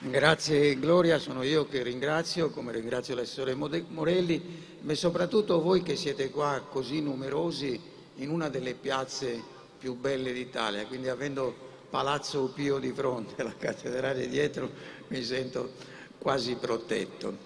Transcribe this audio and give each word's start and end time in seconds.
Grazie 0.00 0.78
Gloria, 0.78 1.18
sono 1.18 1.42
io 1.42 1.66
che 1.66 1.82
ringrazio, 1.82 2.50
come 2.50 2.70
ringrazio 2.70 3.16
l'assessore 3.16 3.56
Morelli, 3.56 4.78
ma 4.82 4.94
soprattutto 4.94 5.60
voi 5.60 5.82
che 5.82 5.96
siete 5.96 6.30
qua 6.30 6.64
così 6.70 7.02
numerosi 7.02 7.80
in 8.18 8.30
una 8.30 8.48
delle 8.48 8.74
piazze 8.74 9.42
più 9.76 9.96
belle 9.96 10.32
d'Italia, 10.32 10.86
quindi 10.86 11.08
avendo 11.08 11.52
Palazzo 11.90 12.44
Pio 12.54 12.78
di 12.78 12.92
fronte, 12.92 13.42
la 13.42 13.52
cattedrale 13.58 14.28
dietro, 14.28 14.70
mi 15.08 15.20
sento 15.24 15.72
quasi 16.16 16.54
protetto. 16.54 17.36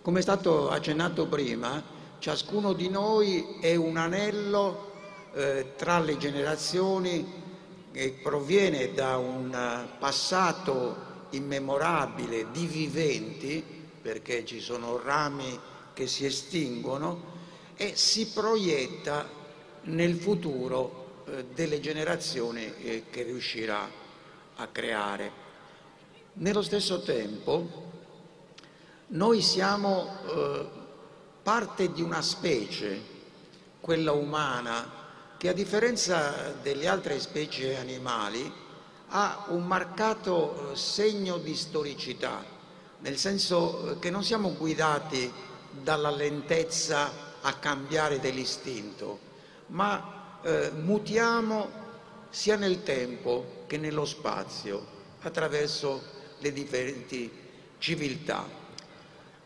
Come 0.00 0.20
è 0.20 0.22
stato 0.22 0.70
accennato 0.70 1.26
prima, 1.26 1.82
ciascuno 2.20 2.72
di 2.72 2.88
noi 2.88 3.58
è 3.60 3.74
un 3.74 3.98
anello 3.98 4.92
eh, 5.34 5.72
tra 5.76 5.98
le 6.00 6.16
generazioni 6.16 7.40
che 7.92 8.18
proviene 8.22 8.94
da 8.94 9.18
un 9.18 9.54
passato 9.98 11.11
immemorabile 11.32 12.50
di 12.50 12.66
viventi, 12.66 13.62
perché 14.00 14.44
ci 14.44 14.60
sono 14.60 14.98
rami 14.98 15.58
che 15.92 16.06
si 16.06 16.24
estinguono, 16.24 17.30
e 17.76 17.96
si 17.96 18.28
proietta 18.28 19.28
nel 19.82 20.14
futuro 20.16 21.24
eh, 21.26 21.44
delle 21.54 21.80
generazioni 21.80 22.72
eh, 22.76 23.04
che 23.10 23.22
riuscirà 23.22 23.88
a 24.56 24.66
creare. 24.68 25.40
Nello 26.34 26.62
stesso 26.62 27.02
tempo 27.02 27.90
noi 29.08 29.42
siamo 29.42 30.18
eh, 30.26 30.66
parte 31.42 31.92
di 31.92 32.02
una 32.02 32.22
specie, 32.22 33.10
quella 33.80 34.12
umana, 34.12 35.00
che 35.36 35.48
a 35.48 35.52
differenza 35.52 36.54
delle 36.62 36.86
altre 36.86 37.18
specie 37.18 37.76
animali 37.76 38.50
ha 39.14 39.44
un 39.48 39.66
marcato 39.66 40.72
eh, 40.72 40.76
segno 40.76 41.36
di 41.36 41.54
storicità, 41.54 42.42
nel 43.00 43.18
senso 43.18 43.90
eh, 43.90 43.98
che 43.98 44.10
non 44.10 44.24
siamo 44.24 44.54
guidati 44.54 45.30
dalla 45.70 46.10
lentezza 46.10 47.12
a 47.42 47.52
cambiare 47.54 48.20
dell'istinto, 48.20 49.18
ma 49.68 50.40
eh, 50.42 50.70
mutiamo 50.70 51.80
sia 52.30 52.56
nel 52.56 52.82
tempo 52.82 53.64
che 53.66 53.76
nello 53.76 54.06
spazio 54.06 54.86
attraverso 55.20 56.02
le 56.38 56.52
differenti 56.52 57.30
civiltà. 57.78 58.60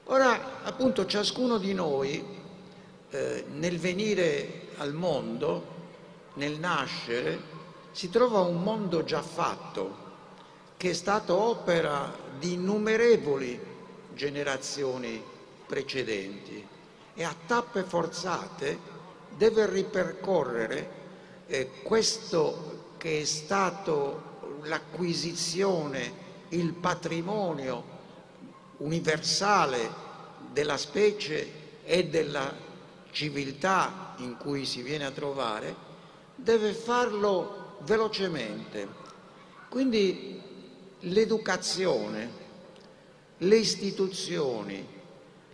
Ora, 0.04 0.62
appunto, 0.62 1.06
ciascuno 1.06 1.58
di 1.58 1.74
noi 1.74 2.24
eh, 3.10 3.44
nel 3.48 3.80
venire 3.80 4.69
al 4.76 4.92
mondo, 4.92 5.74
nel 6.34 6.56
nascere, 6.60 7.54
si 7.97 8.11
trova 8.11 8.41
un 8.41 8.62
mondo 8.62 9.05
già 9.05 9.22
fatto, 9.22 10.05
che 10.77 10.91
è 10.91 10.92
stato 10.92 11.34
opera 11.34 12.14
di 12.38 12.53
innumerevoli 12.53 13.58
generazioni 14.12 15.25
precedenti 15.66 16.62
e 17.14 17.25
a 17.25 17.34
tappe 17.47 17.84
forzate 17.84 18.78
deve 19.34 19.64
ripercorrere 19.70 20.91
eh, 21.47 21.70
questo 21.83 22.97
che 22.98 23.22
è 23.22 23.25
stato 23.25 24.58
l'acquisizione, 24.64 26.12
il 26.50 26.75
patrimonio 26.75 27.83
universale 28.77 29.91
della 30.53 30.77
specie 30.77 31.81
e 31.83 32.08
della 32.08 32.55
civiltà 33.10 34.16
in 34.19 34.36
cui 34.36 34.66
si 34.66 34.83
viene 34.83 35.06
a 35.06 35.10
trovare, 35.12 35.75
deve 36.34 36.75
farlo 36.75 37.55
velocemente. 37.80 38.88
Quindi 39.69 40.41
l'educazione, 41.00 42.30
le 43.38 43.56
istituzioni, 43.56 44.86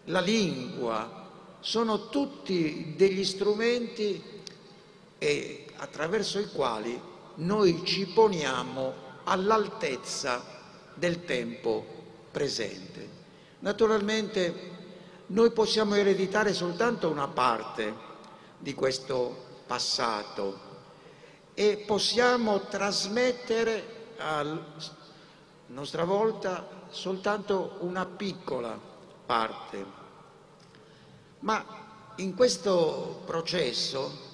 la 0.04 0.20
lingua 0.20 1.20
sono 1.60 2.08
tutti 2.08 2.94
degli 2.96 3.24
strumenti 3.24 4.22
attraverso 5.76 6.38
i 6.38 6.48
quali 6.48 7.00
noi 7.36 7.84
ci 7.84 8.06
poniamo 8.06 8.92
all'altezza 9.24 10.44
del 10.94 11.24
tempo 11.24 11.84
presente. 12.30 13.20
Naturalmente 13.60 14.70
noi 15.26 15.52
possiamo 15.52 15.94
ereditare 15.94 16.52
soltanto 16.52 17.08
una 17.08 17.28
parte 17.28 17.94
di 18.58 18.74
questo 18.74 19.62
passato 19.66 20.70
e 21.54 21.84
possiamo 21.86 22.60
trasmettere 22.60 24.14
a 24.18 24.44
nostra 25.66 26.04
volta 26.04 26.66
soltanto 26.90 27.76
una 27.80 28.06
piccola 28.06 28.78
parte. 29.26 30.00
Ma 31.40 31.64
in 32.16 32.34
questo 32.34 33.22
processo 33.24 34.30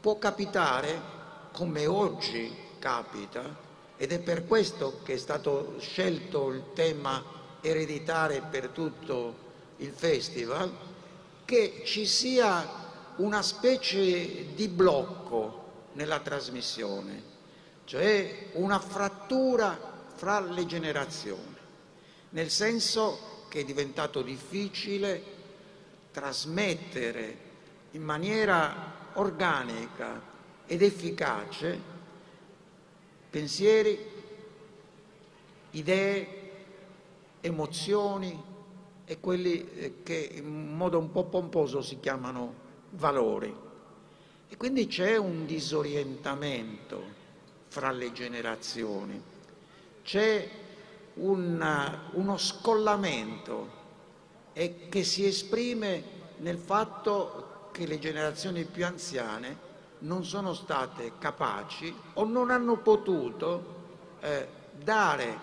può 0.00 0.18
capitare, 0.18 1.18
come 1.52 1.86
oggi 1.86 2.54
capita, 2.78 3.68
ed 3.96 4.12
è 4.12 4.20
per 4.20 4.46
questo 4.46 5.00
che 5.02 5.14
è 5.14 5.18
stato 5.18 5.74
scelto 5.78 6.50
il 6.50 6.72
tema 6.74 7.22
ereditare 7.60 8.42
per 8.48 8.68
tutto 8.68 9.48
il 9.76 9.92
festival, 9.92 10.72
che 11.44 11.82
ci 11.84 12.06
sia 12.06 12.66
una 13.16 13.42
specie 13.42 14.54
di 14.54 14.68
blocco 14.68 15.60
nella 15.92 16.20
trasmissione, 16.20 17.22
cioè 17.84 18.50
una 18.52 18.78
frattura 18.78 19.78
fra 20.14 20.40
le 20.40 20.66
generazioni, 20.66 21.56
nel 22.30 22.50
senso 22.50 23.46
che 23.48 23.60
è 23.60 23.64
diventato 23.64 24.22
difficile 24.22 25.38
trasmettere 26.12 27.48
in 27.92 28.02
maniera 28.02 29.10
organica 29.14 30.22
ed 30.66 30.82
efficace 30.82 31.98
pensieri, 33.30 33.98
idee, 35.70 36.38
emozioni 37.40 38.42
e 39.04 39.20
quelli 39.20 39.68
eh, 39.74 40.02
che 40.02 40.30
in 40.34 40.76
modo 40.76 40.98
un 40.98 41.10
po' 41.10 41.24
pomposo 41.24 41.80
si 41.80 42.00
chiamano 42.00 42.54
valori. 42.90 43.68
E 44.52 44.56
quindi 44.56 44.88
c'è 44.88 45.16
un 45.16 45.46
disorientamento 45.46 47.00
fra 47.68 47.92
le 47.92 48.10
generazioni, 48.10 49.22
c'è 50.02 50.50
una, 51.14 52.10
uno 52.14 52.36
scollamento 52.36 53.78
e 54.52 54.88
che 54.88 55.04
si 55.04 55.24
esprime 55.24 56.02
nel 56.38 56.58
fatto 56.58 57.68
che 57.70 57.86
le 57.86 58.00
generazioni 58.00 58.64
più 58.64 58.84
anziane 58.84 59.68
non 60.00 60.24
sono 60.24 60.52
state 60.52 61.12
capaci 61.18 61.94
o 62.14 62.24
non 62.24 62.50
hanno 62.50 62.78
potuto 62.78 63.78
eh, 64.18 64.48
dare 64.82 65.38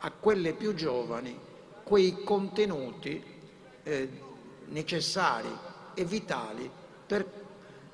a 0.00 0.10
quelle 0.12 0.54
più 0.54 0.74
giovani 0.74 1.38
quei 1.82 2.22
contenuti 2.24 3.22
eh, 3.82 4.08
necessari 4.68 5.54
e 5.92 6.04
vitali 6.06 6.70
per 7.06 7.44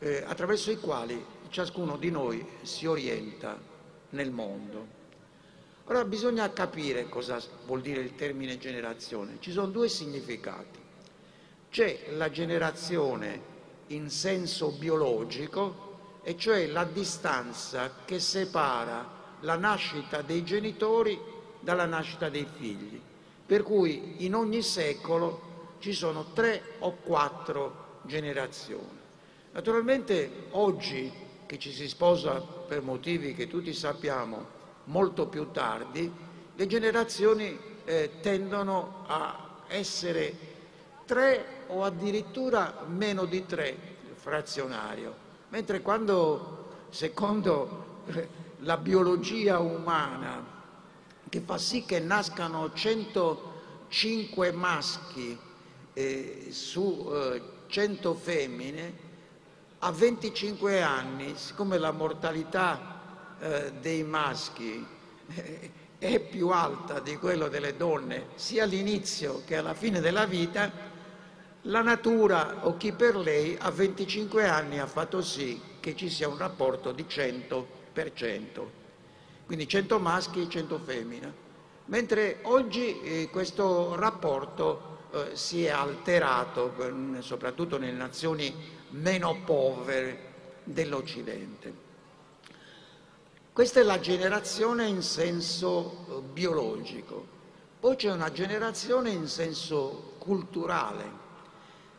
eh, 0.02 0.24
attraverso 0.26 0.72
i 0.72 0.78
quali 0.78 1.24
ciascuno 1.48 1.96
di 1.96 2.10
noi 2.10 2.44
si 2.62 2.86
orienta 2.86 3.56
nel 4.10 4.32
mondo. 4.32 5.00
Ora 5.84 6.04
bisogna 6.04 6.52
capire 6.52 7.08
cosa 7.08 7.40
vuol 7.66 7.82
dire 7.82 8.00
il 8.00 8.16
termine 8.16 8.58
generazione. 8.58 9.36
Ci 9.38 9.52
sono 9.52 9.68
due 9.68 9.88
significati. 9.88 10.80
C'è 11.70 12.10
la 12.16 12.30
generazione 12.30 13.50
in 13.88 14.10
senso 14.10 14.70
biologico, 14.72 15.90
e 16.24 16.36
cioè 16.36 16.66
la 16.66 16.84
distanza 16.84 17.90
che 18.04 18.18
separa 18.18 19.20
la 19.40 19.56
nascita 19.56 20.22
dei 20.22 20.44
genitori 20.44 21.18
dalla 21.60 21.86
nascita 21.86 22.28
dei 22.28 22.46
figli. 22.50 23.00
Per 23.44 23.62
cui 23.62 24.24
in 24.24 24.34
ogni 24.34 24.62
secolo 24.62 25.76
ci 25.78 25.92
sono 25.92 26.32
tre 26.32 26.76
o 26.78 26.96
quattro 27.02 28.00
generazioni. 28.02 29.01
Naturalmente 29.52 30.46
oggi 30.52 31.12
che 31.44 31.58
ci 31.58 31.72
si 31.72 31.86
sposa 31.86 32.40
per 32.40 32.80
motivi 32.80 33.34
che 33.34 33.48
tutti 33.48 33.74
sappiamo 33.74 34.60
molto 34.84 35.26
più 35.26 35.50
tardi, 35.50 36.10
le 36.54 36.66
generazioni 36.66 37.58
eh, 37.84 38.12
tendono 38.22 39.04
a 39.06 39.60
essere 39.68 40.34
tre 41.04 41.64
o 41.66 41.84
addirittura 41.84 42.84
meno 42.86 43.26
di 43.26 43.44
tre 43.44 43.76
frazionario, 44.14 45.14
mentre 45.50 45.82
quando 45.82 46.86
secondo 46.88 48.00
eh, 48.06 48.28
la 48.60 48.78
biologia 48.78 49.58
umana 49.58 50.60
che 51.28 51.40
fa 51.40 51.58
sì 51.58 51.84
che 51.84 52.00
nascano 52.00 52.72
105 52.72 54.52
maschi 54.52 55.38
eh, 55.92 56.46
su 56.50 57.10
eh, 57.12 57.42
100 57.66 58.14
femmine, 58.14 59.10
a 59.84 59.90
25 59.90 60.80
anni, 60.80 61.34
siccome 61.36 61.76
la 61.76 61.90
mortalità 61.90 63.00
eh, 63.40 63.72
dei 63.80 64.04
maschi 64.04 64.86
eh, 65.26 65.70
è 65.98 66.20
più 66.20 66.50
alta 66.50 67.00
di 67.00 67.16
quello 67.16 67.48
delle 67.48 67.76
donne 67.76 68.28
sia 68.36 68.62
all'inizio 68.62 69.42
che 69.44 69.56
alla 69.56 69.74
fine 69.74 70.00
della 70.00 70.24
vita, 70.24 70.70
la 71.62 71.82
natura 71.82 72.58
o 72.66 72.76
chi 72.76 72.92
per 72.92 73.16
lei 73.16 73.56
a 73.58 73.70
25 73.70 74.48
anni 74.48 74.78
ha 74.78 74.86
fatto 74.86 75.20
sì 75.20 75.60
che 75.80 75.96
ci 75.96 76.08
sia 76.08 76.28
un 76.28 76.38
rapporto 76.38 76.92
di 76.92 77.04
100%, 77.08 77.64
quindi 79.46 79.66
100 79.66 79.98
maschi 79.98 80.42
e 80.42 80.48
100 80.48 80.78
femmine, 80.78 81.34
mentre 81.86 82.38
oggi 82.42 83.00
eh, 83.00 83.28
questo 83.32 83.96
rapporto 83.96 85.08
eh, 85.10 85.30
si 85.32 85.64
è 85.64 85.70
alterato, 85.70 86.72
soprattutto 87.18 87.78
nelle 87.78 87.96
nazioni 87.96 88.80
meno 88.92 89.42
povere 89.44 90.30
dell'Occidente. 90.64 91.90
Questa 93.52 93.80
è 93.80 93.82
la 93.82 94.00
generazione 94.00 94.86
in 94.86 95.02
senso 95.02 96.06
eh, 96.08 96.20
biologico, 96.22 97.26
poi 97.78 97.96
c'è 97.96 98.10
una 98.10 98.32
generazione 98.32 99.10
in 99.10 99.26
senso 99.26 100.14
culturale. 100.18 101.20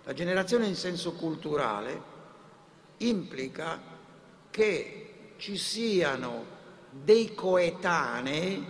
La 0.05 0.13
generazione 0.13 0.65
in 0.65 0.75
senso 0.75 1.13
culturale 1.13 2.01
implica 2.97 3.79
che 4.49 5.33
ci 5.37 5.57
siano 5.57 6.45
dei 6.89 7.33
coetanei 7.33 8.65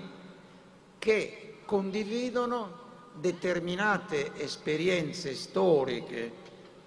che 1.00 1.58
condividono 1.66 2.82
determinate 3.14 4.34
esperienze 4.36 5.36
storiche 5.36 6.32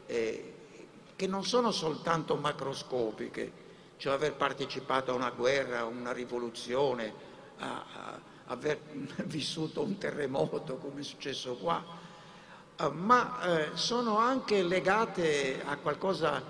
eh, 0.07 0.56
che 1.17 1.27
non 1.27 1.45
sono 1.45 1.73
soltanto 1.73 2.37
macroscopiche, 2.37 3.65
cioè 3.97 4.13
aver 4.13 4.35
partecipato 4.35 5.11
a 5.11 5.15
una 5.15 5.31
guerra, 5.31 5.81
a 5.81 5.85
una 5.87 6.13
rivoluzione, 6.13 7.13
a, 7.59 7.85
a 7.93 8.21
aver 8.49 8.79
vissuto 9.25 9.83
un 9.83 9.97
terremoto 9.97 10.77
come 10.77 11.01
è 11.01 11.05
successo 11.05 11.57
qua, 11.57 11.83
uh, 12.79 12.91
ma 12.91 13.41
eh, 13.41 13.71
sono 13.75 14.19
anche 14.19 14.63
legate 14.63 15.63
a 15.65 15.79
qualcosa 15.79 16.43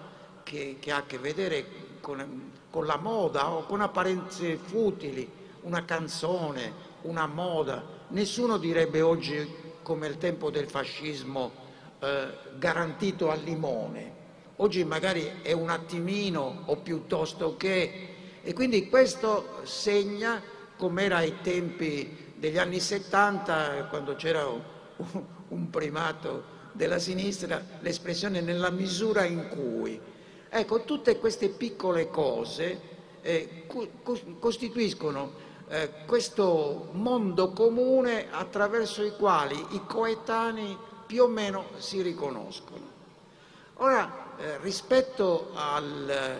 che, 0.42 0.78
che, 0.80 0.90
ha 0.90 0.96
a 0.96 1.06
che 1.06 1.18
vedere 1.18 1.66
con, 2.00 2.52
con 2.68 2.86
la 2.86 2.96
moda 2.96 3.50
o 3.52 3.64
con 3.66 3.80
apparenze 3.80 4.56
futili, 4.56 5.30
una 5.62 5.84
canzone, 5.84 6.72
una 7.02 7.26
moda. 7.26 7.84
Nessuno 8.08 8.58
direbbe 8.58 9.00
oggi, 9.00 9.48
come 9.82 10.08
il 10.08 10.18
tempo 10.18 10.50
del 10.50 10.68
fascismo, 10.68 11.52
eh, 12.00 12.28
garantito 12.58 13.30
al 13.30 13.40
limone 13.40 14.15
oggi 14.56 14.84
magari 14.84 15.40
è 15.42 15.52
un 15.52 15.70
attimino 15.70 16.62
o 16.66 16.76
piuttosto 16.76 17.56
che, 17.56 18.08
e 18.42 18.52
quindi 18.52 18.88
questo 18.88 19.60
segna, 19.64 20.42
come 20.76 21.04
era 21.04 21.16
ai 21.16 21.40
tempi 21.42 22.32
degli 22.36 22.58
anni 22.58 22.80
70, 22.80 23.86
quando 23.88 24.14
c'era 24.14 24.46
un 25.48 25.70
primato 25.70 26.54
della 26.72 26.98
sinistra, 26.98 27.62
l'espressione 27.80 28.40
nella 28.40 28.70
misura 28.70 29.24
in 29.24 29.48
cui. 29.48 29.98
Ecco, 30.48 30.84
tutte 30.84 31.18
queste 31.18 31.48
piccole 31.48 32.08
cose 32.08 32.80
eh, 33.22 33.66
costituiscono 34.38 35.44
eh, 35.68 35.90
questo 36.06 36.90
mondo 36.92 37.50
comune 37.50 38.28
attraverso 38.30 39.02
i 39.02 39.10
quali 39.16 39.56
i 39.70 39.82
coetanei 39.84 40.76
più 41.06 41.24
o 41.24 41.26
meno 41.26 41.66
si 41.78 42.02
riconoscono. 42.02 42.94
Ora, 43.78 44.25
eh, 44.38 44.58
rispetto 44.58 45.50
alla 45.54 46.38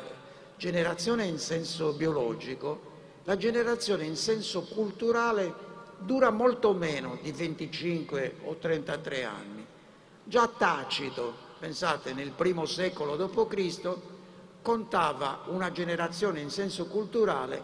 generazione 0.56 1.24
in 1.24 1.38
senso 1.38 1.92
biologico, 1.92 2.94
la 3.24 3.36
generazione 3.36 4.04
in 4.04 4.16
senso 4.16 4.62
culturale 4.62 5.52
dura 5.98 6.30
molto 6.30 6.72
meno 6.72 7.18
di 7.20 7.32
25 7.32 8.36
o 8.44 8.56
33 8.56 9.24
anni. 9.24 9.66
Già 10.24 10.48
Tacito, 10.48 11.34
pensate, 11.58 12.12
nel 12.12 12.30
primo 12.30 12.66
secolo 12.66 13.16
d.C., 13.16 13.96
contava 14.62 15.42
una 15.46 15.70
generazione 15.70 16.40
in 16.40 16.50
senso 16.50 16.86
culturale 16.86 17.62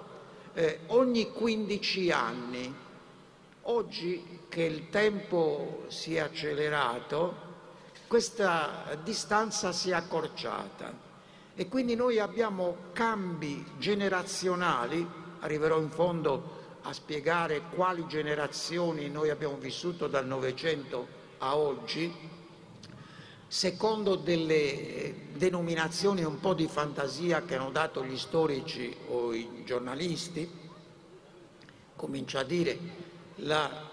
eh, 0.54 0.80
ogni 0.88 1.32
15 1.32 2.10
anni. 2.10 2.74
Oggi 3.62 4.40
che 4.48 4.62
il 4.62 4.88
tempo 4.90 5.84
si 5.88 6.16
è 6.16 6.20
accelerato, 6.20 7.50
questa 8.12 8.94
distanza 9.02 9.72
si 9.72 9.88
è 9.88 9.94
accorciata. 9.94 10.92
E 11.54 11.66
quindi 11.66 11.94
noi 11.94 12.18
abbiamo 12.18 12.76
cambi 12.92 13.64
generazionali, 13.78 15.08
arriverò 15.40 15.80
in 15.80 15.88
fondo 15.88 16.80
a 16.82 16.92
spiegare 16.92 17.62
quali 17.74 18.06
generazioni 18.06 19.08
noi 19.08 19.30
abbiamo 19.30 19.56
vissuto 19.56 20.08
dal 20.08 20.26
Novecento 20.26 21.06
a 21.38 21.56
oggi, 21.56 22.14
secondo 23.48 24.16
delle 24.16 25.30
denominazioni 25.32 26.22
un 26.22 26.38
po' 26.38 26.52
di 26.52 26.68
fantasia 26.68 27.46
che 27.46 27.56
hanno 27.56 27.70
dato 27.70 28.04
gli 28.04 28.18
storici 28.18 28.94
o 29.08 29.32
i 29.32 29.62
giornalisti, 29.64 30.46
comincia 31.96 32.40
a 32.40 32.44
dire 32.44 32.78
la 33.36 33.88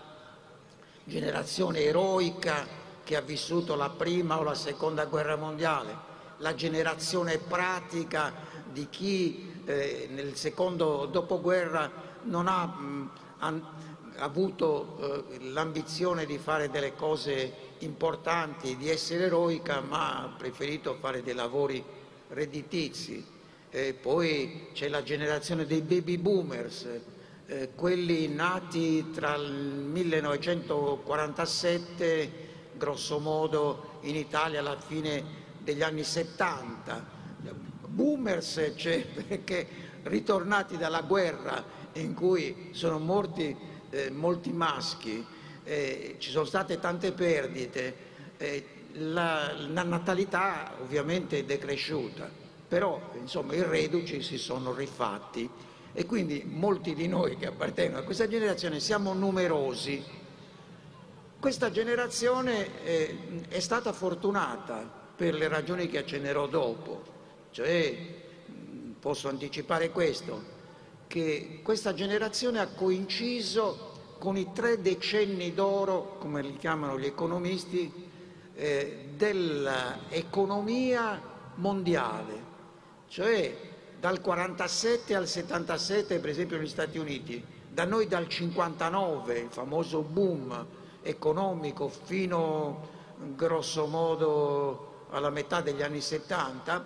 generazione 1.06 1.80
eroica 1.80 2.79
che 3.10 3.16
ha 3.16 3.22
vissuto 3.22 3.74
la 3.74 3.90
prima 3.90 4.38
o 4.38 4.44
la 4.44 4.54
seconda 4.54 5.06
guerra 5.06 5.36
mondiale, 5.36 5.98
la 6.38 6.54
generazione 6.54 7.40
pratica 7.40 8.32
di 8.72 8.88
chi 8.88 9.52
eh, 9.66 10.08
nel 10.12 10.36
secondo 10.36 11.08
dopoguerra 11.08 11.92
non 12.26 12.48
ha 12.48 12.68
mh, 12.68 13.10
an, 13.40 13.66
avuto 14.18 15.00
eh, 15.02 15.24
l'ambizione 15.46 16.28
di 16.28 16.38
fare 16.38 16.70
delle 16.70 16.94
cose 16.94 17.52
importanti, 17.80 18.78
di 18.78 18.92
essere 18.92 19.24
eroica, 19.24 19.82
ma 19.82 20.20
ha 20.20 20.28
preferito 20.38 20.96
fare 21.00 21.24
dei 21.24 21.34
lavori 21.34 21.84
redditizi. 22.28 23.26
Eh, 23.72 23.96
poi 23.96 24.68
c'è 24.74 24.88
la 24.88 25.02
generazione 25.02 25.66
dei 25.66 25.82
baby 25.82 26.20
boomers, 26.20 26.88
eh, 27.48 27.72
quelli 27.74 28.28
nati 28.28 29.10
tra 29.10 29.34
il 29.34 29.52
1947 29.52 32.49
grosso 32.80 33.20
modo 33.20 34.00
in 34.02 34.16
Italia 34.16 34.62
alla 34.62 34.80
fine 34.80 35.24
degli 35.60 35.84
anni 35.84 36.04
70. 36.04 37.18
Boomers 37.86 38.72
c'è 38.76 39.06
perché 39.28 39.68
ritornati 40.04 40.78
dalla 40.78 41.02
guerra 41.02 41.64
in 41.94 42.16
cui 42.16 42.70
sono 42.72 42.98
morti 42.98 43.56
eh, 43.92 44.10
molti 44.12 44.52
maschi, 44.52 45.26
eh, 45.64 46.16
ci 46.20 46.30
sono 46.30 46.46
state 46.46 46.80
tante 46.80 47.12
perdite, 47.12 47.96
eh, 48.38 48.66
la, 48.94 49.52
la, 49.68 49.84
natalità 49.84 50.74
ovviamente 50.82 51.40
è 51.40 51.44
decresciuta, 51.44 52.30
però 52.68 53.12
insomma 53.20 53.54
i 53.54 53.64
reduci 53.64 54.22
si 54.22 54.38
sono 54.38 54.74
rifatti 54.74 55.50
e 55.92 56.06
quindi 56.06 56.44
molti 56.46 56.94
di 56.94 57.08
noi 57.08 57.38
che 57.38 57.48
appartengono 57.48 58.02
a 58.02 58.04
questa 58.04 58.28
generazione 58.28 58.80
siamo 58.80 59.14
numerosi 59.14 60.04
questa 61.40 61.72
generazione 61.72 62.84
eh, 62.84 63.18
è 63.48 63.60
stata 63.60 63.94
fortunata 63.94 64.98
per 65.16 65.34
le 65.34 65.48
ragioni 65.48 65.88
che 65.88 66.00
accennerò 66.00 66.48
dopo, 66.48 67.02
cioè 67.52 67.96
posso 69.00 69.30
anticipare 69.30 69.90
questo, 69.90 70.58
che 71.08 71.62
questa 71.64 71.94
generazione 71.94 72.60
ha 72.60 72.68
coinciso 72.68 73.88
con 74.20 74.36
i 74.36 74.52
tre 74.54 74.82
decenni 74.82 75.54
d'oro, 75.54 76.18
come 76.20 76.42
li 76.42 76.58
chiamano 76.58 77.00
gli 77.00 77.06
economisti, 77.06 77.90
eh, 78.56 79.06
dell'economia 79.16 81.22
mondiale, 81.56 82.48
cioè 83.08 83.56
dal 83.98 84.20
47 84.20 85.16
al 85.16 85.28
77 85.28 86.20
per 86.20 86.30
esempio 86.30 86.58
negli 86.58 86.68
Stati 86.68 86.98
Uniti, 86.98 87.42
da 87.70 87.86
noi 87.86 88.08
dal 88.08 88.28
59, 88.28 89.40
il 89.40 89.48
famoso 89.50 90.02
boom 90.02 90.66
economico 91.02 91.90
fino 91.90 92.88
grosso 93.36 93.86
modo 93.88 95.06
alla 95.10 95.30
metà 95.30 95.62
degli 95.62 95.82
anni 95.82 96.02
70, 96.02 96.86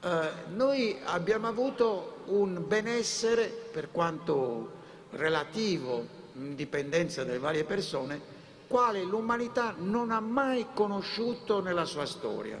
eh, 0.00 0.30
noi 0.54 0.98
abbiamo 1.04 1.48
avuto 1.48 2.22
un 2.26 2.64
benessere 2.66 3.46
per 3.46 3.90
quanto 3.90 4.80
relativo, 5.10 6.20
in 6.34 6.54
dipendenza 6.54 7.24
dalle 7.24 7.38
varie 7.38 7.64
persone, 7.64 8.20
quale 8.66 9.02
l'umanità 9.02 9.74
non 9.78 10.10
ha 10.10 10.20
mai 10.20 10.66
conosciuto 10.72 11.60
nella 11.60 11.84
sua 11.84 12.06
storia. 12.06 12.58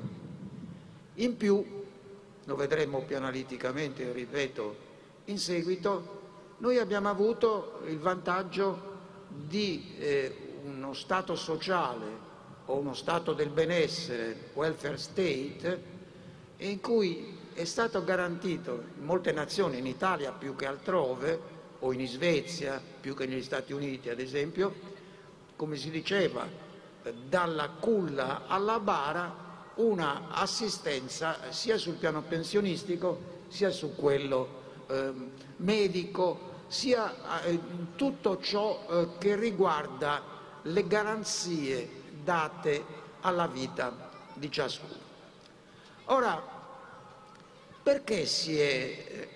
In 1.14 1.36
più, 1.36 1.64
lo 2.44 2.56
vedremo 2.56 3.02
più 3.02 3.16
analiticamente, 3.16 4.12
ripeto, 4.12 4.76
in 5.26 5.38
seguito, 5.38 6.20
noi 6.58 6.78
abbiamo 6.78 7.08
avuto 7.08 7.80
il 7.86 7.98
vantaggio 7.98 8.90
di 9.28 9.94
eh, 9.98 10.51
uno 10.64 10.94
Stato 10.94 11.36
sociale 11.36 12.30
o 12.66 12.76
uno 12.76 12.94
Stato 12.94 13.32
del 13.32 13.50
benessere, 13.50 14.50
welfare 14.54 14.96
state, 14.96 15.90
in 16.58 16.80
cui 16.80 17.38
è 17.52 17.64
stato 17.64 18.02
garantito 18.04 18.84
in 18.98 19.04
molte 19.04 19.32
nazioni, 19.32 19.78
in 19.78 19.86
Italia 19.86 20.32
più 20.32 20.54
che 20.54 20.66
altrove, 20.66 21.60
o 21.80 21.92
in 21.92 22.06
Svezia 22.06 22.80
più 23.00 23.14
che 23.14 23.26
negli 23.26 23.42
Stati 23.42 23.72
Uniti 23.72 24.08
ad 24.08 24.20
esempio, 24.20 24.72
come 25.56 25.76
si 25.76 25.90
diceva, 25.90 26.46
dalla 27.28 27.68
culla 27.68 28.46
alla 28.46 28.78
bara 28.78 29.50
una 29.74 30.28
assistenza 30.30 31.50
sia 31.50 31.76
sul 31.78 31.94
piano 31.94 32.22
pensionistico 32.22 33.40
sia 33.48 33.70
su 33.70 33.94
quello 33.96 34.60
eh, 34.86 35.12
medico, 35.56 36.50
sia 36.68 37.42
eh, 37.42 37.58
tutto 37.96 38.40
ciò 38.40 38.86
eh, 38.88 39.08
che 39.18 39.36
riguarda 39.36 40.31
le 40.62 40.86
garanzie 40.86 41.88
date 42.22 42.84
alla 43.20 43.46
vita 43.46 44.10
di 44.34 44.50
ciascuno. 44.50 45.00
Ora, 46.06 46.42
perché 47.82 48.26
si 48.26 48.58
è 48.58 48.64
eh, 48.64 49.28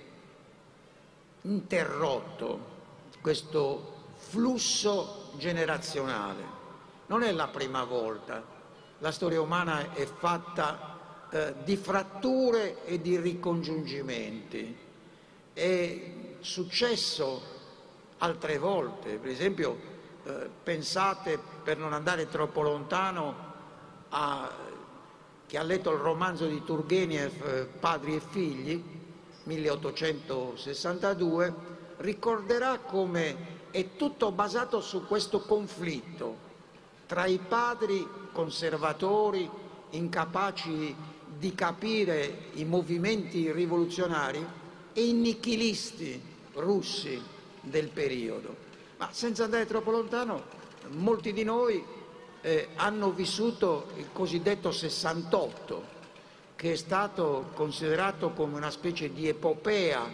interrotto 1.43 2.75
questo 3.21 3.95
flusso 4.17 5.33
generazionale? 5.37 6.55
Non 7.07 7.23
è 7.23 7.33
la 7.33 7.49
prima 7.49 7.85
volta, 7.85 8.43
la 8.99 9.13
storia 9.13 9.41
umana 9.41 9.93
è 9.93 10.07
fatta 10.07 11.27
eh, 11.31 11.55
di 11.65 11.77
fratture 11.77 12.85
e 12.85 13.01
di 13.01 13.19
ricongiungimenti. 13.19 14.77
È 15.53 16.13
successo 16.41 17.55
altre 18.19 18.59
volte, 18.59 19.17
per 19.19 19.31
esempio 19.31 19.95
eh, 20.27 20.51
pensate, 20.63 21.39
per 21.63 21.79
non 21.79 21.93
andare 21.93 22.29
troppo 22.29 22.63
lontano, 22.63 23.55
a 24.09 24.51
chi 25.47 25.57
ha 25.57 25.63
letto 25.63 25.93
il 25.93 25.99
romanzo 25.99 26.47
di 26.47 26.65
Turgenev, 26.65 27.47
eh, 27.47 27.67
Padri 27.67 28.17
e 28.17 28.21
figli, 28.21 28.83
1862, 29.45 31.55
ricorderà 31.99 32.81
come 32.81 33.55
è 33.71 33.95
tutto 33.97 34.33
basato 34.33 34.81
su 34.81 35.07
questo 35.07 35.43
conflitto 35.43 36.43
tra 37.07 37.27
i 37.27 37.39
padri 37.39 38.05
conservatori, 38.33 39.49
incapaci 39.91 40.97
di 41.39 41.55
capire 41.55 42.49
i 42.55 42.65
movimenti 42.65 43.53
rivoluzionari, 43.53 44.45
e 44.93 45.07
i 45.07 45.13
nichilisti 45.13 46.21
russi 46.55 47.23
del 47.61 47.91
periodo. 47.91 48.66
Ma 48.99 49.11
senza 49.13 49.45
andare 49.45 49.67
troppo 49.67 49.91
lontano, 49.91 50.43
molti 50.89 51.35
di 51.35 51.45
noi 51.45 51.85
eh, 52.41 52.69
hanno 52.77 53.11
vissuto 53.11 53.89
il 53.97 54.07
cosiddetto 54.11 54.73
68, 54.73 55.85
che 56.57 56.73
è 56.73 56.77
stato 56.77 57.51
considerato 57.53 58.31
come 58.31 58.57
una 58.57 58.71
specie 58.71 59.13
di 59.13 59.29
epopea 59.29 60.09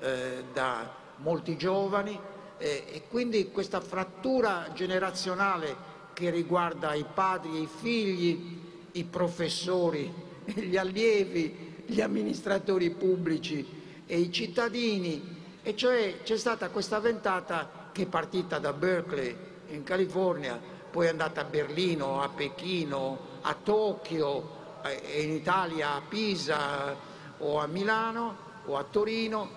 eh, 0.00 0.44
da 0.52 0.92
molti 1.18 1.56
giovani 1.56 2.18
eh, 2.58 2.84
e 2.90 3.02
quindi 3.08 3.52
questa 3.52 3.80
frattura 3.80 4.70
generazionale 4.74 5.94
che 6.12 6.30
riguarda 6.30 6.94
i 6.94 7.04
padri 7.04 7.58
e 7.58 7.60
i 7.60 7.68
figli, 7.72 8.60
i 8.90 9.04
professori, 9.04 10.12
gli 10.52 10.76
allievi, 10.76 11.84
gli 11.86 12.00
amministratori 12.00 12.90
pubblici 12.90 14.02
e 14.04 14.18
i 14.18 14.32
cittadini, 14.32 15.34
e 15.62 15.76
cioè 15.76 16.22
c'è 16.24 16.36
stata 16.36 16.70
questa 16.70 16.98
ventata 16.98 17.84
che 17.96 18.02
è 18.02 18.06
partita 18.06 18.58
da 18.58 18.74
Berkeley 18.74 19.34
in 19.68 19.82
California, 19.82 20.60
poi 20.90 21.06
è 21.06 21.08
andata 21.08 21.40
a 21.40 21.44
Berlino, 21.44 22.20
a 22.20 22.28
Pechino, 22.28 23.18
a 23.40 23.54
Tokyo, 23.54 24.50
eh, 24.84 25.22
in 25.22 25.30
Italia 25.30 25.94
a 25.94 26.02
Pisa 26.06 26.94
o 27.38 27.58
a 27.58 27.66
Milano 27.66 28.36
o 28.66 28.76
a 28.76 28.84
Torino, 28.84 29.48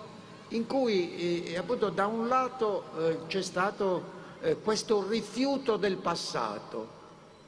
in 0.48 0.66
cui 0.66 1.44
eh, 1.52 1.58
appunto 1.58 1.90
da 1.90 2.06
un 2.06 2.28
lato 2.28 2.84
eh, 2.96 3.18
c'è 3.26 3.42
stato 3.42 4.18
eh, 4.40 4.56
questo 4.56 5.06
rifiuto 5.06 5.76
del 5.76 5.98
passato, 5.98 6.88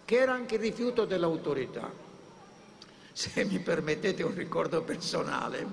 che 0.04 0.18
era 0.18 0.34
anche 0.34 0.56
il 0.56 0.60
rifiuto 0.60 1.06
dell'autorità. 1.06 1.90
Se 3.12 3.44
mi 3.44 3.60
permettete 3.60 4.22
un 4.22 4.34
ricordo 4.34 4.82
personale, 4.82 5.66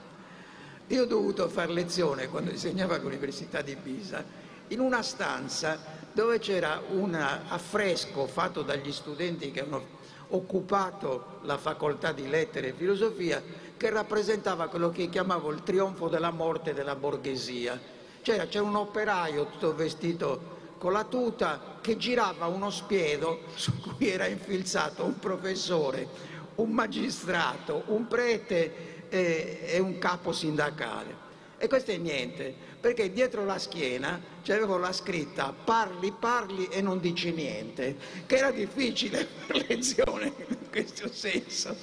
io 0.88 1.04
ho 1.04 1.06
dovuto 1.06 1.50
fare 1.50 1.74
lezione 1.74 2.30
quando 2.30 2.52
insegnavo 2.52 2.94
all'Università 2.94 3.62
di 3.62 3.76
Pisa 3.76 4.39
in 4.70 4.80
una 4.80 5.02
stanza 5.02 5.98
dove 6.12 6.40
c'era 6.40 6.82
un 6.90 7.14
affresco 7.16 8.26
fatto 8.28 8.62
dagli 8.62 8.92
studenti 8.92 9.52
che 9.52 9.62
hanno 9.62 9.98
occupato 10.30 11.40
la 11.44 11.58
facoltà 11.58 12.12
di 12.12 12.28
lettere 12.28 12.70
e 12.70 12.74
filosofia 12.74 13.42
che 13.78 13.90
rappresentava 13.90 14.68
quello 14.68 14.90
che 14.90 15.10
chiamavo 15.10 15.52
il 15.52 15.64
trionfo 15.64 16.08
della 16.08 16.32
morte 16.32 16.74
della 16.74 16.96
borghesia. 16.96 17.80
C'era, 18.22 18.46
c'era 18.48 18.66
un 18.66 18.76
operaio 18.76 19.48
tutto 19.48 19.74
vestito 19.74 20.58
con 20.78 20.92
la 20.92 21.06
tuta 21.06 21.78
che 21.82 21.98
girava 21.98 22.48
uno 22.48 22.70
spiedo 22.70 23.42
su 23.56 23.80
cui 23.80 24.10
era 24.10 24.28
infilzato 24.28 25.04
un 25.04 25.18
professore, 25.20 26.08
un 26.56 26.72
magistrato, 26.72 27.84
un 27.88 28.08
prete 28.08 29.08
e, 29.10 29.60
e 29.66 29.80
un 29.80 29.98
capo 29.98 30.32
sindacale. 30.32 31.28
E 31.58 31.68
questo 31.68 31.92
è 31.92 31.98
niente, 31.98 32.56
perché 32.80 33.12
dietro 33.12 33.44
la 33.44 33.60
schiena 33.60 34.22
c'avevo 34.42 34.78
la 34.78 34.94
scritta 34.94 35.54
parli, 35.54 36.14
parli 36.18 36.68
e 36.68 36.82
non 36.82 37.00
dici 37.00 37.32
niente, 37.32 37.98
che 38.26 38.38
era 38.38 38.52
difficile 38.52 39.26
per 39.46 39.66
lezione 39.68 40.34
in 40.38 40.70
questo 40.70 41.12
senso. 41.12 41.76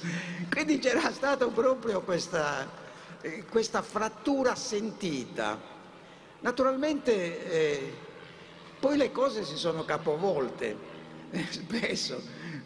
Quindi 0.49 0.79
c'era 0.79 1.11
stata 1.11 1.47
proprio 1.47 2.01
questa, 2.01 2.67
eh, 3.21 3.43
questa 3.45 3.81
frattura 3.81 4.55
sentita. 4.55 5.75
Naturalmente 6.39 7.49
eh, 7.51 7.93
poi 8.79 8.97
le 8.97 9.11
cose 9.11 9.43
si 9.43 9.55
sono 9.55 9.85
capovolte, 9.85 10.75
eh, 11.29 11.45
spesso, 11.49 12.21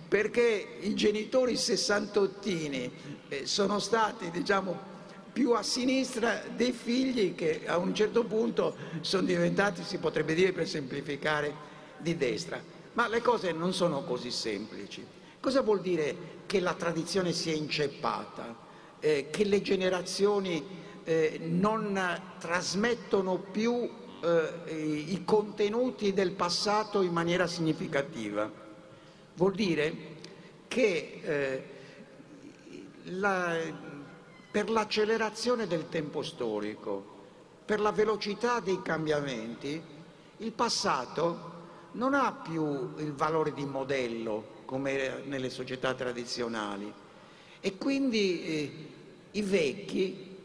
perché 0.07 0.77
i 0.81 0.93
genitori 0.93 1.57
sessantottini 1.57 2.91
eh, 3.27 3.45
sono 3.45 3.79
stati, 3.79 4.29
diciamo, 4.29 4.90
più 5.31 5.51
a 5.51 5.63
sinistra 5.63 6.43
dei 6.55 6.71
figli 6.71 7.35
che 7.35 7.61
a 7.65 7.77
un 7.77 7.93
certo 7.95 8.23
punto 8.25 8.75
sono 9.01 9.25
diventati, 9.25 9.83
si 9.83 9.97
potrebbe 9.97 10.33
dire 10.33 10.51
per 10.51 10.67
semplificare, 10.67 11.69
di 11.97 12.17
destra. 12.17 12.61
Ma 12.93 13.07
le 13.07 13.21
cose 13.21 13.51
non 13.51 13.73
sono 13.73 14.03
così 14.03 14.31
semplici. 14.31 15.05
Cosa 15.39 15.61
vuol 15.61 15.81
dire 15.81 16.39
che 16.45 16.59
la 16.59 16.73
tradizione 16.73 17.31
si 17.31 17.49
è 17.49 17.55
inceppata, 17.55 18.55
eh, 18.99 19.29
che 19.31 19.43
le 19.45 19.61
generazioni 19.61 20.63
eh, 21.03 21.39
non 21.43 21.99
trasmettono 22.37 23.37
più 23.37 23.89
eh, 24.23 25.05
i 25.07 25.23
contenuti 25.23 26.13
del 26.13 26.31
passato 26.31 27.01
in 27.01 27.13
maniera 27.13 27.47
significativa? 27.47 28.51
Vuol 29.35 29.53
dire 29.53 29.95
che 30.67 31.21
eh, 31.23 31.63
la, 33.05 33.57
per 34.51 34.69
l'accelerazione 34.69 35.65
del 35.65 35.87
tempo 35.87 36.21
storico, 36.21 37.19
per 37.65 37.79
la 37.79 37.91
velocità 37.91 38.59
dei 38.59 38.81
cambiamenti, 38.81 39.81
il 40.37 40.51
passato 40.51 41.49
non 41.93 42.13
ha 42.13 42.33
più 42.33 42.93
il 42.97 43.13
valore 43.13 43.53
di 43.53 43.65
modello 43.65 44.59
come 44.65 45.23
nelle 45.25 45.49
società 45.49 45.93
tradizionali. 45.93 46.91
E 47.61 47.77
quindi 47.77 48.43
eh, 48.43 48.87
i 49.31 49.41
vecchi 49.41 50.37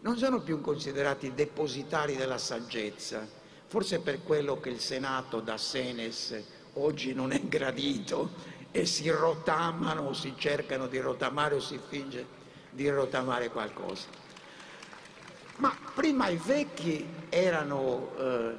non 0.00 0.18
sono 0.18 0.40
più 0.40 0.60
considerati 0.60 1.32
depositari 1.32 2.16
della 2.16 2.38
saggezza, 2.38 3.26
forse 3.66 4.00
per 4.00 4.22
quello 4.22 4.60
che 4.60 4.68
il 4.68 4.80
Senato 4.80 5.40
da 5.40 5.56
Senes 5.56 6.42
oggi 6.74 7.14
non 7.14 7.32
è 7.32 7.40
gradito 7.42 8.30
e 8.70 8.86
si 8.86 9.08
rotamano 9.10 10.12
si 10.14 10.34
cercano 10.36 10.86
di 10.86 10.98
rotamare 10.98 11.54
o 11.54 11.60
si 11.60 11.78
finge 11.88 12.40
di 12.72 12.88
rottamare 12.88 13.50
qualcosa. 13.50 14.06
Ma 15.56 15.76
prima 15.94 16.28
i 16.28 16.36
vecchi 16.36 17.06
erano 17.28 18.10
eh, 18.18 18.54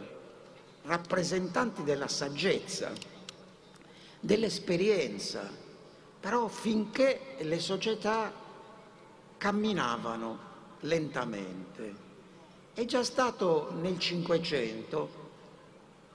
rappresentanti 0.83 1.83
della 1.83 2.07
saggezza, 2.07 2.91
dell'esperienza, 4.19 5.49
però 6.19 6.47
finché 6.47 7.35
le 7.39 7.59
società 7.59 8.31
camminavano 9.37 10.39
lentamente. 10.81 12.11
È 12.73 12.85
già 12.85 13.03
stato 13.03 13.73
nel 13.81 13.99
Cinquecento, 13.99 15.21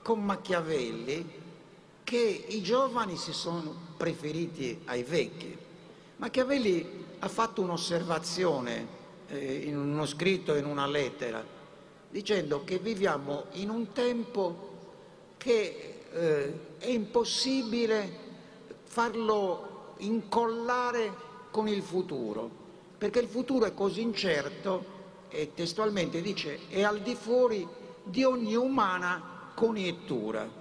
con 0.01 0.23
Machiavelli, 0.23 1.37
che 2.03 2.45
i 2.47 2.63
giovani 2.63 3.17
si 3.17 3.33
sono 3.33 3.75
preferiti 3.97 4.81
ai 4.85 5.03
vecchi. 5.03 5.55
Machiavelli 6.15 7.05
ha 7.19 7.27
fatto 7.27 7.61
un'osservazione 7.61 8.97
eh, 9.27 9.55
in 9.65 9.77
uno 9.77 10.05
scritto, 10.05 10.55
in 10.55 10.65
una 10.65 10.87
lettera, 10.87 11.43
dicendo 12.09 12.63
che 12.63 12.79
viviamo 12.79 13.45
in 13.53 13.69
un 13.69 13.91
tempo 13.91 14.67
che 15.37 16.01
eh, 16.11 16.53
è 16.77 16.87
impossibile 16.87 18.27
farlo 18.83 19.93
incollare 19.97 21.13
con 21.51 21.67
il 21.67 21.81
futuro, 21.81 22.49
perché 22.97 23.19
il 23.19 23.27
futuro 23.27 23.65
è 23.65 23.73
così 23.73 24.01
incerto 24.01 24.97
e 25.29 25.51
testualmente 25.53 26.21
dice 26.21 26.67
è 26.69 26.81
al 26.81 27.01
di 27.01 27.15
fuori 27.15 27.67
di 28.03 28.23
ogni 28.23 28.55
umana 28.55 29.51
coniettura. 29.53 30.57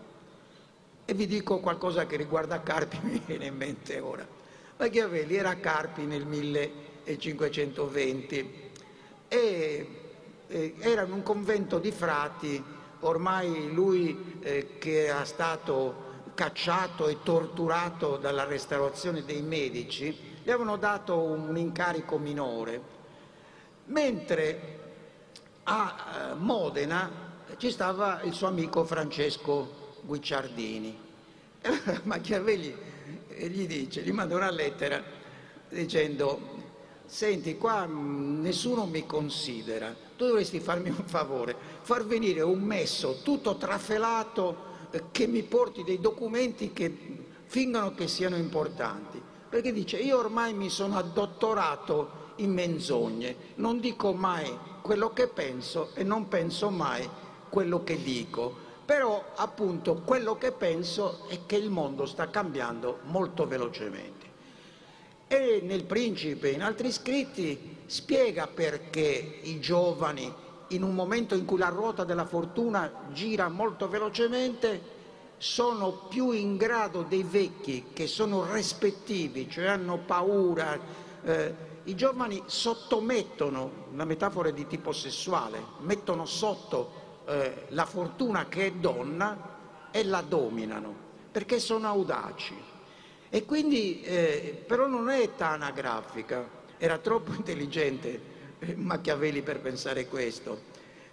E 1.04 1.14
vi 1.14 1.26
dico 1.26 1.60
qualcosa 1.60 2.06
che 2.06 2.16
riguarda 2.16 2.62
Carpi, 2.62 2.98
mi 3.02 3.22
viene 3.24 3.46
in 3.46 3.56
mente 3.56 3.98
ora. 4.00 4.37
Machiavelli 4.78 5.34
era 5.34 5.50
a 5.50 5.56
Carpi 5.56 6.06
nel 6.06 6.24
1520 6.24 8.70
e 9.26 9.88
era 10.78 11.02
in 11.02 11.10
un 11.10 11.24
convento 11.24 11.80
di 11.80 11.90
frati, 11.90 12.62
ormai 13.00 13.72
lui 13.72 14.38
eh, 14.40 14.78
che 14.78 15.06
era 15.06 15.24
stato 15.24 16.06
cacciato 16.34 17.08
e 17.08 17.24
torturato 17.24 18.18
dalla 18.18 18.44
restaurazione 18.44 19.24
dei 19.24 19.42
medici, 19.42 20.16
gli 20.44 20.48
avevano 20.48 20.76
dato 20.76 21.22
un 21.22 21.56
incarico 21.56 22.16
minore, 22.16 22.80
mentre 23.86 24.78
a 25.64 26.30
eh, 26.30 26.34
Modena 26.34 27.10
ci 27.56 27.72
stava 27.72 28.20
il 28.22 28.32
suo 28.32 28.46
amico 28.46 28.84
Francesco 28.84 29.96
Guicciardini. 30.02 31.06
Machiavelli 32.04 32.87
eh, 33.38 33.48
gli 33.48 33.66
dice, 33.66 34.02
gli 34.02 34.12
manda 34.12 34.36
una 34.36 34.50
lettera 34.50 35.02
dicendo 35.68 36.56
senti 37.08 37.56
qua 37.56 37.86
nessuno 37.86 38.84
mi 38.84 39.06
considera, 39.06 39.94
tu 40.16 40.26
dovresti 40.26 40.60
farmi 40.60 40.90
un 40.90 41.04
favore, 41.06 41.56
far 41.80 42.04
venire 42.04 42.42
un 42.42 42.60
messo 42.60 43.20
tutto 43.22 43.56
trafelato 43.56 44.66
che 45.10 45.26
mi 45.26 45.42
porti 45.42 45.84
dei 45.84 46.00
documenti 46.00 46.72
che 46.72 46.94
fingono 47.44 47.94
che 47.94 48.08
siano 48.08 48.36
importanti. 48.36 49.20
Perché 49.48 49.72
dice, 49.72 49.96
io 49.96 50.18
ormai 50.18 50.52
mi 50.52 50.68
sono 50.68 50.98
addottorato 50.98 52.26
in 52.36 52.52
menzogne, 52.52 53.36
non 53.56 53.80
dico 53.80 54.12
mai 54.12 54.54
quello 54.82 55.12
che 55.12 55.28
penso 55.28 55.90
e 55.94 56.04
non 56.04 56.28
penso 56.28 56.68
mai 56.68 57.08
quello 57.48 57.82
che 57.82 58.02
dico. 58.02 58.66
Però 58.88 59.22
appunto 59.34 59.96
quello 59.96 60.38
che 60.38 60.50
penso 60.50 61.26
è 61.28 61.40
che 61.44 61.56
il 61.56 61.68
mondo 61.68 62.06
sta 62.06 62.30
cambiando 62.30 63.00
molto 63.02 63.46
velocemente. 63.46 64.26
E 65.28 65.60
nel 65.62 65.84
Principe, 65.84 66.48
in 66.48 66.62
altri 66.62 66.90
scritti, 66.90 67.76
spiega 67.84 68.46
perché 68.46 69.40
i 69.42 69.60
giovani 69.60 70.32
in 70.68 70.82
un 70.82 70.94
momento 70.94 71.34
in 71.34 71.44
cui 71.44 71.58
la 71.58 71.68
ruota 71.68 72.04
della 72.04 72.24
fortuna 72.24 72.90
gira 73.12 73.50
molto 73.50 73.90
velocemente, 73.90 74.80
sono 75.36 76.06
più 76.08 76.30
in 76.30 76.56
grado 76.56 77.02
dei 77.02 77.24
vecchi 77.24 77.88
che 77.92 78.06
sono 78.06 78.50
rispettivi, 78.50 79.50
cioè 79.50 79.66
hanno 79.66 79.98
paura. 79.98 80.80
Eh, 81.24 81.54
I 81.84 81.94
giovani 81.94 82.42
sottomettono, 82.46 83.70
una 83.92 84.06
metafora 84.06 84.50
di 84.50 84.66
tipo 84.66 84.92
sessuale, 84.92 85.62
mettono 85.80 86.24
sotto 86.24 86.97
eh, 87.28 87.66
la 87.68 87.84
fortuna 87.84 88.48
che 88.48 88.66
è 88.66 88.72
donna 88.72 89.56
e 89.90 90.04
la 90.04 90.22
dominano, 90.22 90.94
perché 91.30 91.58
sono 91.58 91.86
audaci. 91.86 92.54
E 93.28 93.44
quindi, 93.44 94.00
eh, 94.02 94.64
però 94.66 94.86
non 94.86 95.10
è 95.10 95.20
età 95.20 95.50
anagrafica, 95.50 96.48
era 96.78 96.98
troppo 96.98 97.32
intelligente 97.34 98.36
Machiavelli 98.74 99.42
per 99.42 99.60
pensare 99.60 100.06
questo, 100.06 100.58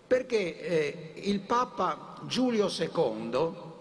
perché 0.08 0.60
eh, 0.60 1.12
il 1.16 1.42
Papa 1.42 2.16
Giulio 2.24 2.68
II 2.70 3.74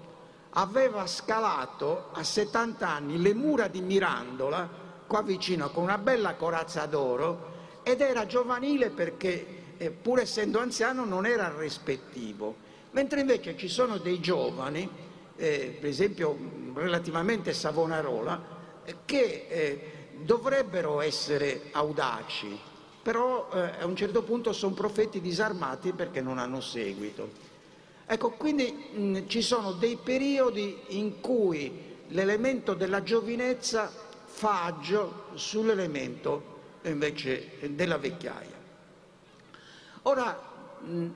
aveva 0.50 1.06
scalato 1.06 2.10
a 2.12 2.22
70 2.22 2.88
anni 2.88 3.20
le 3.20 3.34
mura 3.34 3.68
di 3.68 3.80
Mirandola, 3.80 4.68
qua 5.06 5.22
vicino, 5.22 5.70
con 5.70 5.84
una 5.84 5.98
bella 5.98 6.34
corazza 6.34 6.86
d'oro, 6.86 7.52
ed 7.82 8.00
era 8.00 8.26
giovanile 8.26 8.90
perché, 8.90 9.46
eh, 9.84 9.90
pur 9.90 10.20
essendo 10.20 10.58
anziano, 10.58 11.04
non 11.04 11.26
era 11.26 11.52
rispettivo. 11.56 12.56
Mentre 12.92 13.20
invece 13.20 13.56
ci 13.56 13.68
sono 13.68 13.98
dei 13.98 14.20
giovani, 14.20 14.88
eh, 15.36 15.76
per 15.78 15.88
esempio 15.88 16.36
relativamente 16.74 17.52
Savonarola, 17.52 18.42
eh, 18.84 18.96
che 19.04 19.46
eh, 19.48 19.90
dovrebbero 20.22 21.00
essere 21.00 21.64
audaci, 21.72 22.58
però 23.02 23.50
eh, 23.52 23.80
a 23.80 23.86
un 23.86 23.96
certo 23.96 24.22
punto 24.22 24.52
sono 24.52 24.74
profeti 24.74 25.20
disarmati 25.20 25.92
perché 25.92 26.20
non 26.20 26.38
hanno 26.38 26.60
seguito. 26.60 27.42
Ecco, 28.06 28.30
quindi 28.30 28.70
mh, 28.70 29.26
ci 29.26 29.42
sono 29.42 29.72
dei 29.72 29.98
periodi 30.02 30.78
in 30.88 31.20
cui 31.20 31.92
l'elemento 32.08 32.74
della 32.74 33.02
giovinezza 33.02 33.90
fa 34.26 34.64
aggio 34.64 35.24
sull'elemento 35.34 36.52
invece 36.82 37.58
della 37.70 37.98
vecchiaia. 37.98 38.63
Ora, 40.06 40.38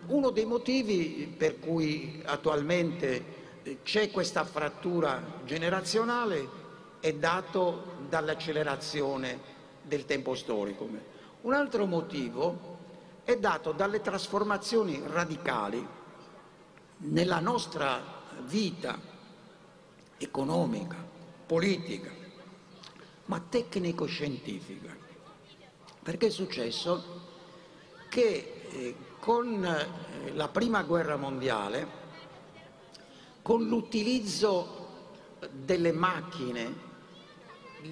uno 0.06 0.30
dei 0.30 0.46
motivi 0.46 1.34
per 1.36 1.58
cui 1.58 2.22
attualmente 2.24 3.60
eh, 3.62 3.78
c'è 3.82 4.10
questa 4.10 4.44
frattura 4.44 5.22
generazionale 5.44 6.48
è 6.98 7.12
dato 7.12 7.96
dall'accelerazione 8.08 9.56
del 9.82 10.06
tempo 10.06 10.34
storico. 10.34 10.88
Un 11.42 11.52
altro 11.52 11.84
motivo 11.84 12.76
è 13.24 13.36
dato 13.36 13.72
dalle 13.72 14.00
trasformazioni 14.00 15.02
radicali 15.04 15.86
nella 16.98 17.40
nostra 17.40 18.02
vita 18.46 18.98
economica, 20.16 20.96
politica, 21.44 22.10
ma 23.26 23.38
tecnico-scientifica. 23.38 24.96
Perché 26.02 26.28
è 26.28 26.30
successo 26.30 27.26
che 28.08 28.57
con 29.18 29.64
eh, 29.64 30.32
la 30.32 30.48
prima 30.48 30.82
guerra 30.82 31.16
mondiale, 31.16 31.86
con 33.42 33.64
l'utilizzo 33.66 34.86
delle 35.52 35.92
macchine, 35.92 36.86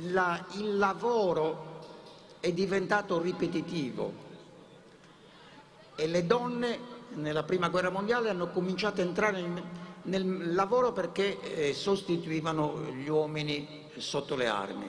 la, 0.09 0.45
il 0.53 0.77
lavoro 0.77 1.75
è 2.41 2.53
diventato 2.53 3.21
ripetitivo 3.21 4.25
e 5.95 6.07
le 6.07 6.27
donne 6.27 6.95
nella 7.15 7.43
prima 7.43 7.69
guerra 7.69 7.91
mondiale 7.91 8.29
hanno 8.29 8.51
cominciato 8.51 9.01
a 9.01 9.05
entrare 9.05 9.41
nel, 9.41 9.63
nel 10.03 10.55
lavoro 10.55 10.93
perché 10.93 11.41
eh, 11.41 11.73
sostituivano 11.73 12.83
gli 12.93 13.09
uomini 13.09 13.85
sotto 13.97 14.37
le 14.37 14.47
armi. 14.47 14.89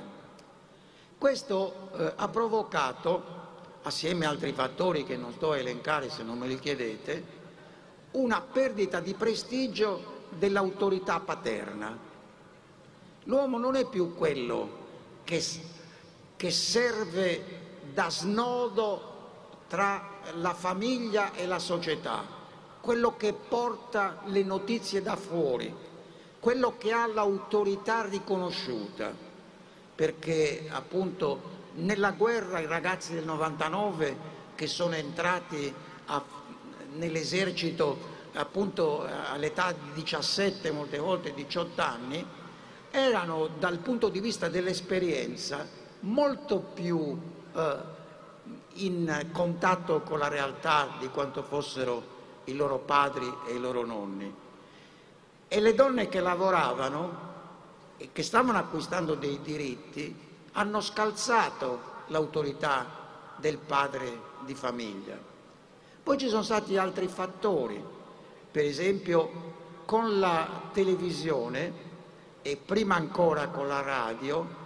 Questo 1.17 1.89
eh, 1.97 2.13
ha 2.15 2.27
provocato, 2.27 3.36
assieme 3.87 4.25
a 4.25 4.29
altri 4.29 4.53
fattori 4.53 5.03
che 5.03 5.17
non 5.17 5.33
sto 5.33 5.51
a 5.51 5.57
elencare 5.57 6.09
se 6.09 6.23
non 6.23 6.37
me 6.37 6.47
li 6.47 6.59
chiedete, 6.59 7.35
una 8.11 8.41
perdita 8.41 8.99
di 8.99 9.13
prestigio 9.13 10.25
dell'autorità 10.29 11.19
paterna. 11.19 11.97
L'uomo 13.23 13.57
non 13.57 13.75
è 13.75 13.85
più 13.85 14.15
quello 14.15 14.85
che 15.23 15.41
che 16.37 16.51
serve 16.51 17.43
da 17.91 18.09
snodo 18.09 19.15
tra 19.67 20.19
la 20.35 20.53
famiglia 20.53 21.33
e 21.33 21.47
la 21.47 21.59
società, 21.59 22.23
quello 22.79 23.17
che 23.17 23.33
porta 23.33 24.21
le 24.25 24.43
notizie 24.43 25.01
da 25.01 25.15
fuori, 25.15 25.73
quello 26.39 26.77
che 26.77 26.91
ha 26.91 27.07
l'autorità 27.07 28.05
riconosciuta, 28.05 29.11
perché 29.95 30.67
appunto 30.69 31.55
nella 31.77 32.11
guerra 32.11 32.59
i 32.59 32.65
ragazzi 32.65 33.13
del 33.13 33.25
99 33.25 34.35
che 34.55 34.67
sono 34.67 34.95
entrati 34.95 35.73
nell'esercito 36.93 38.15
appunto 38.33 39.03
all'età 39.03 39.71
di 39.71 39.93
17, 39.93 40.71
molte 40.71 40.97
volte 40.97 41.33
18 41.33 41.81
anni, 41.81 42.25
erano 42.91 43.49
dal 43.59 43.77
punto 43.79 44.09
di 44.09 44.19
vista 44.19 44.47
dell'esperienza 44.47 45.67
molto 46.01 46.59
più 46.59 47.19
eh, 47.53 47.75
in 48.75 49.27
contatto 49.31 50.01
con 50.01 50.19
la 50.19 50.27
realtà 50.27 50.95
di 50.99 51.09
quanto 51.09 51.43
fossero 51.43 52.15
i 52.45 52.55
loro 52.55 52.79
padri 52.79 53.31
e 53.47 53.53
i 53.55 53.59
loro 53.59 53.85
nonni. 53.85 54.33
E 55.47 55.59
le 55.59 55.73
donne 55.73 56.07
che 56.07 56.19
lavoravano 56.19 57.25
e 57.97 58.09
che 58.11 58.23
stavano 58.23 58.57
acquistando 58.57 59.15
dei 59.15 59.41
diritti 59.41 60.26
hanno 60.57 60.81
scalzato 60.81 61.95
l'autorità 62.07 62.85
del 63.37 63.59
padre 63.59 64.21
di 64.43 64.55
famiglia. 64.55 65.15
Poi 66.01 66.17
ci 66.17 66.29
sono 66.29 66.41
stati 66.41 66.77
altri 66.77 67.07
fattori, 67.07 67.83
per 68.49 68.65
esempio 68.65 69.55
con 69.85 70.19
la 70.19 70.63
televisione 70.73 71.85
e 72.41 72.57
prima 72.57 72.95
ancora 72.95 73.49
con 73.49 73.67
la 73.67 73.81
radio 73.81 74.65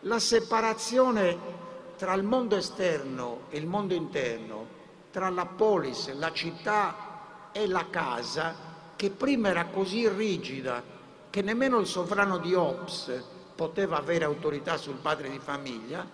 la 0.00 0.18
separazione 0.18 1.54
tra 1.96 2.14
il 2.14 2.22
mondo 2.22 2.56
esterno 2.56 3.40
e 3.50 3.58
il 3.58 3.66
mondo 3.66 3.92
interno, 3.92 4.74
tra 5.10 5.28
la 5.28 5.44
polis, 5.44 6.12
la 6.14 6.32
città 6.32 7.50
e 7.52 7.66
la 7.66 7.86
casa, 7.90 8.54
che 8.96 9.10
prima 9.10 9.48
era 9.48 9.66
così 9.66 10.08
rigida 10.08 10.82
che 11.28 11.42
nemmeno 11.42 11.78
il 11.78 11.86
sovrano 11.86 12.38
di 12.38 12.54
Ops 12.54 13.34
poteva 13.56 13.96
avere 13.96 14.24
autorità 14.24 14.76
sul 14.76 14.96
padre 14.96 15.30
di 15.30 15.40
famiglia, 15.40 16.06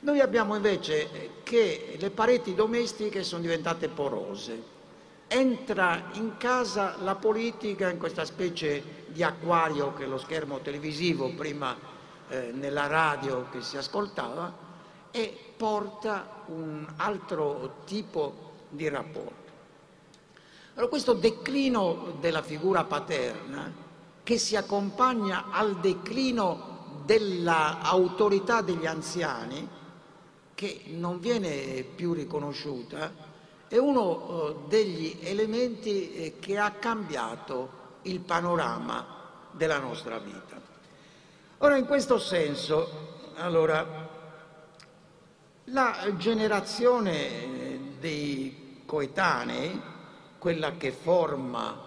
noi 0.00 0.20
abbiamo 0.20 0.56
invece 0.56 1.30
che 1.42 1.96
le 1.98 2.10
pareti 2.10 2.54
domestiche 2.54 3.22
sono 3.22 3.42
diventate 3.42 3.88
porose, 3.88 4.62
entra 5.28 6.08
in 6.12 6.36
casa 6.38 6.96
la 7.02 7.14
politica 7.14 7.90
in 7.90 7.98
questa 7.98 8.24
specie 8.24 9.04
di 9.08 9.22
acquario 9.22 9.94
che 9.94 10.06
lo 10.06 10.18
schermo 10.18 10.58
televisivo, 10.60 11.30
prima 11.34 11.76
eh, 12.28 12.50
nella 12.52 12.86
radio 12.86 13.48
che 13.50 13.60
si 13.60 13.76
ascoltava, 13.76 14.68
e 15.10 15.36
porta 15.56 16.44
un 16.46 16.86
altro 16.96 17.82
tipo 17.84 18.52
di 18.70 18.88
rapporto. 18.88 19.50
Allora, 20.74 20.88
questo 20.88 21.12
declino 21.12 22.16
della 22.20 22.42
figura 22.42 22.84
paterna, 22.84 23.70
che 24.22 24.38
si 24.38 24.56
accompagna 24.56 25.50
al 25.50 25.80
declino 25.80 27.02
dell'autorità 27.04 28.60
degli 28.60 28.86
anziani, 28.86 29.68
che 30.54 30.82
non 30.88 31.18
viene 31.20 31.82
più 31.82 32.12
riconosciuta, 32.12 33.28
è 33.66 33.76
uno 33.78 34.28
eh, 34.66 34.68
degli 34.68 35.18
elementi 35.22 36.12
eh, 36.12 36.38
che 36.38 36.58
ha 36.58 36.72
cambiato 36.72 37.78
il 38.02 38.20
panorama 38.20 39.18
della 39.52 39.78
nostra 39.78 40.18
vita. 40.18 40.60
Ora, 41.58 41.76
in 41.76 41.86
questo 41.86 42.18
senso, 42.18 43.30
allora, 43.36 44.08
la 45.64 46.14
generazione 46.16 47.28
eh, 47.28 47.80
dei 47.98 48.82
coetanei, 48.86 49.80
quella 50.38 50.72
che 50.72 50.90
forma 50.90 51.78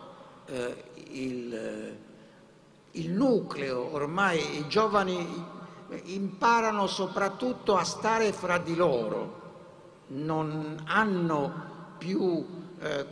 eh, 0.46 0.84
il, 1.10 1.98
il 2.94 3.12
nucleo, 3.12 3.94
ormai 3.94 4.58
i 4.60 4.68
giovani 4.68 5.52
imparano 6.06 6.88
soprattutto 6.88 7.76
a 7.76 7.84
stare 7.84 8.34
fra 8.34 8.58
di 8.58 8.76
loro, 8.76 9.42
non 10.08 10.82
hanno 10.86 11.72
più, 11.98 12.46
eh, 12.80 13.06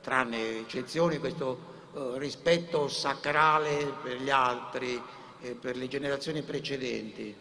tranne 0.00 0.60
eccezioni, 0.60 1.18
questo 1.18 1.58
eh, 1.94 2.12
rispetto 2.16 2.88
sacrale 2.88 3.92
per 4.02 4.20
gli 4.20 4.30
altri, 4.30 5.00
eh, 5.40 5.54
per 5.54 5.76
le 5.76 5.88
generazioni 5.88 6.42
precedenti. 6.42 7.34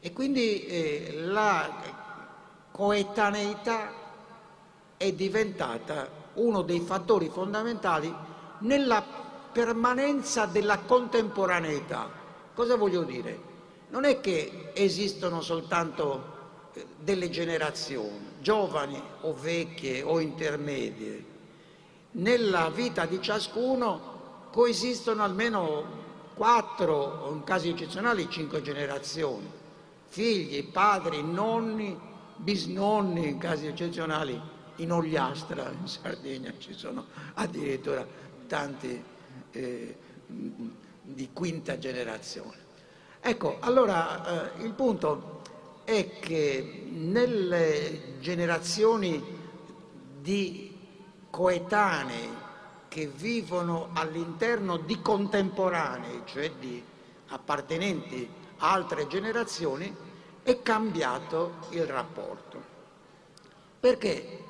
E 0.00 0.12
quindi 0.12 0.64
eh, 0.66 1.12
la 1.24 2.04
coetaneità 2.70 3.92
è 4.96 5.12
diventata 5.12 6.24
uno 6.34 6.62
dei 6.62 6.80
fattori 6.80 7.28
fondamentali 7.28 8.14
nella 8.60 9.25
permanenza 9.56 10.44
della 10.44 10.80
contemporaneità. 10.80 12.10
Cosa 12.52 12.76
voglio 12.76 13.04
dire? 13.04 13.40
Non 13.88 14.04
è 14.04 14.20
che 14.20 14.72
esistono 14.74 15.40
soltanto 15.40 16.72
eh, 16.74 16.84
delle 17.00 17.30
generazioni, 17.30 18.32
giovani 18.38 19.00
o 19.22 19.32
vecchie 19.32 20.02
o 20.02 20.20
intermedie, 20.20 21.24
nella 22.12 22.68
vita 22.68 23.06
di 23.06 23.18
ciascuno 23.22 24.48
coesistono 24.52 25.22
almeno 25.22 25.84
quattro, 26.34 27.22
o 27.24 27.32
in 27.32 27.42
casi 27.42 27.70
eccezionali 27.70 28.28
cinque 28.28 28.60
generazioni, 28.60 29.50
figli, 30.04 30.68
padri, 30.68 31.22
nonni, 31.22 31.98
bisnonni, 32.36 33.26
in 33.26 33.38
casi 33.38 33.68
eccezionali, 33.68 34.38
in 34.76 34.92
Ogliastra, 34.92 35.70
in 35.70 35.88
Sardegna 35.88 36.52
ci 36.58 36.74
sono 36.74 37.06
addirittura 37.32 38.06
tanti 38.46 39.14
eh, 39.52 39.96
di 40.26 41.30
quinta 41.32 41.78
generazione. 41.78 42.64
Ecco, 43.20 43.56
allora 43.60 44.54
eh, 44.56 44.62
il 44.64 44.72
punto 44.72 45.42
è 45.84 46.18
che 46.18 46.86
nelle 46.90 48.18
generazioni 48.20 49.22
di 50.20 50.76
coetanei 51.30 52.28
che 52.88 53.06
vivono 53.06 53.90
all'interno 53.92 54.78
di 54.78 55.00
contemporanei, 55.00 56.22
cioè 56.24 56.50
di 56.58 56.82
appartenenti 57.28 58.28
a 58.58 58.72
altre 58.72 59.06
generazioni, 59.06 59.94
è 60.42 60.62
cambiato 60.62 61.66
il 61.70 61.84
rapporto. 61.84 62.74
Perché 63.78 64.44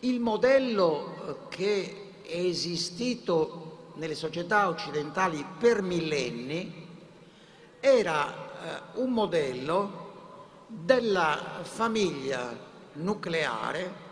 il 0.00 0.20
modello 0.20 1.46
che 1.48 2.20
è 2.22 2.36
esistito 2.36 3.67
nelle 3.98 4.14
società 4.14 4.68
occidentali 4.68 5.44
per 5.58 5.82
millenni 5.82 6.86
era 7.80 8.26
eh, 8.94 9.00
un 9.00 9.10
modello 9.10 10.06
della 10.68 11.60
famiglia 11.62 12.56
nucleare 12.94 14.06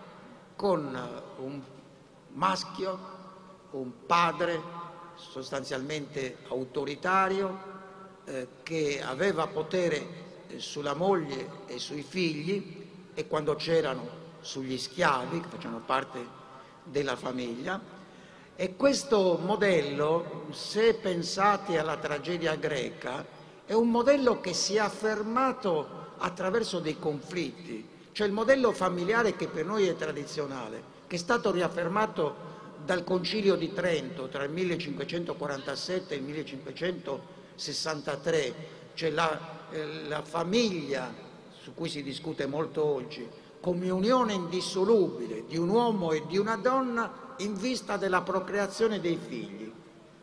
con 0.57 0.99
un 1.39 1.63
maschio, 2.33 2.99
un 3.73 3.91
padre 4.07 4.61
sostanzialmente 5.15 6.39
autoritario 6.49 7.75
eh, 8.25 8.49
che 8.63 9.01
aveva 9.03 9.47
potere 9.47 10.07
eh, 10.49 10.59
sulla 10.59 10.95
moglie 10.95 11.63
e 11.67 11.79
sui 11.79 12.03
figli 12.03 13.11
e 13.15 13.27
quando 13.29 13.55
c'erano 13.55 14.25
sugli 14.41 14.79
schiavi 14.79 15.41
che 15.41 15.49
facevano 15.49 15.81
parte 15.85 16.45
della 16.83 17.17
famiglia 17.17 17.95
e 18.59 18.75
questo 18.75 19.39
modello, 19.43 20.47
se 20.51 20.95
pensate 20.95 21.79
alla 21.79 21.99
tragedia 21.99 22.55
greca, 22.55 23.23
è 23.67 23.75
un 23.75 23.91
modello 23.91 24.41
che 24.41 24.55
si 24.55 24.77
è 24.77 24.79
affermato 24.79 26.15
attraverso 26.17 26.79
dei 26.79 26.99
conflitti, 26.99 27.87
cioè 28.13 28.27
il 28.27 28.33
modello 28.33 28.73
familiare 28.73 29.37
che 29.37 29.49
per 29.49 29.67
noi 29.67 29.87
è 29.87 29.95
tradizionale, 29.95 30.83
che 31.07 31.17
è 31.17 31.19
stato 31.19 31.51
riaffermato 31.51 32.55
dal 32.83 33.05
Concilio 33.05 33.57
di 33.57 33.75
Trento 33.75 34.29
tra 34.29 34.45
il 34.45 34.53
1547 34.53 36.15
e 36.15 36.17
il 36.17 36.23
1563, 36.23 38.55
cioè 38.95 39.11
la, 39.11 39.39
eh, 39.71 40.05
la 40.09 40.23
famiglia 40.23 41.13
su 41.61 41.75
cui 41.75 41.91
si 41.91 42.03
discute 42.03 42.47
molto 42.47 42.83
oggi, 42.83 43.29
come 43.61 43.91
unione 43.91 44.33
indissolubile 44.33 45.45
di 45.47 45.59
un 45.59 45.69
uomo 45.69 46.13
e 46.13 46.23
di 46.27 46.39
una 46.39 46.57
donna 46.57 47.26
in 47.39 47.55
vista 47.55 47.97
della 47.97 48.23
procreazione 48.23 49.01
dei 49.01 49.17
figli. 49.17 49.73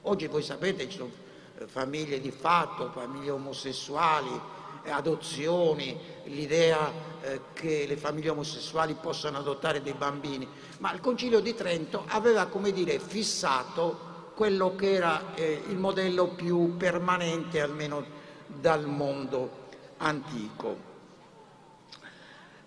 Oggi 0.04 0.28
voi 0.28 0.44
sapete 0.44 0.90
ci 0.90 0.98
sono 0.98 1.12
eh, 1.58 1.68
famiglie 1.68 2.20
di 2.20 2.32
fatto, 2.32 2.90
famiglie 2.92 3.32
omosessuali, 3.32 4.40
adozioni, 4.86 5.98
l'idea 6.26 6.92
eh, 7.22 7.42
che 7.54 7.86
le 7.88 7.96
famiglie 7.96 8.30
omosessuali 8.30 8.96
possano 8.96 9.38
adottare 9.38 9.82
dei 9.82 9.94
bambini, 9.94 10.48
ma 10.80 10.92
il 10.92 11.00
Concilio 11.00 11.40
di 11.40 11.54
Trento 11.54 12.04
aveva, 12.08 12.48
come 12.48 12.72
dire, 12.72 13.00
fissato 13.00 14.12
quello 14.36 14.76
che 14.76 14.94
era 14.94 15.36
eh, 15.36 15.64
il 15.68 15.78
modello 15.78 16.30
più 16.30 16.76
permanente, 16.76 17.62
almeno 17.62 18.04
dal 18.48 18.86
mondo 18.86 19.62
antico. 19.98 20.92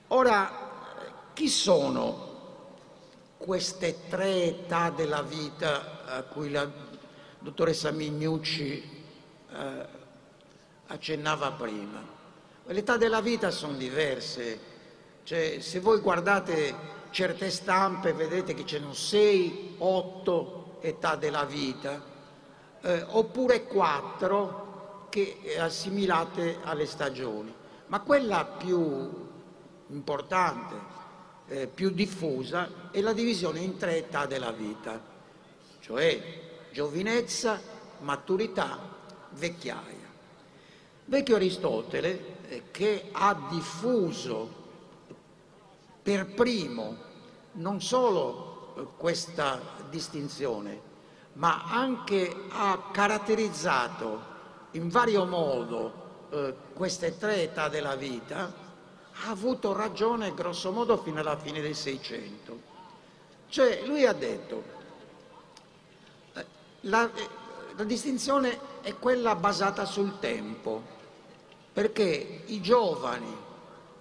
Ora, 0.09 0.65
chi 1.35 1.49
sono 1.49 2.35
queste 3.47 4.09
tre 4.09 4.43
età 4.43 4.91
della 4.91 5.23
vita 5.23 6.05
a 6.05 6.23
cui 6.25 6.51
la 6.51 6.69
dottoressa 7.39 7.93
Mignucci 7.93 9.05
eh, 9.53 9.87
accennava 10.89 11.53
prima. 11.53 12.03
Le 12.65 12.77
età 12.77 12.97
della 12.97 13.21
vita 13.21 13.53
sono 13.53 13.75
diverse, 13.75 14.59
cioè, 15.23 15.61
se 15.61 15.79
voi 15.79 16.01
guardate 16.01 16.75
certe 17.11 17.51
stampe 17.51 18.13
vedete 18.13 18.53
che 18.53 18.67
ce 18.67 18.79
ne 18.79 18.83
sono 18.83 18.95
sei, 18.95 19.77
otto 19.79 20.79
età 20.81 21.15
della 21.15 21.45
vita, 21.45 22.03
eh, 22.81 23.05
oppure 23.11 23.63
quattro 23.63 25.07
che 25.09 25.57
assimilate 25.57 26.59
alle 26.65 26.87
stagioni, 26.87 27.55
ma 27.87 28.01
quella 28.01 28.45
più 28.45 29.29
importante, 29.91 30.75
eh, 31.49 31.67
più 31.67 31.91
diffusa 31.91 32.91
è 32.91 33.01
la 33.01 33.13
divisione 33.13 33.61
in 33.61 33.77
tre 33.77 33.99
età 33.99 34.27
della 34.27 34.53
vita, 34.53 35.01
cioè 35.81 36.21
giovinezza, 36.73 37.61
maturità, 38.01 38.79
vecchiaia. 39.31 40.05
Vecchio 41.05 41.37
Aristotele, 41.37 42.35
eh, 42.49 42.63
che 42.71 43.09
ha 43.13 43.49
diffuso 43.51 44.65
per 46.03 46.27
primo 46.27 46.97
non 47.53 47.81
solo 47.81 48.75
eh, 48.77 48.87
questa 48.97 49.61
distinzione, 49.89 50.95
ma 51.35 51.65
anche 51.65 52.35
ha 52.49 52.89
caratterizzato 52.93 54.35
in 54.73 54.89
vario 54.89 55.25
modo 55.25 56.29
eh, 56.31 56.55
queste 56.75 57.17
tre 57.17 57.43
età 57.43 57.69
della 57.69 57.95
vita, 57.95 58.53
ha 59.25 59.31
avuto 59.31 59.73
ragione 59.73 60.35
grosso 60.35 60.71
modo 60.71 60.97
fino 60.99 61.21
alla 61.21 61.37
fine 61.37 61.61
del 61.61 61.75
Seicento. 61.75 62.75
Cioè 63.49 63.83
lui 63.87 64.05
ha 64.05 64.13
detto, 64.13 64.63
eh, 66.35 66.47
la, 66.83 67.11
eh, 67.13 67.29
la 67.77 67.85
distinzione 67.85 68.59
è 68.83 68.95
quella 68.97 69.35
basata 69.35 69.85
sul 69.85 70.19
tempo 70.19 70.95
perché 71.73 72.43
i 72.47 72.61
giovani 72.61 73.35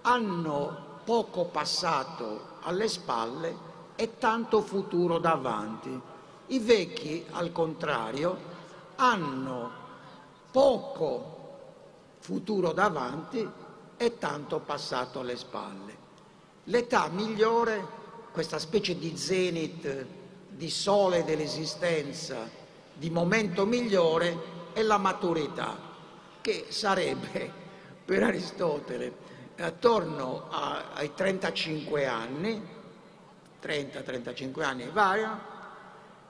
hanno 0.02 1.00
poco 1.04 1.44
passato 1.44 2.58
alle 2.62 2.88
spalle 2.88 3.74
e 3.96 4.18
tanto 4.18 4.62
futuro 4.62 5.18
davanti. 5.18 6.00
I 6.48 6.58
vecchi, 6.58 7.24
al 7.32 7.52
contrario, 7.52 8.54
hanno 8.96 9.70
poco 10.50 11.34
futuro 12.18 12.72
davanti 12.72 13.48
e 13.96 14.18
tanto 14.18 14.60
passato 14.60 15.20
alle 15.20 15.36
spalle. 15.36 16.04
L'età 16.64 17.08
migliore, 17.08 17.84
questa 18.32 18.58
specie 18.58 18.98
di 18.98 19.16
zenit, 19.16 20.06
di 20.48 20.70
sole 20.70 21.24
dell'esistenza, 21.24 22.48
di 22.92 23.10
momento 23.10 23.66
migliore, 23.66 24.54
è 24.72 24.82
la 24.82 24.98
maturità, 24.98 25.76
che 26.40 26.66
sarebbe 26.68 27.50
per 28.04 28.22
Aristotele 28.22 29.24
attorno 29.58 30.46
a, 30.50 30.92
ai 30.94 31.14
35 31.14 32.06
anni, 32.06 32.62
30-35 33.62 34.62
anni 34.62 34.88
variano, 34.92 35.40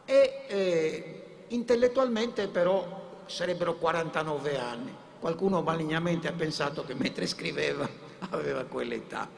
e 0.05 0.44
eh, 0.46 1.22
intellettualmente 1.48 2.48
però 2.48 3.22
sarebbero 3.26 3.74
49 3.74 4.59
anni. 4.59 4.96
Qualcuno 5.18 5.62
malignamente 5.62 6.29
ha 6.29 6.33
pensato 6.33 6.85
che 6.85 6.94
mentre 6.94 7.26
scriveva 7.26 7.88
aveva 8.31 8.64
quell'età. 8.64 9.29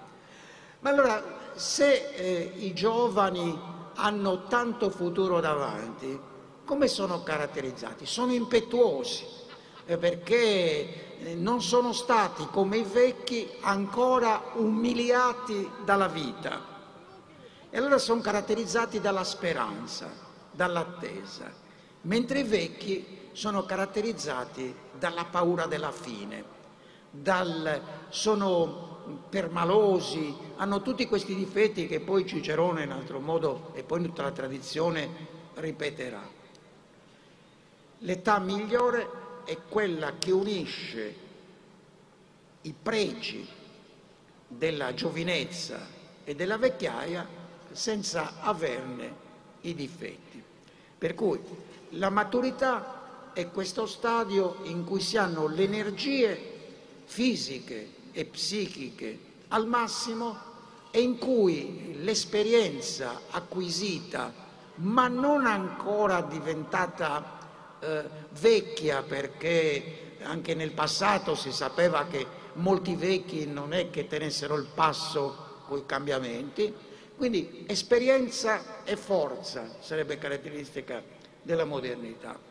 Ma 0.80 0.90
allora, 0.90 1.52
se 1.54 2.12
eh, 2.14 2.52
i 2.56 2.72
giovani 2.72 3.58
hanno 3.94 4.46
tanto 4.46 4.90
futuro 4.90 5.40
davanti, 5.40 6.18
come 6.64 6.86
sono 6.86 7.22
caratterizzati? 7.22 8.06
Sono 8.06 8.32
impetuosi, 8.32 9.24
eh, 9.86 9.96
perché 9.96 11.18
eh, 11.18 11.34
non 11.34 11.62
sono 11.62 11.92
stati 11.92 12.46
come 12.50 12.76
i 12.78 12.82
vecchi 12.82 13.48
ancora 13.60 14.52
umiliati 14.54 15.68
dalla 15.84 16.08
vita. 16.08 16.76
E 17.70 17.76
allora 17.76 17.98
sono 17.98 18.20
caratterizzati 18.20 19.00
dalla 19.00 19.24
speranza, 19.24 20.10
dall'attesa, 20.50 21.52
mentre 22.02 22.40
i 22.40 22.44
vecchi 22.44 23.27
sono 23.38 23.64
caratterizzati 23.64 24.74
dalla 24.98 25.24
paura 25.24 25.66
della 25.66 25.92
fine, 25.92 26.42
dal, 27.08 27.80
sono 28.08 29.22
permalosi, 29.28 30.36
hanno 30.56 30.82
tutti 30.82 31.06
questi 31.06 31.36
difetti 31.36 31.86
che 31.86 32.00
poi 32.00 32.26
Cicerone 32.26 32.82
in 32.82 32.90
altro 32.90 33.20
modo 33.20 33.70
e 33.74 33.84
poi 33.84 34.02
tutta 34.02 34.22
la 34.22 34.32
tradizione 34.32 35.08
ripeterà. 35.54 36.28
L'età 37.98 38.40
migliore 38.40 39.08
è 39.44 39.56
quella 39.68 40.14
che 40.18 40.32
unisce 40.32 41.14
i 42.62 42.74
pregi 42.74 43.48
della 44.48 44.94
giovinezza 44.94 45.78
e 46.24 46.34
della 46.34 46.58
vecchiaia 46.58 47.24
senza 47.70 48.40
averne 48.40 49.14
i 49.60 49.76
difetti. 49.76 50.42
Per 50.98 51.14
cui 51.14 51.40
la 51.90 52.10
maturità 52.10 52.97
è 53.32 53.50
questo 53.50 53.86
stadio 53.86 54.58
in 54.64 54.84
cui 54.84 55.00
si 55.00 55.16
hanno 55.16 55.46
le 55.46 55.62
energie 55.62 56.56
fisiche 57.04 57.88
e 58.12 58.24
psichiche 58.24 59.18
al 59.48 59.66
massimo 59.66 60.36
e 60.90 61.00
in 61.00 61.18
cui 61.18 61.96
l'esperienza 62.02 63.22
acquisita, 63.30 64.32
ma 64.76 65.08
non 65.08 65.46
ancora 65.46 66.20
diventata 66.22 67.38
eh, 67.80 68.04
vecchia 68.40 69.02
perché 69.02 70.16
anche 70.22 70.54
nel 70.54 70.72
passato 70.72 71.34
si 71.34 71.52
sapeva 71.52 72.06
che 72.06 72.26
molti 72.54 72.94
vecchi 72.94 73.46
non 73.46 73.72
è 73.72 73.90
che 73.90 74.06
tenessero 74.06 74.56
il 74.56 74.66
passo 74.74 75.62
con 75.66 75.78
i 75.78 75.86
cambiamenti, 75.86 76.74
quindi 77.16 77.64
esperienza 77.66 78.84
e 78.84 78.96
forza 78.96 79.76
sarebbe 79.80 80.18
caratteristica 80.18 81.02
della 81.42 81.64
modernità. 81.64 82.47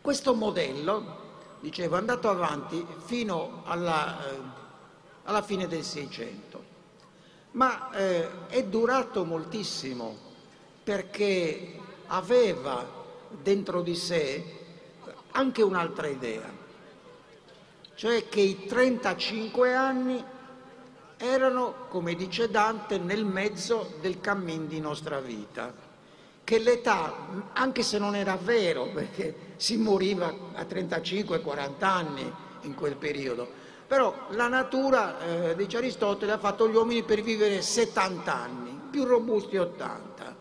Questo 0.00 0.34
modello, 0.34 1.18
dicevo, 1.60 1.96
è 1.96 1.98
andato 1.98 2.30
avanti 2.30 2.84
fino 3.04 3.60
alla, 3.66 4.30
eh, 4.30 4.38
alla 5.24 5.42
fine 5.42 5.66
del 5.68 5.84
Seicento, 5.84 6.64
ma 7.52 7.90
eh, 7.92 8.46
è 8.46 8.64
durato 8.64 9.26
moltissimo 9.26 10.16
perché 10.82 11.78
aveva 12.06 12.82
dentro 13.28 13.82
di 13.82 13.94
sé 13.94 14.58
anche 15.32 15.62
un'altra 15.62 16.06
idea, 16.06 16.50
cioè 17.94 18.26
che 18.30 18.40
i 18.40 18.64
35 18.64 19.74
anni 19.74 20.24
erano, 21.18 21.74
come 21.88 22.14
dice 22.14 22.48
Dante, 22.48 22.96
nel 22.96 23.26
mezzo 23.26 23.96
del 24.00 24.18
cammin 24.18 24.66
di 24.66 24.80
nostra 24.80 25.20
vita, 25.20 25.74
che 26.42 26.58
l'età, 26.58 27.14
anche 27.52 27.82
se 27.82 27.98
non 27.98 28.16
era 28.16 28.36
vero, 28.36 28.86
perché 28.86 29.49
si 29.60 29.76
moriva 29.76 30.34
a 30.54 30.62
35-40 30.62 31.84
anni 31.84 32.32
in 32.62 32.74
quel 32.74 32.96
periodo, 32.96 33.46
però 33.86 34.28
la 34.30 34.48
natura, 34.48 35.50
eh, 35.50 35.54
dice 35.54 35.76
Aristotele, 35.76 36.32
ha 36.32 36.38
fatto 36.38 36.66
gli 36.66 36.74
uomini 36.74 37.02
per 37.02 37.20
vivere 37.20 37.60
70 37.60 38.34
anni, 38.34 38.80
più 38.90 39.04
robusti 39.04 39.58
80. 39.58 40.36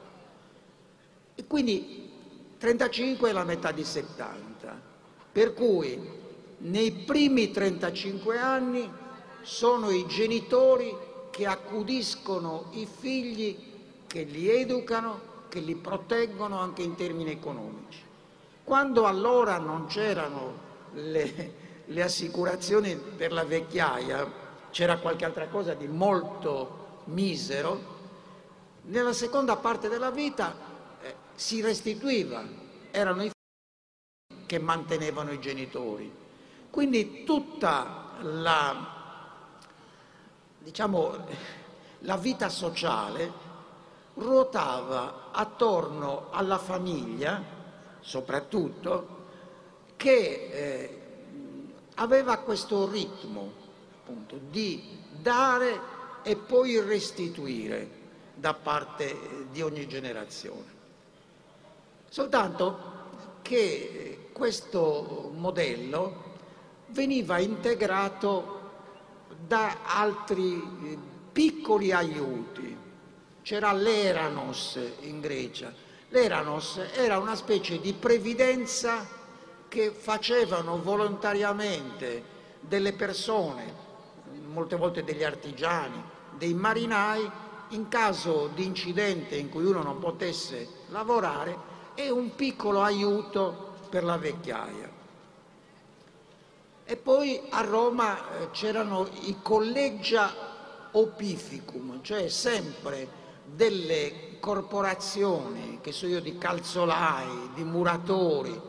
E 1.35 1.45
quindi 1.47 2.09
35 2.57 3.29
è 3.29 3.33
la 3.33 3.43
metà 3.43 3.73
di 3.73 3.83
70, 3.83 4.81
per 5.33 5.53
cui 5.53 5.99
nei 6.59 6.91
primi 6.91 7.51
35 7.51 8.37
anni 8.39 8.89
sono 9.41 9.89
i 9.89 10.05
genitori 10.07 10.95
che 11.29 11.45
accudiscono 11.45 12.67
i 12.71 12.87
figli, 12.89 13.57
che 14.07 14.23
li 14.23 14.49
educano, 14.49 15.19
che 15.49 15.59
li 15.59 15.75
proteggono 15.75 16.57
anche 16.57 16.83
in 16.83 16.95
termini 16.95 17.31
economici. 17.31 18.07
Quando 18.69 19.07
allora 19.07 19.57
non 19.57 19.87
c'erano 19.87 20.53
le, 20.91 21.53
le 21.85 22.03
assicurazioni 22.03 22.95
per 22.95 23.31
la 23.31 23.43
vecchiaia, 23.43 24.31
c'era 24.69 24.99
qualche 24.99 25.25
altra 25.25 25.47
cosa 25.47 25.73
di 25.73 25.87
molto 25.87 26.99
misero, 27.05 27.81
nella 28.83 29.11
seconda 29.13 29.55
parte 29.55 29.89
della 29.89 30.11
vita 30.11 30.53
si 31.33 31.61
restituiva, 31.61 32.43
erano 32.91 33.23
i 33.23 33.31
figli 33.31 34.45
che 34.45 34.59
mantenevano 34.59 35.31
i 35.31 35.39
genitori. 35.39 36.13
Quindi 36.69 37.23
tutta 37.23 38.17
la, 38.21 39.47
diciamo, 40.59 41.15
la 42.01 42.17
vita 42.17 42.49
sociale 42.49 43.31
ruotava 44.13 45.31
attorno 45.31 46.27
alla 46.29 46.59
famiglia, 46.59 47.57
soprattutto, 48.09 49.17
che 49.95 50.49
eh, 50.51 51.01
aveva 51.95 52.37
questo 52.37 52.89
ritmo 52.89 53.51
appunto, 53.99 54.39
di 54.49 54.97
dare 55.11 55.79
e 56.23 56.35
poi 56.35 56.81
restituire 56.81 57.87
da 58.33 58.55
parte 58.55 59.45
di 59.51 59.61
ogni 59.61 59.87
generazione. 59.87 60.77
Soltanto 62.09 62.97
che 63.43 64.29
questo 64.33 65.31
modello 65.35 66.23
veniva 66.87 67.37
integrato 67.37 68.57
da 69.45 69.83
altri 69.83 70.53
eh, 70.55 70.97
piccoli 71.31 71.91
aiuti. 71.91 72.75
C'era 73.43 73.71
l'Eranos 73.71 74.79
in 75.01 75.19
Grecia. 75.19 75.88
L'Eranos 76.11 76.79
era 76.95 77.19
una 77.19 77.35
specie 77.35 77.79
di 77.79 77.93
previdenza 77.93 79.05
che 79.67 79.91
facevano 79.91 80.81
volontariamente 80.81 82.23
delle 82.61 82.93
persone, 82.93 83.87
molte 84.47 84.75
volte 84.75 85.03
degli 85.03 85.23
artigiani, 85.23 86.01
dei 86.35 86.55
marinai, 86.55 87.29
in 87.69 87.87
caso 87.89 88.49
di 88.55 88.65
incidente 88.65 89.35
in 89.35 89.49
cui 89.49 89.65
uno 89.65 89.83
non 89.83 89.99
potesse 89.99 90.67
lavorare, 90.87 91.55
e 91.93 92.09
un 92.09 92.33
piccolo 92.33 92.81
aiuto 92.81 93.75
per 93.89 94.03
la 94.03 94.17
vecchiaia. 94.17 94.89
E 96.85 96.95
poi 96.95 97.39
a 97.49 97.61
Roma 97.61 98.17
eh, 98.17 98.49
c'erano 98.49 99.07
i 99.25 99.37
collegia 99.43 100.89
opificum, 100.91 102.01
cioè 102.01 102.29
sempre 102.29 103.07
delle 103.45 104.28
corporazioni, 104.39 105.79
che 105.81 105.91
so 105.91 106.07
io, 106.07 106.21
di 106.21 106.37
calzolai, 106.37 107.51
di 107.53 107.63
muratori, 107.63 108.59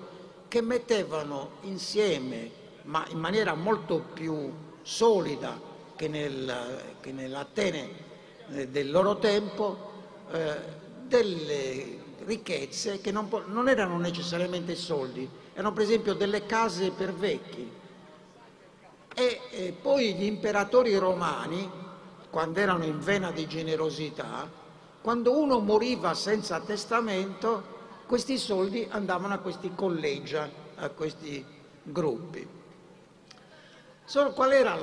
che 0.48 0.60
mettevano 0.60 1.52
insieme, 1.62 2.50
ma 2.82 3.04
in 3.08 3.18
maniera 3.18 3.54
molto 3.54 4.02
più 4.12 4.52
solida 4.82 5.58
che, 5.96 6.08
nel, 6.08 6.96
che 7.00 7.12
nell'Atene 7.12 7.88
eh, 8.50 8.68
del 8.68 8.90
loro 8.90 9.18
tempo, 9.18 9.90
eh, 10.32 10.56
delle 11.06 11.98
ricchezze 12.24 13.00
che 13.00 13.12
non, 13.12 13.28
non 13.46 13.68
erano 13.68 13.98
necessariamente 13.98 14.74
soldi, 14.74 15.28
erano 15.52 15.72
per 15.72 15.84
esempio 15.84 16.14
delle 16.14 16.46
case 16.46 16.90
per 16.90 17.12
vecchi. 17.12 17.78
E, 19.14 19.40
e 19.50 19.72
poi 19.72 20.14
gli 20.14 20.24
imperatori 20.24 20.96
romani, 20.96 21.68
quando 22.30 22.60
erano 22.60 22.84
in 22.84 23.00
vena 23.00 23.30
di 23.30 23.46
generosità, 23.46 24.48
quando 25.00 25.38
uno 25.38 25.60
moriva 25.60 26.12
senza 26.14 26.60
testamento, 26.60 27.78
questi 28.06 28.36
soldi 28.38 28.86
andavano 28.90 29.34
a 29.34 29.38
questi 29.38 29.72
collegia, 29.74 30.50
a 30.76 30.90
questi 30.90 31.44
gruppi. 31.82 32.46
Solo 34.04 34.32
qual 34.32 34.52
era 34.52 34.76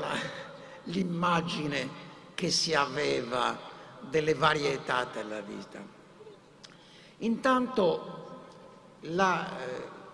l'immagine 0.86 2.06
che 2.34 2.50
si 2.50 2.74
aveva 2.74 3.60
delle 4.00 4.34
varietà 4.34 5.06
della 5.06 5.42
vita? 5.42 5.80
Intanto 7.18 8.16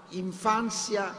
l'infanzia 0.07 1.11
eh, 1.11 1.15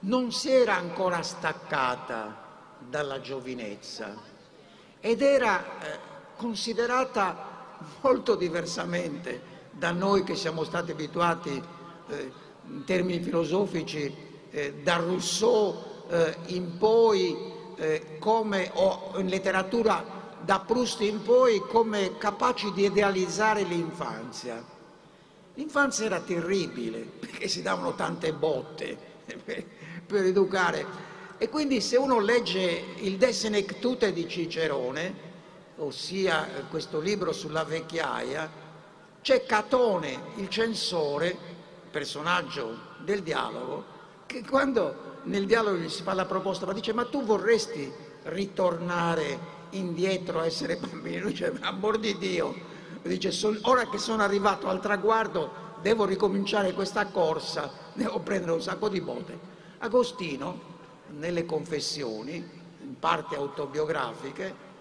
non 0.00 0.32
si 0.32 0.50
era 0.50 0.74
ancora 0.74 1.22
staccata 1.22 2.42
dalla 2.78 3.20
giovinezza 3.20 4.14
ed 5.00 5.22
era 5.22 5.80
eh, 5.80 5.98
considerata 6.36 7.53
molto 8.00 8.34
diversamente 8.34 9.52
da 9.70 9.90
noi 9.90 10.24
che 10.24 10.36
siamo 10.36 10.64
stati 10.64 10.92
abituati 10.92 11.62
eh, 12.08 12.32
in 12.66 12.84
termini 12.84 13.22
filosofici 13.22 14.14
eh, 14.50 14.74
da 14.82 14.96
Rousseau 14.96 16.06
eh, 16.08 16.36
in 16.46 16.78
poi 16.78 17.52
eh, 17.76 18.16
come, 18.18 18.70
o 18.74 19.12
in 19.16 19.26
letteratura 19.26 20.22
da 20.40 20.60
Proust 20.60 21.00
in 21.00 21.22
poi 21.22 21.60
come 21.60 22.16
capaci 22.18 22.72
di 22.72 22.84
idealizzare 22.84 23.62
l'infanzia. 23.62 24.62
L'infanzia 25.54 26.06
era 26.06 26.20
terribile 26.20 26.98
perché 27.18 27.48
si 27.48 27.62
davano 27.62 27.94
tante 27.94 28.32
botte 28.32 28.96
per, 29.42 29.64
per 30.06 30.24
educare 30.24 31.12
e 31.38 31.48
quindi 31.48 31.80
se 31.80 31.96
uno 31.96 32.20
legge 32.20 32.84
il 32.98 33.16
De 33.16 33.32
Senectute 33.32 34.12
di 34.12 34.28
Cicerone, 34.28 35.23
ossia 35.76 36.46
questo 36.70 37.00
libro 37.00 37.32
sulla 37.32 37.64
vecchiaia, 37.64 38.62
c'è 39.20 39.44
Catone, 39.44 40.32
il 40.36 40.48
censore, 40.48 41.36
personaggio 41.90 42.92
del 42.98 43.22
dialogo, 43.22 43.84
che 44.26 44.44
quando 44.44 45.20
nel 45.24 45.46
dialogo 45.46 45.76
gli 45.76 45.88
si 45.88 46.02
fa 46.02 46.12
la 46.12 46.26
proposta, 46.26 46.66
ma 46.66 46.72
dice 46.72 46.92
ma 46.92 47.06
tu 47.06 47.24
vorresti 47.24 47.90
ritornare 48.24 49.52
indietro 49.70 50.40
a 50.40 50.46
essere 50.46 50.76
bambino? 50.76 51.28
Dice, 51.28 51.56
amor 51.60 51.98
di 51.98 52.16
Dio, 52.18 52.54
dice, 53.02 53.32
ora 53.62 53.88
che 53.88 53.98
sono 53.98 54.22
arrivato 54.22 54.68
al 54.68 54.80
traguardo 54.80 55.62
devo 55.80 56.04
ricominciare 56.04 56.72
questa 56.72 57.06
corsa, 57.06 57.70
devo 57.92 58.20
prendere 58.20 58.52
un 58.52 58.62
sacco 58.62 58.88
di 58.88 59.00
botte. 59.00 59.38
Agostino, 59.78 60.72
nelle 61.08 61.44
confessioni, 61.44 62.34
in 62.80 62.98
parte 62.98 63.36
autobiografiche, 63.36 64.72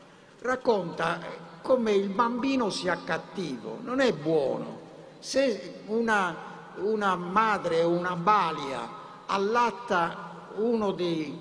racconta 0.43 1.19
come 1.61 1.93
il 1.93 2.09
bambino 2.09 2.69
sia 2.69 2.99
cattivo, 3.03 3.79
non 3.81 3.99
è 4.01 4.13
buono. 4.13 4.81
Se 5.19 5.81
una, 5.87 6.35
una 6.75 7.15
madre 7.15 7.83
o 7.83 7.89
una 7.89 8.15
balia 8.15 9.01
allatta 9.25 10.51
uno 10.55 10.91
dei 10.91 11.39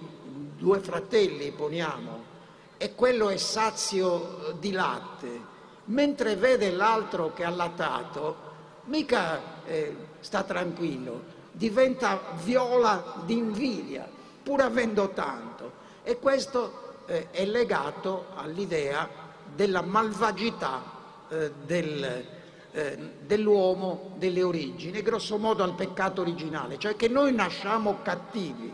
due 0.57 0.79
fratelli, 0.79 1.51
poniamo, 1.51 2.31
e 2.79 2.95
quello 2.95 3.29
è 3.29 3.37
sazio 3.37 4.55
di 4.59 4.71
latte, 4.71 5.41
mentre 5.87 6.37
vede 6.37 6.71
l'altro 6.71 7.33
che 7.35 7.45
ha 7.45 7.49
allattato, 7.49 8.51
mica 8.85 9.65
eh, 9.65 9.97
sta 10.21 10.45
tranquillo, 10.45 11.23
diventa 11.51 12.21
viola 12.43 13.23
di 13.25 13.37
invidia, 13.37 14.09
pur 14.43 14.61
avendo 14.61 15.09
tanto. 15.09 15.81
E 16.05 16.19
questo 16.19 16.82
eh, 17.07 17.31
è 17.31 17.45
legato 17.45 18.27
all'idea 18.35 19.09
della 19.55 19.83
malvagità 19.83 20.83
eh, 21.29 21.53
del, 21.65 22.25
eh, 22.73 22.99
dell'uomo, 23.21 24.15
delle 24.17 24.43
origini, 24.43 25.03
grosso 25.03 25.39
modo 25.39 25.63
al 25.63 25.75
peccato 25.75 26.21
originale, 26.21 26.79
cioè 26.79 26.97
che 26.97 27.09
noi 27.09 27.33
nasciamo 27.33 28.01
cattivi 28.03 28.73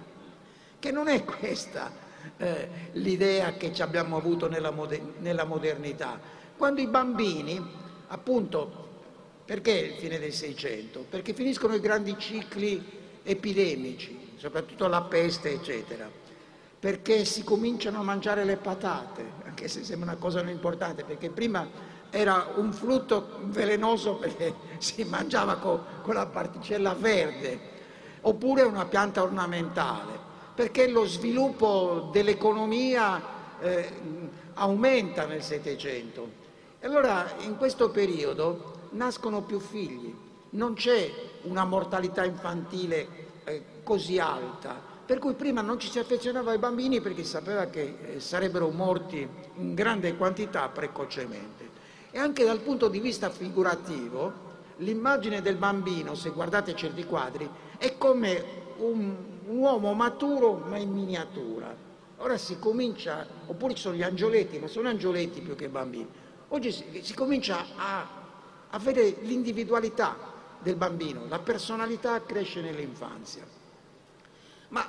che 0.78 0.90
non 0.90 1.08
è 1.08 1.24
questa 1.24 2.06
eh, 2.36 2.68
l'idea 2.92 3.54
che 3.54 3.72
ci 3.72 3.82
abbiamo 3.82 4.16
avuto 4.16 4.48
nella, 4.48 4.70
moder- 4.70 5.18
nella 5.18 5.44
modernità. 5.44 6.20
Quando 6.56 6.80
i 6.80 6.86
bambini, 6.86 7.60
appunto, 8.08 8.86
perché 9.44 9.72
il 9.72 9.94
fine 9.94 10.18
del 10.18 10.32
Seicento? 10.32 11.04
Perché 11.08 11.32
finiscono 11.32 11.74
i 11.74 11.80
grandi 11.80 12.16
cicli 12.18 12.84
epidemici, 13.22 14.32
soprattutto 14.36 14.86
la 14.86 15.02
peste, 15.02 15.52
eccetera, 15.52 16.10
perché 16.78 17.24
si 17.24 17.42
cominciano 17.42 18.00
a 18.00 18.02
mangiare 18.02 18.44
le 18.44 18.56
patate, 18.56 19.32
anche 19.44 19.68
se 19.68 19.84
sembra 19.84 20.10
una 20.10 20.18
cosa 20.18 20.42
non 20.42 20.52
importante, 20.52 21.04
perché 21.04 21.30
prima 21.30 21.96
era 22.10 22.52
un 22.56 22.72
frutto 22.72 23.40
velenoso 23.44 24.16
perché 24.16 24.54
si 24.78 25.04
mangiava 25.04 25.56
con, 25.56 25.80
con 26.02 26.14
la 26.14 26.26
particella 26.26 26.94
verde, 26.94 27.76
oppure 28.22 28.62
una 28.62 28.84
pianta 28.86 29.22
ornamentale 29.22 30.26
perché 30.58 30.88
lo 30.88 31.04
sviluppo 31.06 32.08
dell'economia 32.10 33.22
eh, 33.60 33.92
aumenta 34.54 35.24
nel 35.24 35.40
Settecento. 35.40 36.28
E 36.80 36.86
allora 36.88 37.32
in 37.42 37.56
questo 37.56 37.90
periodo 37.90 38.88
nascono 38.90 39.42
più 39.42 39.60
figli, 39.60 40.12
non 40.50 40.74
c'è 40.74 41.12
una 41.42 41.64
mortalità 41.64 42.24
infantile 42.24 43.06
eh, 43.44 43.62
così 43.84 44.18
alta, 44.18 44.82
per 45.08 45.18
cui 45.18 45.32
prima 45.32 45.62
non 45.62 45.80
ci 45.80 45.88
si 45.88 45.98
affezionava 45.98 46.50
ai 46.50 46.58
bambini 46.58 47.00
perché 47.00 47.24
sapeva 47.24 47.64
che 47.64 47.96
eh, 48.02 48.20
sarebbero 48.20 48.68
morti 48.68 49.26
in 49.56 49.74
grande 49.74 50.14
quantità 50.14 50.68
precocemente. 50.68 51.66
E 52.10 52.18
anche 52.18 52.44
dal 52.44 52.60
punto 52.60 52.88
di 52.88 53.00
vista 53.00 53.30
figurativo, 53.30 54.32
l'immagine 54.76 55.40
del 55.40 55.56
bambino, 55.56 56.14
se 56.14 56.28
guardate 56.28 56.76
certi 56.76 57.04
quadri, 57.04 57.48
è 57.78 57.96
come 57.96 58.44
un 58.78 59.36
un 59.48 59.58
uomo 59.58 59.92
maturo 59.94 60.54
ma 60.54 60.76
in 60.76 60.92
miniatura. 60.92 61.74
Ora 62.18 62.36
si 62.36 62.58
comincia, 62.58 63.26
oppure 63.46 63.74
ci 63.74 63.82
sono 63.82 63.94
gli 63.94 64.02
angioletti, 64.02 64.58
ma 64.58 64.66
sono 64.66 64.88
angioletti 64.88 65.40
più 65.40 65.54
che 65.54 65.68
bambini. 65.68 66.08
Oggi 66.48 66.72
si, 66.72 66.84
si 67.02 67.14
comincia 67.14 67.64
a, 67.76 68.08
a 68.70 68.78
vedere 68.78 69.18
l'individualità 69.22 70.16
del 70.60 70.76
bambino, 70.76 71.26
la 71.28 71.38
personalità 71.38 72.20
cresce 72.22 72.60
nell'infanzia. 72.60 73.57
Ma 74.68 74.88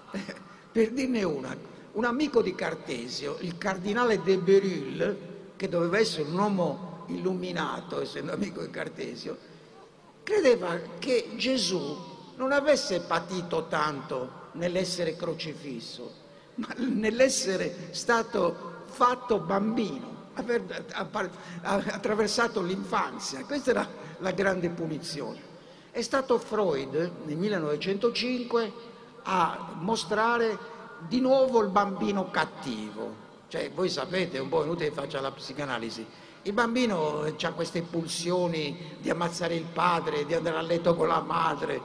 per 0.71 0.91
dirne 0.91 1.23
una, 1.23 1.55
un 1.93 2.05
amico 2.05 2.41
di 2.41 2.53
Cartesio, 2.55 3.37
il 3.41 3.57
cardinale 3.57 4.21
de 4.21 4.37
Berulle, 4.37 5.17
che 5.55 5.69
doveva 5.69 5.97
essere 5.97 6.23
un 6.23 6.37
uomo 6.37 7.05
illuminato, 7.07 8.01
essendo 8.01 8.31
amico 8.31 8.61
di 8.61 8.69
Cartesio, 8.69 9.37
credeva 10.23 10.79
che 10.99 11.31
Gesù 11.35 11.97
non 12.35 12.51
avesse 12.51 13.01
patito 13.01 13.67
tanto 13.67 14.47
nell'essere 14.53 15.15
crocifisso, 15.15 16.13
ma 16.55 16.73
nell'essere 16.77 17.89
stato 17.91 18.83
fatto 18.85 19.39
bambino, 19.39 20.27
aver 20.33 20.85
attraversato 21.61 22.61
l'infanzia. 22.61 23.43
Questa 23.43 23.71
era 23.71 23.87
la 24.19 24.31
grande 24.31 24.69
punizione. 24.69 25.47
È 25.91 26.01
stato 26.01 26.37
Freud 26.37 27.11
nel 27.25 27.35
1905 27.35 28.71
a 29.23 29.71
mostrare 29.73 30.57
di 31.07 31.19
nuovo 31.19 31.61
il 31.61 31.69
bambino 31.69 32.29
cattivo. 32.29 33.27
Cioè, 33.47 33.71
voi 33.71 33.89
sapete, 33.89 34.37
è 34.37 34.41
un 34.41 34.49
po' 34.49 34.63
inutile 34.63 34.91
faccia 34.91 35.19
la 35.21 35.31
psicanalisi, 35.31 36.05
il 36.43 36.53
bambino 36.53 37.23
ha 37.23 37.51
queste 37.51 37.81
pulsioni 37.81 38.97
di 38.99 39.09
ammazzare 39.09 39.55
il 39.55 39.65
padre, 39.65 40.25
di 40.25 40.33
andare 40.33 40.57
a 40.57 40.61
letto 40.61 40.95
con 40.95 41.07
la 41.07 41.21
madre, 41.21 41.81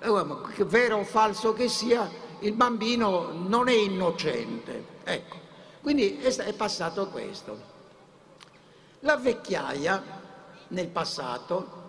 eh, 0.00 0.64
vero 0.64 0.98
o 0.98 1.04
falso 1.04 1.52
che 1.52 1.68
sia, 1.68 2.10
il 2.40 2.52
bambino 2.52 3.30
non 3.32 3.68
è 3.68 3.74
innocente. 3.74 4.84
Ecco, 5.04 5.36
quindi 5.80 6.18
è 6.18 6.52
passato 6.54 7.08
questo. 7.08 7.70
La 9.00 9.16
vecchiaia 9.16 10.02
nel 10.68 10.88
passato 10.88 11.80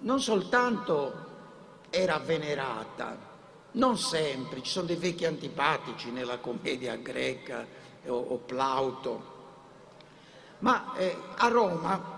non 0.00 0.20
soltanto 0.20 1.26
era 1.90 2.18
venerata, 2.18 3.16
non 3.72 3.98
sempre, 3.98 4.62
ci 4.62 4.70
sono 4.70 4.86
dei 4.86 4.96
vecchi 4.96 5.24
antipatici 5.24 6.10
nella 6.10 6.38
commedia 6.38 6.96
greca 6.96 7.66
o, 8.06 8.14
o 8.14 8.36
Plauto, 8.38 9.36
ma 10.60 10.94
eh, 10.96 11.16
a 11.36 11.48
Roma, 11.48 12.16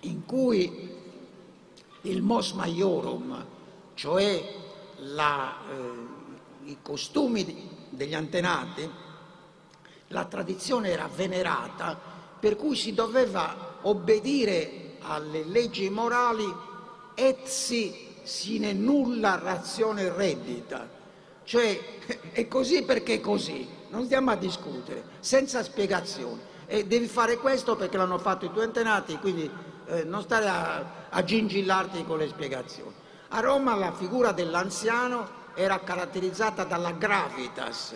in 0.00 0.24
cui 0.24 1.02
il 2.02 2.22
mos 2.22 2.52
maiorum 2.52 3.52
cioè 3.94 4.42
la, 4.98 5.56
eh, 5.70 6.70
i 6.70 6.78
costumi 6.82 7.70
degli 7.88 8.14
antenati, 8.14 8.88
la 10.08 10.24
tradizione 10.24 10.90
era 10.90 11.08
venerata, 11.08 11.98
per 12.38 12.56
cui 12.56 12.76
si 12.76 12.92
doveva 12.92 13.78
obbedire 13.82 14.96
alle 15.00 15.44
leggi 15.44 15.88
morali 15.88 16.52
et 17.14 17.44
si 17.46 18.13
sine 18.24 18.72
nulla 18.72 19.38
razione 19.40 20.12
reddita, 20.12 20.88
cioè 21.44 21.78
è 22.32 22.48
così 22.48 22.82
perché 22.82 23.14
è 23.14 23.20
così, 23.20 23.68
non 23.90 24.04
stiamo 24.04 24.30
a 24.32 24.36
discutere, 24.36 25.04
senza 25.20 25.62
spiegazioni. 25.62 26.40
E 26.66 26.86
devi 26.86 27.06
fare 27.06 27.36
questo 27.36 27.76
perché 27.76 27.96
l'hanno 27.96 28.18
fatto 28.18 28.46
i 28.46 28.50
tuoi 28.52 28.64
antenati, 28.64 29.18
quindi 29.18 29.48
eh, 29.86 30.04
non 30.04 30.22
stare 30.22 30.48
a, 30.48 30.84
a 31.10 31.22
gingillarti 31.22 32.04
con 32.04 32.18
le 32.18 32.28
spiegazioni. 32.28 32.92
A 33.28 33.40
Roma 33.40 33.74
la 33.74 33.92
figura 33.92 34.32
dell'anziano 34.32 35.42
era 35.54 35.78
caratterizzata 35.80 36.64
dalla 36.64 36.92
gravitas, 36.92 37.94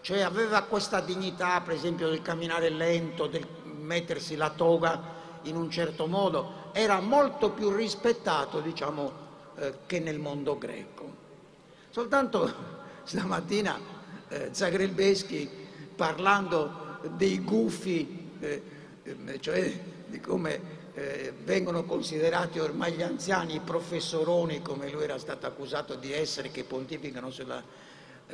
cioè 0.00 0.20
aveva 0.20 0.62
questa 0.62 1.00
dignità, 1.00 1.60
per 1.60 1.74
esempio, 1.74 2.08
del 2.08 2.22
camminare 2.22 2.70
lento, 2.70 3.26
del 3.26 3.46
mettersi 3.90 4.36
la 4.36 4.50
toga 4.50 5.18
in 5.42 5.56
un 5.56 5.70
certo 5.70 6.06
modo, 6.06 6.70
era 6.72 7.00
molto 7.00 7.50
più 7.50 7.74
rispettato, 7.74 8.60
diciamo, 8.60 9.28
eh, 9.60 9.74
che 9.84 10.00
nel 10.00 10.18
mondo 10.18 10.56
greco. 10.56 11.12
Soltanto 11.90 12.52
stamattina 13.04 13.78
eh, 14.28 14.48
Zagrebeschi, 14.52 15.48
parlando 15.94 16.98
dei 17.16 17.40
gufi, 17.40 18.30
eh, 18.40 18.62
cioè 19.40 19.72
di 20.06 20.18
come 20.20 20.78
eh, 20.94 21.32
vengono 21.44 21.84
considerati 21.84 22.58
ormai 22.58 22.92
gli 22.92 23.02
anziani 23.02 23.56
i 23.56 23.60
professoroni, 23.60 24.62
come 24.62 24.90
lui 24.90 25.04
era 25.04 25.18
stato 25.18 25.46
accusato 25.46 25.94
di 25.94 26.12
essere, 26.12 26.50
che 26.50 26.64
pontificano 26.64 27.30
sulla, 27.30 27.62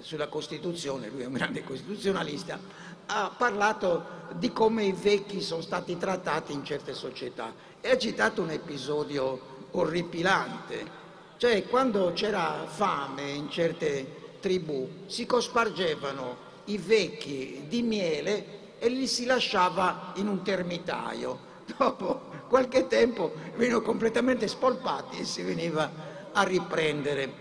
sulla 0.00 0.28
Costituzione, 0.28 1.08
lui 1.08 1.22
è 1.22 1.26
un 1.26 1.32
grande 1.32 1.64
costituzionalista, 1.64 2.58
ha 3.06 3.34
parlato 3.36 4.04
di 4.38 4.52
come 4.52 4.84
i 4.84 4.92
vecchi 4.92 5.40
sono 5.40 5.60
stati 5.60 5.96
trattati 5.96 6.52
in 6.52 6.64
certe 6.64 6.94
società 6.94 7.52
e 7.80 7.90
ha 7.90 7.98
citato 7.98 8.42
un 8.42 8.50
episodio 8.50 9.54
orripilante, 9.72 11.04
cioè 11.36 11.66
quando 11.66 12.12
c'era 12.14 12.64
fame 12.66 13.30
in 13.30 13.50
certe 13.50 14.24
tribù 14.40 14.88
si 15.06 15.26
cospargevano 15.26 16.44
i 16.66 16.78
vecchi 16.78 17.64
di 17.68 17.82
miele 17.82 18.74
e 18.78 18.88
li 18.88 19.06
si 19.06 19.24
lasciava 19.24 20.12
in 20.16 20.28
un 20.28 20.42
termitaio. 20.42 21.54
Dopo 21.76 22.34
qualche 22.48 22.86
tempo 22.86 23.32
venivano 23.56 23.82
completamente 23.82 24.46
spolpati 24.48 25.18
e 25.18 25.24
si 25.24 25.42
veniva 25.42 25.90
a 26.32 26.42
riprendere 26.42 27.32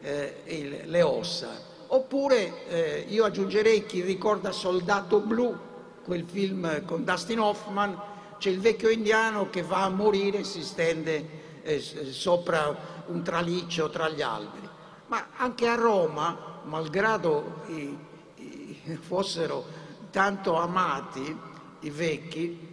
eh, 0.00 0.34
il, 0.46 0.82
le 0.86 1.02
ossa. 1.02 1.68
Oppure 1.88 2.68
eh, 2.68 3.04
io 3.08 3.24
aggiungerei 3.24 3.84
chi 3.84 4.00
ricorda 4.00 4.52
Soldato 4.52 5.20
Blu, 5.20 5.56
quel 6.04 6.24
film 6.24 6.84
con 6.84 7.04
Dustin 7.04 7.40
Hoffman, 7.40 8.00
c'è 8.38 8.48
il 8.48 8.60
vecchio 8.60 8.88
indiano 8.88 9.50
che 9.50 9.62
va 9.62 9.82
a 9.82 9.88
morire 9.88 10.38
e 10.38 10.44
si 10.44 10.62
stende 10.62 11.39
eh, 11.62 11.80
sopra 11.80 13.02
un 13.06 13.22
traliccio 13.22 13.90
tra 13.90 14.08
gli 14.08 14.22
alberi. 14.22 14.68
Ma 15.06 15.28
anche 15.36 15.66
a 15.66 15.74
Roma, 15.74 16.60
malgrado 16.64 17.62
i, 17.66 17.98
i, 18.36 18.98
fossero 19.00 19.64
tanto 20.10 20.54
amati 20.54 21.38
i 21.80 21.90
vecchi, 21.90 22.68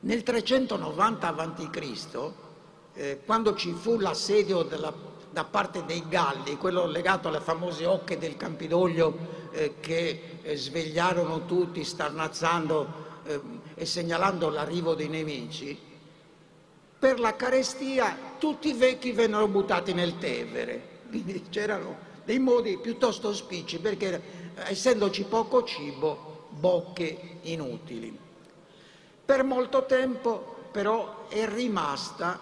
nel 0.00 0.22
390 0.22 1.28
a.C., 1.28 2.32
eh, 2.94 3.20
quando 3.24 3.54
ci 3.54 3.72
fu 3.72 3.98
l'assedio 3.98 4.62
della, 4.62 4.92
da 5.30 5.44
parte 5.44 5.84
dei 5.84 6.04
Galli, 6.08 6.56
quello 6.56 6.86
legato 6.86 7.28
alle 7.28 7.40
famose 7.40 7.86
ocche 7.86 8.18
del 8.18 8.36
Campidoglio 8.36 9.48
eh, 9.52 9.74
che 9.80 10.40
eh, 10.42 10.56
svegliarono 10.56 11.44
tutti 11.44 11.84
starnazzando 11.84 13.08
eh, 13.24 13.40
e 13.74 13.84
segnalando 13.84 14.48
l'arrivo 14.48 14.94
dei 14.94 15.08
nemici, 15.08 15.78
per 17.00 17.18
la 17.18 17.34
carestia 17.34 18.14
tutti 18.38 18.68
i 18.68 18.74
vecchi 18.74 19.12
vennero 19.12 19.48
buttati 19.48 19.94
nel 19.94 20.18
Tevere. 20.18 20.98
Quindi 21.08 21.46
c'erano 21.48 21.96
dei 22.26 22.38
modi 22.38 22.76
piuttosto 22.76 23.32
spicci 23.32 23.78
perché 23.78 24.14
eh, 24.54 24.70
essendoci 24.70 25.24
poco 25.24 25.64
cibo, 25.64 26.48
bocche 26.50 27.38
inutili. 27.42 28.16
Per 29.24 29.42
molto 29.44 29.86
tempo 29.86 30.68
però 30.70 31.26
è 31.28 31.48
rimasta 31.48 32.38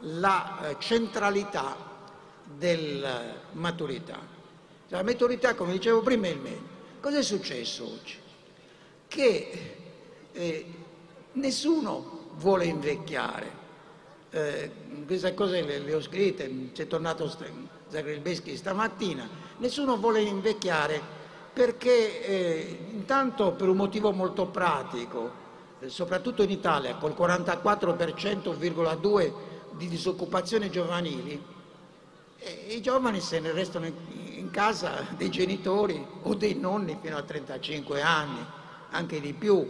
la 0.00 0.68
eh, 0.68 0.76
centralità 0.78 1.76
della 2.44 3.22
maturità. 3.52 4.34
La 4.88 5.02
maturità, 5.02 5.56
come 5.56 5.72
dicevo 5.72 6.00
prima, 6.00 6.28
è 6.28 6.30
il 6.30 6.38
meglio. 6.38 6.74
Cosa 7.00 7.18
è 7.18 7.22
successo 7.22 7.84
oggi? 7.84 8.14
Che 9.08 9.74
eh, 10.30 10.66
nessuno 11.32 12.30
vuole 12.34 12.66
invecchiare. 12.66 13.64
Eh, 14.36 14.70
queste 15.06 15.32
cose 15.32 15.62
le, 15.62 15.78
le 15.78 15.94
ho 15.94 16.02
scritte, 16.02 16.68
c'è 16.74 16.86
tornato 16.86 17.34
Zagrebeschi 17.88 18.54
stamattina. 18.54 19.26
Nessuno 19.56 19.96
vuole 19.96 20.20
invecchiare 20.20 21.00
perché 21.54 22.26
eh, 22.26 22.78
intanto 22.92 23.52
per 23.52 23.70
un 23.70 23.78
motivo 23.78 24.12
molto 24.12 24.48
pratico, 24.48 25.30
eh, 25.80 25.88
soprattutto 25.88 26.42
in 26.42 26.50
Italia, 26.50 26.96
col 26.96 27.14
44,2% 27.16 29.32
di 29.70 29.88
disoccupazione 29.88 30.68
giovanili, 30.68 31.42
i 32.68 32.82
giovani 32.82 33.20
se 33.20 33.40
ne 33.40 33.52
restano 33.52 33.86
in 33.86 34.50
casa 34.50 35.06
dei 35.16 35.30
genitori 35.30 36.06
o 36.24 36.34
dei 36.34 36.56
nonni 36.56 36.98
fino 37.00 37.16
a 37.16 37.22
35 37.22 38.02
anni, 38.02 38.44
anche 38.90 39.18
di 39.18 39.32
più, 39.32 39.66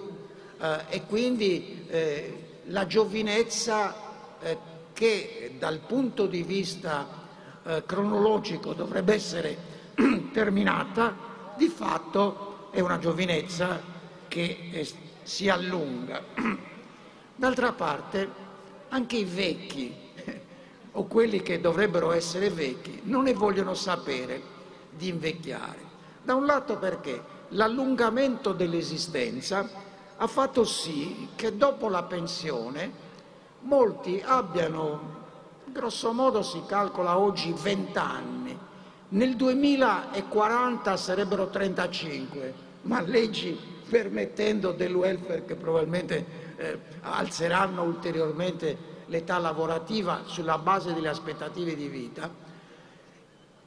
eh, 0.60 0.86
e 0.88 1.06
quindi 1.06 1.86
eh, 1.86 2.64
la 2.64 2.84
giovinezza 2.88 4.05
eh, 4.46 4.58
che 4.92 5.56
dal 5.58 5.80
punto 5.80 6.26
di 6.26 6.42
vista 6.42 7.06
eh, 7.64 7.82
cronologico 7.84 8.72
dovrebbe 8.74 9.14
essere 9.14 9.56
terminata, 10.32 11.14
di 11.56 11.68
fatto 11.68 12.68
è 12.70 12.80
una 12.80 12.98
giovinezza 12.98 13.80
che 14.28 14.70
è 14.72 14.86
si 15.22 15.48
allunga. 15.48 16.22
D'altra 17.34 17.72
parte, 17.72 18.30
anche 18.90 19.16
i 19.16 19.24
vecchi, 19.24 19.92
o 20.92 21.04
quelli 21.06 21.42
che 21.42 21.60
dovrebbero 21.60 22.12
essere 22.12 22.48
vecchi, 22.48 23.00
non 23.04 23.24
ne 23.24 23.34
vogliono 23.34 23.74
sapere 23.74 24.40
di 24.90 25.08
invecchiare. 25.08 25.80
Da 26.22 26.36
un 26.36 26.46
lato 26.46 26.78
perché 26.78 27.20
l'allungamento 27.48 28.52
dell'esistenza 28.52 29.68
ha 30.16 30.26
fatto 30.28 30.64
sì 30.64 31.30
che 31.34 31.56
dopo 31.56 31.88
la 31.88 32.04
pensione 32.04 33.04
molti 33.66 34.22
abbiano, 34.24 35.14
grosso 35.66 36.12
modo 36.12 36.42
si 36.42 36.62
calcola 36.66 37.18
oggi, 37.18 37.52
20 37.52 37.98
anni. 37.98 38.58
Nel 39.08 39.36
2040 39.36 40.96
sarebbero 40.96 41.48
35, 41.50 42.54
ma 42.82 43.00
leggi 43.00 43.58
permettendo 43.88 44.72
del 44.72 44.94
welfare 44.94 45.44
che 45.44 45.54
probabilmente 45.54 46.54
eh, 46.56 46.78
alzeranno 47.02 47.82
ulteriormente 47.82 48.94
l'età 49.06 49.38
lavorativa 49.38 50.22
sulla 50.26 50.58
base 50.58 50.92
delle 50.92 51.08
aspettative 51.08 51.76
di 51.76 51.88
vita, 51.88 52.32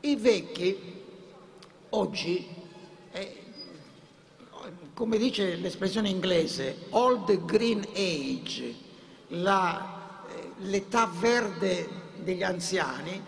i 0.01 0.15
vecchi 0.15 1.03
oggi, 1.89 2.47
eh, 3.11 3.37
come 4.93 5.17
dice 5.17 5.55
l'espressione 5.55 6.09
inglese, 6.09 6.87
old 6.89 7.45
green 7.45 7.85
age, 7.93 8.87
l'età 9.29 11.09
verde 11.19 11.87
degli 12.17 12.43
anziani, 12.43 13.21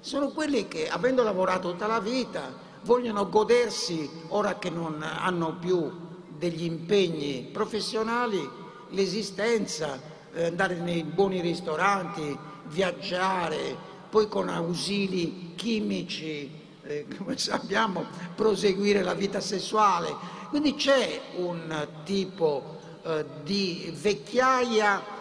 sono 0.00 0.28
quelli 0.28 0.68
che, 0.68 0.88
avendo 0.88 1.22
lavorato 1.22 1.70
tutta 1.70 1.86
la 1.86 2.00
vita, 2.00 2.66
vogliono 2.82 3.28
godersi, 3.28 4.08
ora 4.28 4.58
che 4.58 4.70
non 4.70 5.02
hanno 5.02 5.56
più 5.56 5.90
degli 6.28 6.64
impegni 6.64 7.48
professionali, 7.52 8.48
l'esistenza, 8.90 10.00
eh, 10.32 10.46
andare 10.46 10.76
nei 10.76 11.02
buoni 11.02 11.40
ristoranti, 11.40 12.36
viaggiare, 12.66 13.76
poi 14.08 14.28
con 14.28 14.48
ausili 14.48 15.52
chimici, 15.56 16.50
eh, 16.82 17.06
come 17.18 17.36
sappiamo, 17.36 18.06
proseguire 18.34 19.02
la 19.02 19.14
vita 19.14 19.40
sessuale. 19.40 20.14
Quindi 20.48 20.74
c'è 20.74 21.20
un 21.36 21.88
tipo 22.04 22.78
eh, 23.02 23.24
di 23.42 23.92
vecchiaia 24.00 25.16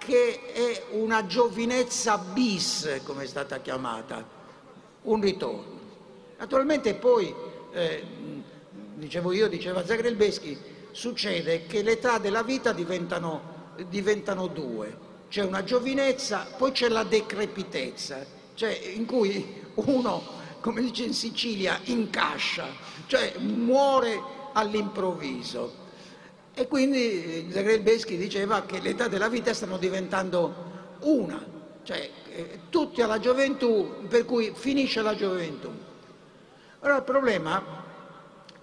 che 0.00 0.52
è 0.52 0.82
una 0.92 1.26
giovinezza 1.26 2.16
bis, 2.16 3.00
come 3.04 3.24
è 3.24 3.26
stata 3.26 3.60
chiamata, 3.60 4.26
un 5.02 5.20
ritorno. 5.20 5.78
Naturalmente 6.38 6.94
poi 6.94 7.32
eh, 7.72 8.04
dicevo 8.94 9.32
io, 9.32 9.46
diceva 9.46 9.84
Zagrebeschi, 9.84 10.58
succede 10.90 11.66
che 11.66 11.82
le 11.82 11.92
età 11.92 12.16
della 12.16 12.42
vita 12.42 12.72
diventano, 12.72 13.74
diventano 13.88 14.46
due. 14.46 15.08
C'è 15.28 15.44
una 15.44 15.62
giovinezza, 15.62 16.46
poi 16.56 16.72
c'è 16.72 16.88
la 16.88 17.04
decrepitezza, 17.04 18.24
cioè 18.54 18.70
in 18.94 19.04
cui 19.04 19.62
uno, 19.74 20.22
come 20.60 20.80
dice 20.80 21.04
in 21.04 21.14
Sicilia, 21.14 21.78
incascia, 21.84 22.66
cioè 23.06 23.34
muore 23.36 24.18
all'improvviso. 24.54 25.79
E 26.52 26.66
quindi 26.66 27.48
Zagrebeschi 27.50 28.16
diceva 28.16 28.62
che 28.62 28.80
le 28.80 28.90
età 28.90 29.08
della 29.08 29.28
vita 29.28 29.54
stanno 29.54 29.78
diventando 29.78 30.68
una, 31.00 31.42
cioè 31.84 32.10
eh, 32.28 32.60
tutti 32.68 33.00
alla 33.02 33.18
gioventù, 33.18 34.06
per 34.08 34.24
cui 34.24 34.52
finisce 34.54 35.00
la 35.00 35.14
gioventù. 35.14 35.70
Allora 36.80 36.98
il 36.98 37.04
problema 37.04 37.62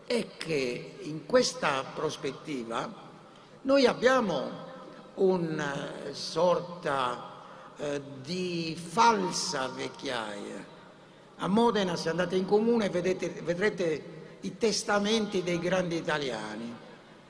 è 0.06 0.26
che 0.38 0.98
in 1.02 1.26
questa 1.26 1.84
prospettiva 1.94 2.92
noi 3.64 3.86
abbiamo 3.86 4.66
una 5.16 5.92
sorta 6.12 7.32
eh, 7.78 8.02
di 8.22 8.78
falsa 8.80 9.68
vecchiaia. 9.70 10.76
A 11.38 11.48
Modena, 11.48 11.96
se 11.96 12.10
andate 12.10 12.36
in 12.36 12.46
comune, 12.46 12.90
vedete, 12.90 13.30
vedrete 13.44 14.16
i 14.42 14.58
testamenti 14.58 15.42
dei 15.42 15.60
grandi 15.60 15.96
italiani 15.96 16.86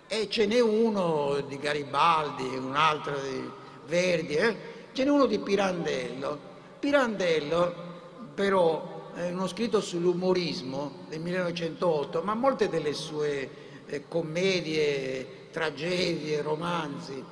e 0.08 0.30
ce 0.30 0.46
n'è 0.46 0.60
uno 0.60 1.42
di 1.46 1.58
Garibaldi, 1.58 2.44
un 2.56 2.76
altro 2.76 3.20
di 3.20 3.50
Verdi, 3.88 4.36
eh? 4.36 4.56
ce 4.94 5.04
n'è 5.04 5.10
uno 5.10 5.26
di 5.26 5.40
Pirandello. 5.40 6.40
Pirandello 6.80 7.86
però 8.34 9.12
è 9.14 9.32
uno 9.32 9.48
scritto 9.48 9.82
sull'umorismo 9.82 11.06
del 11.10 11.20
1908, 11.20 12.22
ma 12.22 12.36
molte 12.36 12.70
delle 12.70 12.94
sue 12.94 13.50
eh, 13.86 14.08
commedie, 14.08 15.50
tragedie, 15.52 16.42
romanzi, 16.42 17.24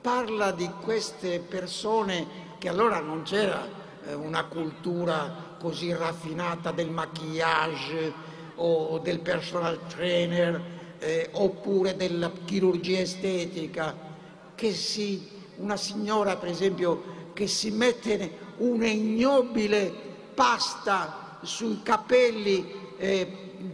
parla 0.00 0.50
di 0.50 0.68
queste 0.82 1.38
persone 1.40 2.52
che 2.58 2.68
allora 2.68 2.98
non 3.00 3.22
c'era 3.22 3.66
eh, 4.06 4.14
una 4.14 4.44
cultura 4.44 5.56
così 5.58 5.92
raffinata 5.92 6.72
del 6.72 6.90
maquillage 6.90 8.12
o 8.56 8.98
del 8.98 9.20
personal 9.20 9.86
trainer 9.86 10.73
eh, 11.04 11.28
oppure 11.32 11.96
della 11.96 12.32
chirurgia 12.46 13.00
estetica, 13.00 13.94
che 14.54 14.72
si, 14.72 15.28
una 15.56 15.76
signora 15.76 16.36
per 16.36 16.48
esempio 16.48 17.12
che 17.34 17.46
si 17.46 17.70
mette 17.70 18.38
una 18.58 18.86
ignobile 18.86 19.92
pasta 20.32 21.40
sui 21.42 21.80
capelli 21.82 22.72
eh, 22.96 23.26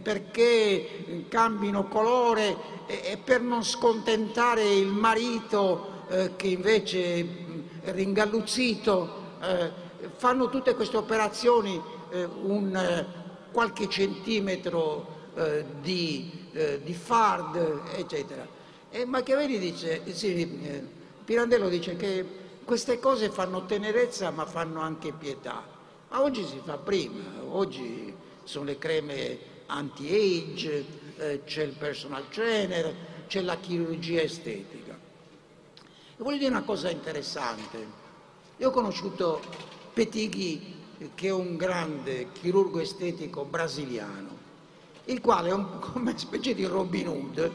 perché 0.03 1.25
cambino 1.29 1.87
colore 1.87 2.55
e, 2.85 3.01
e, 3.11 3.17
per 3.17 3.41
non 3.41 3.63
scontentare 3.63 4.63
il 4.63 4.87
marito 4.87 6.03
eh, 6.09 6.35
che 6.35 6.47
invece 6.47 7.19
è 7.81 7.91
ringalluzzito, 7.91 9.15
eh, 9.41 9.71
fanno 10.17 10.49
tutte 10.49 10.75
queste 10.75 10.97
operazioni 10.97 11.81
eh, 12.11 12.23
un 12.23 12.75
eh, 12.75 13.19
qualche 13.51 13.87
centimetro 13.87 15.19
eh, 15.35 15.65
di, 15.81 16.49
eh, 16.53 16.81
di, 16.83 16.93
fard, 16.93 17.81
eccetera. 17.95 18.47
E 18.89 19.05
Machiavelli 19.05 19.57
dice, 19.57 20.01
sì, 20.13 20.59
eh, 20.63 20.83
Pirandello 21.23 21.69
dice 21.69 21.95
che 21.95 22.25
queste 22.63 22.99
cose 22.99 23.29
fanno 23.29 23.65
tenerezza 23.65 24.29
ma 24.31 24.45
fanno 24.45 24.81
anche 24.81 25.11
pietà. 25.13 25.63
Ma 26.09 26.21
oggi 26.21 26.45
si 26.45 26.59
fa 26.63 26.77
prima, 26.77 27.21
oggi 27.49 28.13
sono 28.43 28.65
le 28.65 28.77
creme 28.77 29.37
anti-age, 29.67 30.85
eh, 31.17 31.41
c'è 31.45 31.63
il 31.63 31.73
personal 31.73 32.27
trainer, 32.29 32.93
c'è 33.27 33.41
la 33.41 33.55
chirurgia 33.57 34.21
estetica. 34.21 34.97
E 36.17 36.23
voglio 36.23 36.37
dire 36.37 36.49
una 36.49 36.63
cosa 36.63 36.89
interessante. 36.89 37.99
Io 38.57 38.67
ho 38.67 38.71
conosciuto 38.71 39.41
Petighi 39.93 40.79
che 41.15 41.27
è 41.27 41.31
un 41.31 41.57
grande 41.57 42.31
chirurgo 42.31 42.79
estetico 42.79 43.43
brasiliano, 43.43 44.37
il 45.05 45.21
quale, 45.21 45.51
come 45.79 46.17
specie 46.17 46.53
di 46.53 46.65
Robin 46.65 47.07
Hood, 47.07 47.51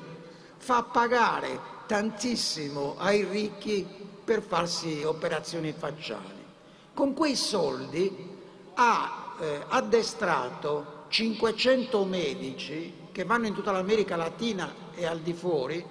fa 0.56 0.82
pagare 0.82 1.74
tantissimo 1.86 2.96
ai 2.98 3.24
ricchi 3.24 3.86
per 4.24 4.42
farsi 4.42 5.02
operazioni 5.04 5.72
facciali. 5.72 6.44
Con 6.92 7.14
quei 7.14 7.36
soldi 7.36 8.34
ha 8.74 9.36
eh, 9.38 9.64
addestrato 9.68 11.04
500 11.08 12.04
medici 12.04 12.92
che 13.12 13.24
vanno 13.24 13.46
in 13.46 13.54
tutta 13.54 13.70
l'America 13.70 14.16
Latina 14.16 14.72
e 14.94 15.06
al 15.06 15.20
di 15.20 15.32
fuori 15.32 15.84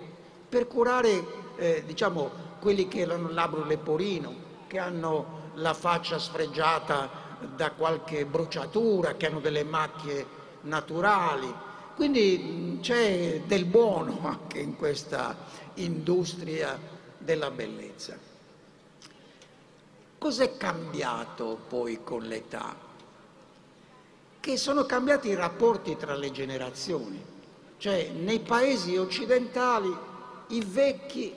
per 0.47 0.67
curare 0.67 1.25
eh, 1.55 1.83
diciamo, 1.85 2.29
quelli 2.59 2.87
che 2.87 3.03
hanno 3.03 3.29
il 3.29 3.33
labbro 3.33 3.63
leporino, 3.63 4.33
che 4.67 4.79
hanno 4.79 5.51
la 5.55 5.73
faccia 5.73 6.19
sfregiata 6.19 7.09
da 7.55 7.71
qualche 7.71 8.25
bruciatura, 8.25 9.15
che 9.15 9.27
hanno 9.27 9.39
delle 9.39 9.63
macchie 9.63 10.25
naturali. 10.65 11.53
Quindi 11.95 12.79
c'è 12.81 13.41
del 13.45 13.65
buono 13.65 14.19
anche 14.23 14.59
in 14.59 14.75
questa 14.75 15.35
industria 15.75 16.77
della 17.17 17.49
bellezza. 17.49 18.17
Cos'è 20.17 20.57
cambiato 20.57 21.57
poi 21.67 22.03
con 22.03 22.23
l'età? 22.23 22.75
Che 24.39 24.57
sono 24.57 24.85
cambiati 24.85 25.29
i 25.29 25.35
rapporti 25.35 25.95
tra 25.97 26.15
le 26.15 26.31
generazioni, 26.31 27.23
cioè 27.77 28.09
nei 28.09 28.39
paesi 28.39 28.97
occidentali 28.97 29.95
i 30.47 30.63
vecchi, 30.63 31.33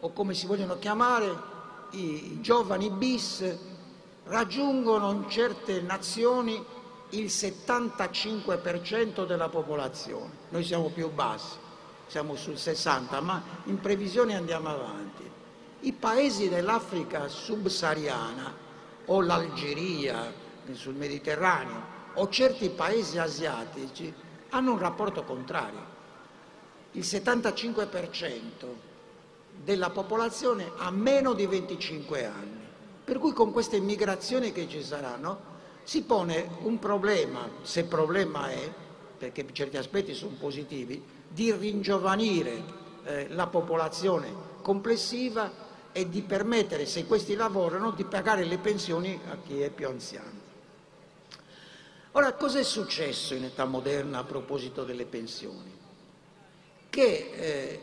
o 0.00 0.12
come 0.12 0.34
si 0.34 0.46
vogliono 0.46 0.78
chiamare, 0.78 1.50
i 1.90 2.40
giovani 2.40 2.90
bis, 2.90 3.44
raggiungono 4.24 5.12
in 5.12 5.28
certe 5.28 5.80
nazioni 5.80 6.62
il 7.12 7.26
75% 7.26 9.26
della 9.26 9.48
popolazione. 9.48 10.30
Noi 10.50 10.64
siamo 10.64 10.88
più 10.88 11.10
bassi, 11.10 11.56
siamo 12.06 12.36
sul 12.36 12.54
60%, 12.54 13.22
ma 13.22 13.42
in 13.64 13.80
previsione 13.80 14.36
andiamo 14.36 14.68
avanti. 14.68 15.28
I 15.80 15.92
paesi 15.92 16.48
dell'Africa 16.48 17.26
subsahariana 17.28 18.54
o 19.06 19.20
l'Algeria 19.20 20.32
sul 20.72 20.94
Mediterraneo 20.94 21.90
o 22.14 22.28
certi 22.28 22.70
paesi 22.70 23.18
asiatici 23.18 24.14
hanno 24.50 24.72
un 24.72 24.78
rapporto 24.78 25.24
contrario. 25.24 25.90
Il 26.92 27.02
75% 27.02 28.40
della 29.64 29.90
popolazione 29.90 30.70
ha 30.76 30.90
meno 30.90 31.32
di 31.32 31.46
25 31.46 32.24
anni. 32.24 32.60
Per 33.04 33.18
cui 33.18 33.32
con 33.32 33.50
queste 33.52 33.80
migrazioni 33.80 34.52
che 34.52 34.68
ci 34.68 34.82
saranno 34.82 35.51
si 35.84 36.02
pone 36.02 36.48
un 36.62 36.78
problema, 36.78 37.48
se 37.62 37.84
problema 37.84 38.48
è, 38.50 38.72
perché 39.18 39.46
certi 39.52 39.76
aspetti 39.76 40.14
sono 40.14 40.36
positivi, 40.38 41.02
di 41.28 41.52
ringiovanire 41.52 42.62
eh, 43.04 43.28
la 43.30 43.46
popolazione 43.46 44.50
complessiva 44.62 45.70
e 45.92 46.08
di 46.08 46.22
permettere, 46.22 46.86
se 46.86 47.06
questi 47.06 47.34
lavorano, 47.34 47.90
di 47.90 48.04
pagare 48.04 48.44
le 48.44 48.58
pensioni 48.58 49.18
a 49.28 49.36
chi 49.44 49.60
è 49.60 49.70
più 49.70 49.88
anziano. 49.88 50.40
Ora, 52.12 52.32
cosa 52.34 52.58
è 52.58 52.62
successo 52.62 53.34
in 53.34 53.44
età 53.44 53.64
moderna 53.64 54.18
a 54.18 54.24
proposito 54.24 54.84
delle 54.84 55.06
pensioni? 55.06 55.80
Che 56.90 57.30
eh, 57.32 57.80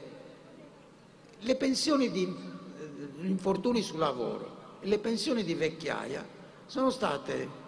le 1.39 1.55
pensioni 1.55 2.11
di 2.11 2.23
eh, 2.23 3.25
infortuni 3.25 3.81
sul 3.81 3.99
lavoro 3.99 4.57
le 4.81 4.99
pensioni 4.99 5.43
di 5.43 5.53
vecchiaia 5.53 6.25
sono 6.65 6.89
state 6.89 7.67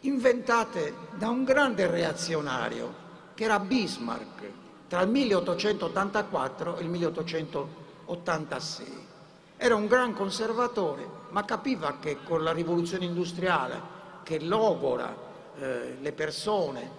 inventate 0.00 0.94
da 1.16 1.28
un 1.28 1.44
grande 1.44 1.86
reazionario 1.86 3.08
che 3.34 3.44
era 3.44 3.58
Bismarck 3.58 4.50
tra 4.88 5.02
il 5.02 5.08
1884 5.08 6.76
e 6.76 6.82
il 6.82 6.88
1886. 6.88 9.08
Era 9.56 9.74
un 9.74 9.86
gran 9.86 10.14
conservatore, 10.14 11.06
ma 11.30 11.44
capiva 11.44 11.98
che 12.00 12.18
con 12.24 12.42
la 12.42 12.52
rivoluzione 12.52 13.04
industriale 13.04 13.98
che 14.22 14.40
logora 14.40 15.14
eh, 15.58 15.96
le 16.00 16.12
persone 16.12 16.90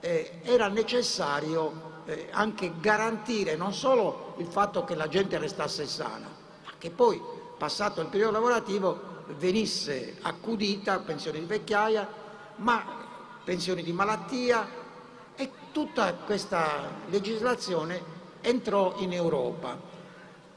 eh, 0.00 0.40
era 0.42 0.68
necessario 0.68 1.86
eh, 2.06 2.28
anche 2.30 2.72
garantire 2.80 3.56
non 3.56 3.72
solo 3.72 4.34
il 4.38 4.46
fatto 4.46 4.84
che 4.84 4.94
la 4.94 5.08
gente 5.08 5.38
restasse 5.38 5.86
sana, 5.86 6.28
ma 6.64 6.70
che 6.78 6.90
poi 6.90 7.20
passato 7.56 8.00
il 8.00 8.08
periodo 8.08 8.32
lavorativo, 8.32 9.07
venisse 9.36 10.16
accudita, 10.22 11.00
pensioni 11.00 11.40
di 11.40 11.46
vecchiaia, 11.46 12.08
ma 12.56 13.06
pensioni 13.44 13.82
di 13.82 13.92
malattia 13.92 14.66
e 15.36 15.50
tutta 15.72 16.14
questa 16.14 16.88
legislazione 17.08 18.16
entrò 18.40 18.94
in 18.98 19.12
Europa. 19.12 19.78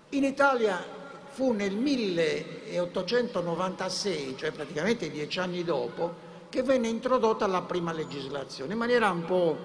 In 0.10 0.24
Italia 0.24 1.00
fu 1.30 1.52
nel 1.52 1.76
1896, 1.76 4.36
cioè 4.38 4.52
praticamente 4.52 5.10
dieci 5.10 5.40
anni 5.40 5.64
dopo, 5.64 6.30
che 6.50 6.62
venne 6.64 6.90
introdotta 6.90 7.48
la 7.48 7.62
prima 7.62 7.94
legislazione 7.94 8.74
in 8.74 8.80
maniera 8.80 9.10
un 9.10 9.24
po' 9.24 9.58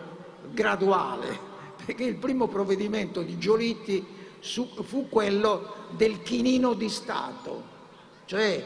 graduale, 0.53 1.37
perché 1.85 2.05
il 2.05 2.15
primo 2.17 2.47
provvedimento 2.47 3.23
di 3.23 3.39
Giolitti 3.39 4.15
fu 4.41 5.09
quello 5.09 5.75
del 5.91 6.23
chinino 6.23 6.75
di 6.75 6.89
Stato, 6.89 7.75
cioè 8.27 8.65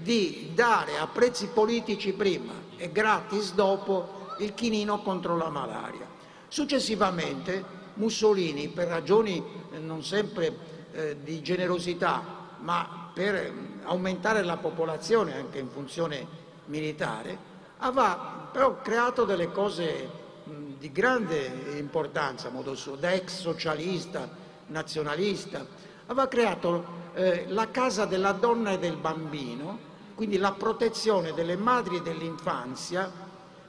di 0.00 0.52
dare 0.54 0.98
a 0.98 1.06
prezzi 1.06 1.48
politici 1.48 2.12
prima 2.12 2.52
e 2.76 2.90
gratis 2.90 3.54
dopo 3.54 4.34
il 4.38 4.54
chinino 4.54 5.02
contro 5.02 5.36
la 5.36 5.48
malaria. 5.48 6.06
Successivamente 6.48 7.80
Mussolini, 7.94 8.68
per 8.68 8.88
ragioni 8.88 9.42
eh, 9.70 9.78
non 9.78 10.02
sempre 10.02 10.56
eh, 10.92 11.16
di 11.22 11.42
generosità, 11.42 12.22
ma 12.58 13.10
per 13.12 13.34
eh, 13.34 13.52
aumentare 13.84 14.42
la 14.42 14.56
popolazione 14.56 15.34
anche 15.34 15.58
in 15.58 15.68
funzione 15.68 16.26
militare, 16.66 17.50
aveva 17.78 18.48
però 18.52 18.80
creato 18.80 19.24
delle 19.24 19.50
cose 19.50 20.20
di 20.44 20.90
grande 20.90 21.74
importanza, 21.76 22.48
a 22.48 22.50
modo 22.50 22.74
suo, 22.74 22.96
da 22.96 23.12
ex 23.12 23.40
socialista, 23.40 24.28
nazionalista, 24.66 25.64
aveva 26.06 26.28
creato 26.28 27.00
eh, 27.14 27.46
la 27.48 27.70
casa 27.70 28.04
della 28.04 28.32
donna 28.32 28.72
e 28.72 28.78
del 28.78 28.96
bambino, 28.96 29.90
quindi 30.14 30.38
la 30.38 30.52
protezione 30.52 31.32
delle 31.32 31.56
madri 31.56 31.96
e 31.96 32.02
dell'infanzia, 32.02 33.10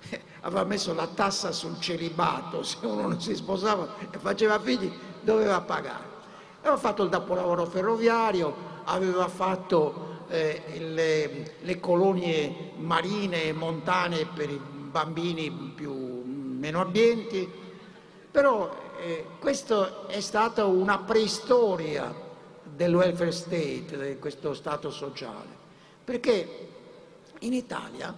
eh, 0.09 0.21
aveva 0.41 0.63
messo 0.63 0.93
la 0.93 1.07
tassa 1.07 1.51
sul 1.51 1.79
celibato, 1.79 2.61
se 2.63 2.77
uno 2.81 3.01
non 3.01 3.21
si 3.21 3.35
sposava 3.35 3.95
e 4.11 4.17
faceva 4.17 4.59
figli 4.59 4.91
doveva 5.21 5.61
pagare. 5.61 6.11
Aveva 6.61 6.77
fatto 6.77 7.03
il 7.03 7.09
dopolavoro 7.09 7.65
ferroviario, 7.65 8.81
aveva 8.85 9.27
fatto 9.27 10.21
eh, 10.29 10.61
le, 10.79 11.55
le, 11.59 11.79
colonie 11.79 12.71
marine 12.77 13.43
e 13.43 13.53
montane 13.53 14.25
per 14.25 14.49
i 14.49 14.59
bambini 14.59 15.49
più, 15.75 15.93
meno 15.93 16.79
abbienti, 16.79 17.49
però 18.31 18.73
eh, 18.99 19.25
questa 19.39 20.07
è 20.07 20.21
stata 20.21 20.65
una 20.65 20.99
preistoria 20.99 22.22
del 22.76 22.93
welfare 22.93 23.32
state, 23.32 24.13
di 24.13 24.19
questo 24.19 24.53
Stato 24.53 24.89
sociale, 24.89 25.61
perché 26.03 26.67
in 27.39 27.53
Italia 27.53 28.13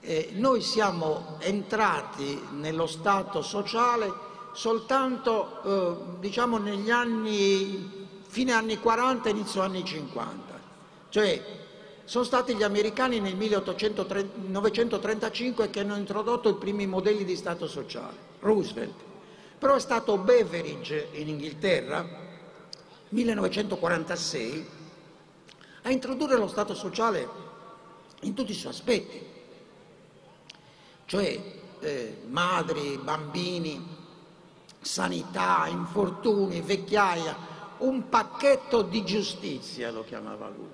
eh, 0.00 0.30
noi 0.34 0.60
siamo 0.60 1.36
entrati 1.40 2.40
nello 2.52 2.86
Stato 2.86 3.42
sociale 3.42 4.32
soltanto 4.52 5.62
eh, 5.64 5.96
diciamo 6.20 6.58
negli 6.58 6.90
anni, 6.90 8.06
fine 8.26 8.52
anni 8.52 8.78
40, 8.78 9.28
inizio 9.28 9.62
anni 9.62 9.84
50, 9.84 10.60
cioè 11.08 11.42
sono 12.04 12.24
stati 12.24 12.54
gli 12.54 12.62
americani 12.62 13.18
nel 13.18 13.34
1935 13.34 15.70
che 15.70 15.80
hanno 15.80 15.96
introdotto 15.96 16.50
i 16.50 16.54
primi 16.54 16.86
modelli 16.86 17.24
di 17.24 17.36
Stato 17.36 17.66
sociale, 17.66 18.16
Roosevelt, 18.40 18.94
però 19.58 19.74
è 19.74 19.80
stato 19.80 20.18
Beveridge 20.18 21.08
in 21.12 21.28
Inghilterra 21.28 22.23
1946 23.10 24.66
a 25.82 25.90
introdurre 25.90 26.36
lo 26.36 26.48
Stato 26.48 26.74
sociale 26.74 27.28
in 28.20 28.34
tutti 28.34 28.52
i 28.52 28.54
suoi 28.54 28.72
aspetti, 28.72 29.20
cioè 31.04 31.40
eh, 31.80 32.18
madri, 32.28 32.98
bambini, 33.02 33.86
sanità, 34.80 35.66
infortuni, 35.68 36.60
vecchiaia, 36.62 37.36
un 37.78 38.08
pacchetto 38.08 38.82
di 38.82 39.04
giustizia 39.04 39.90
lo 39.90 40.04
chiamava 40.04 40.48
lui. 40.48 40.70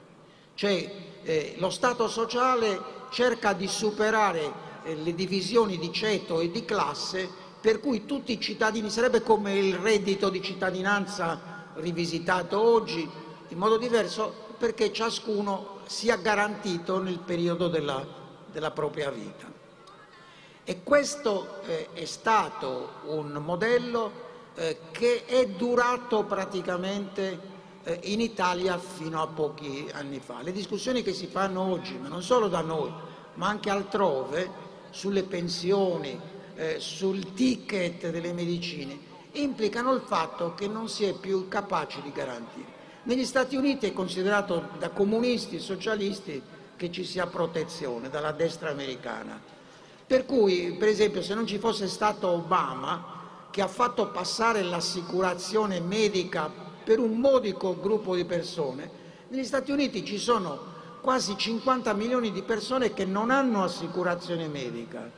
Cioè 0.55 0.93
eh, 1.23 1.55
lo 1.59 1.71
Stato 1.71 2.09
sociale 2.09 2.99
cerca 3.11 3.53
di 3.53 3.67
superare 3.67 4.53
eh, 4.85 4.95
le 4.95 5.15
divisioni 5.15 5.79
di 5.79 5.93
ceto 5.93 6.41
e 6.41 6.51
di 6.51 6.65
classe 6.65 7.29
per 7.61 7.81
cui 7.81 8.07
tutti 8.07 8.33
i 8.33 8.41
cittadini, 8.41 8.89
sarebbe 8.89 9.23
come 9.23 9.59
il 9.59 9.75
reddito 9.75 10.31
di 10.31 10.41
cittadinanza 10.41 11.60
rivisitato 11.81 12.61
oggi 12.61 13.09
in 13.49 13.59
modo 13.59 13.77
diverso 13.77 14.33
perché 14.59 14.93
ciascuno 14.93 15.79
sia 15.87 16.17
garantito 16.17 17.01
nel 17.03 17.19
periodo 17.19 17.69
della, 17.69 18.07
della 18.53 18.71
propria 18.71 19.11
vita. 19.11 19.51
E 20.63 20.83
questo 20.83 21.63
eh, 21.65 21.89
è 21.93 22.05
stato 22.05 22.91
un 23.07 23.33
modello 23.45 24.29
eh, 24.55 24.79
che 24.93 25.25
è 25.25 25.49
durato 25.49 26.25
praticamente 26.25 27.41
eh, 27.83 27.99
in 28.05 28.21
Italia 28.21 28.79
fino 28.79 29.21
a 29.21 29.27
pochi 29.27 29.89
anni 29.93 30.21
fa. 30.21 30.43
Le 30.43 30.53
discussioni 30.53 31.03
che 31.03 31.13
si 31.13 31.27
fanno 31.27 31.63
oggi, 31.63 31.97
ma 31.97 32.09
non 32.09 32.23
solo 32.23 32.49
da 32.49 32.61
noi, 32.61 32.93
ma 33.35 33.49
anche 33.49 33.71
altrove, 33.71 34.69
sulle 34.91 35.23
pensioni, 35.23 36.19
eh, 36.55 36.79
sul 36.79 37.33
ticket 37.33 38.11
delle 38.11 38.33
medicine, 38.33 39.10
implicano 39.33 39.93
il 39.93 40.03
fatto 40.03 40.55
che 40.55 40.67
non 40.67 40.89
si 40.89 41.05
è 41.05 41.13
più 41.15 41.49
capaci 41.49 42.01
di 42.03 42.13
garantire. 42.13 42.79
Negli 43.05 43.25
Stati 43.25 43.57
Uniti 43.57 43.87
è 43.87 43.93
considerato 43.93 44.71
da 44.79 44.91
comunisti 44.91 45.57
e 45.57 45.61
socialisti 45.61 46.43
che 46.77 46.91
ci 46.91 47.05
sia 47.05 47.27
protezione 47.27 48.11
dalla 48.11 48.33
destra 48.33 48.71
americana. 48.71 49.41
Per 50.07 50.27
cui, 50.27 50.77
per 50.79 50.89
esempio, 50.89 51.23
se 51.23 51.35
non 51.35 51.47
ci 51.47 51.59
fosse 51.59 51.89
stato 51.89 52.29
Obama, 52.29 53.19
che 53.51 53.63
ha 53.63 53.69
fatto 53.69 54.09
passare 54.11 54.63
l'assicurazione 54.63 55.81
medica 55.81 56.51
per 56.83 56.99
un 56.99 57.19
modico 57.19 57.79
gruppo 57.79 58.15
di 58.15 58.25
persone, 58.25 58.91
negli 59.29 59.45
Stati 59.45 59.71
Uniti 59.71 60.05
ci 60.05 60.19
sono 60.19 60.59
quasi 61.01 61.37
50 61.37 61.93
milioni 61.95 62.33
di 62.33 62.43
persone 62.43 62.93
che 62.93 63.05
non 63.05 63.31
hanno 63.31 63.63
assicurazione 63.63 64.49
medica 64.49 65.11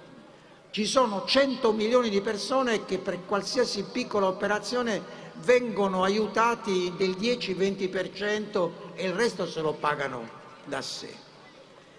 ci 0.72 0.86
sono 0.86 1.26
100 1.26 1.70
milioni 1.72 2.08
di 2.08 2.22
persone 2.22 2.86
che 2.86 2.96
per 2.96 3.26
qualsiasi 3.26 3.84
piccola 3.84 4.26
operazione 4.26 5.20
vengono 5.42 6.02
aiutati 6.02 6.94
del 6.96 7.10
10-20% 7.10 8.70
e 8.94 9.06
il 9.06 9.12
resto 9.12 9.46
se 9.46 9.60
lo 9.60 9.74
pagano 9.74 10.26
da 10.64 10.80
sé. 10.80 11.14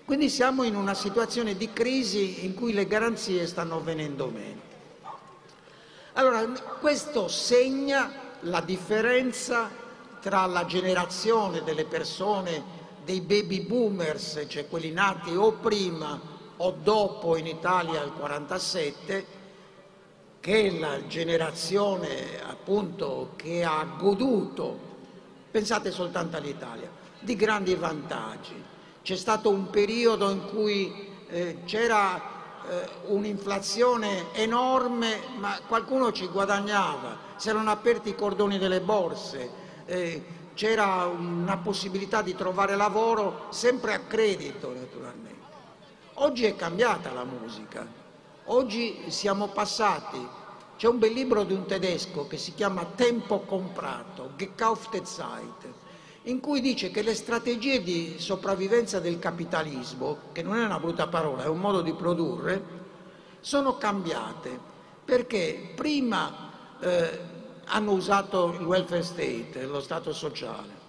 Quindi 0.05 0.28
siamo 0.28 0.63
in 0.63 0.76
una 0.76 0.95
situazione 0.95 1.55
di 1.55 1.71
crisi 1.71 2.45
in 2.45 2.55
cui 2.55 2.74
le 2.74 2.88
garanzie 2.88 3.45
stanno 3.45 3.80
venendo 3.80 4.28
meno. 4.30 4.61
Allora, 6.13 6.43
questo 6.80 7.28
segna 7.28 8.11
la 8.39 8.61
differenza 8.61 9.69
tra 10.19 10.47
la 10.47 10.65
generazione 10.65 11.61
delle 11.61 11.86
persone, 11.86 12.82
dei 13.05 13.21
baby 13.21 13.61
boomers, 13.61 14.45
cioè 14.47 14.67
quelli 14.67 14.91
nati 14.91 15.36
o 15.36 15.51
prima 15.51 16.33
o 16.58 16.72
dopo 16.72 17.36
in 17.36 17.47
Italia 17.47 18.01
il 18.04 18.12
47, 18.12 19.26
che 20.39 20.68
è 20.68 20.80
la 20.80 21.08
generazione 21.08 22.41
appunto 22.45 23.32
che 23.36 23.64
ha 23.64 23.86
goduto, 23.97 24.78
pensate 25.49 25.91
soltanto 25.91 26.38
all'Italia, 26.38 26.89
di 27.20 27.36
grandi 27.36 27.76
vantaggi. 27.76 28.62
C'è 29.01 29.16
stato 29.16 29.49
un 29.49 29.70
periodo 29.70 30.30
in 30.30 30.45
cui 30.47 31.10
eh, 31.28 31.60
c'era 31.66 32.18
eh, 32.68 32.89
un'inflazione 33.08 34.34
enorme, 34.34 35.20
ma 35.38 35.60
qualcuno 35.68 36.12
ci 36.12 36.28
guadagnava, 36.28 37.18
si 37.36 37.49
erano 37.49 37.72
aperti 37.72 38.10
i 38.10 38.16
cordoni 38.16 38.58
delle 38.58 38.82
borse, 38.82 39.49
eh, 39.86 40.24
c'era 40.54 41.06
una 41.06 41.58
possibilità 41.58 42.22
di 42.22 42.36
trovare 42.36 42.76
lavoro 42.76 43.47
sempre 43.49 43.93
a 43.93 43.99
credito 43.99 44.72
naturalmente. 44.74 45.33
Oggi 46.16 46.45
è 46.45 46.55
cambiata 46.55 47.11
la 47.11 47.24
musica, 47.24 47.88
oggi 48.45 49.05
siamo 49.07 49.47
passati, 49.47 50.20
c'è 50.78 50.88
un 50.88 50.99
bel 50.99 51.11
libro 51.11 51.43
di 51.43 51.53
un 51.53 51.66
tedesco 51.66 52.28
che 52.28 52.38
si 52.38 52.53
chiama 52.53 52.86
Tempo 52.95 53.39
comprato, 53.39 54.34
Gekaufte 54.36 55.05
Zeit, 55.05 55.66
in 56.24 56.39
cui 56.39 56.61
dice 56.61 56.91
che 56.91 57.01
le 57.01 57.16
strategie 57.16 57.82
di 57.82 58.16
sopravvivenza 58.20 58.99
del 58.99 59.18
capitalismo, 59.18 60.18
che 60.34 60.43
non 60.43 60.57
è 60.57 60.64
una 60.64 60.80
brutta 60.80 61.07
parola, 61.07 61.45
è 61.45 61.47
un 61.47 61.59
modo 61.59 61.82
di 61.82 61.93
produrre, 61.93 62.64
sono 63.39 63.78
cambiate, 63.78 64.59
perché 65.03 65.72
prima 65.76 66.78
eh, 66.80 67.20
hanno 67.66 67.91
usato 67.91 68.55
il 68.59 68.66
welfare 68.66 69.01
state, 69.01 69.66
lo 69.66 69.82
Stato 69.82 70.14
sociale, 70.14 70.83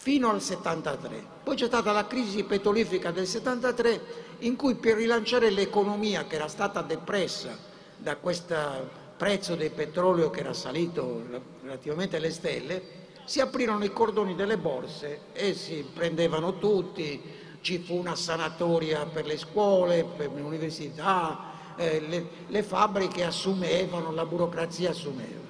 fino 0.00 0.30
al 0.30 0.40
73. 0.40 1.22
Poi 1.44 1.56
c'è 1.56 1.66
stata 1.66 1.92
la 1.92 2.06
crisi 2.06 2.42
petrolifera 2.44 3.10
del 3.10 3.26
73 3.26 4.00
in 4.38 4.56
cui 4.56 4.74
per 4.76 4.96
rilanciare 4.96 5.50
l'economia 5.50 6.24
che 6.24 6.36
era 6.36 6.48
stata 6.48 6.80
depressa 6.80 7.54
da 7.98 8.16
questo 8.16 8.56
prezzo 9.18 9.56
del 9.56 9.70
petrolio 9.70 10.30
che 10.30 10.40
era 10.40 10.54
salito 10.54 11.42
relativamente 11.62 12.16
alle 12.16 12.30
stelle, 12.30 12.82
si 13.26 13.42
aprirono 13.42 13.84
i 13.84 13.92
cordoni 13.92 14.34
delle 14.34 14.56
borse 14.56 15.20
e 15.34 15.52
si 15.52 15.86
prendevano 15.92 16.56
tutti, 16.56 17.20
ci 17.60 17.78
fu 17.80 17.96
una 17.96 18.16
sanatoria 18.16 19.04
per 19.04 19.26
le 19.26 19.36
scuole, 19.36 20.04
per 20.16 20.32
le 20.32 20.40
università, 20.40 21.74
eh, 21.76 22.00
le, 22.00 22.26
le 22.46 22.62
fabbriche 22.62 23.22
assumevano, 23.22 24.12
la 24.12 24.24
burocrazia 24.24 24.90
assumeva. 24.90 25.48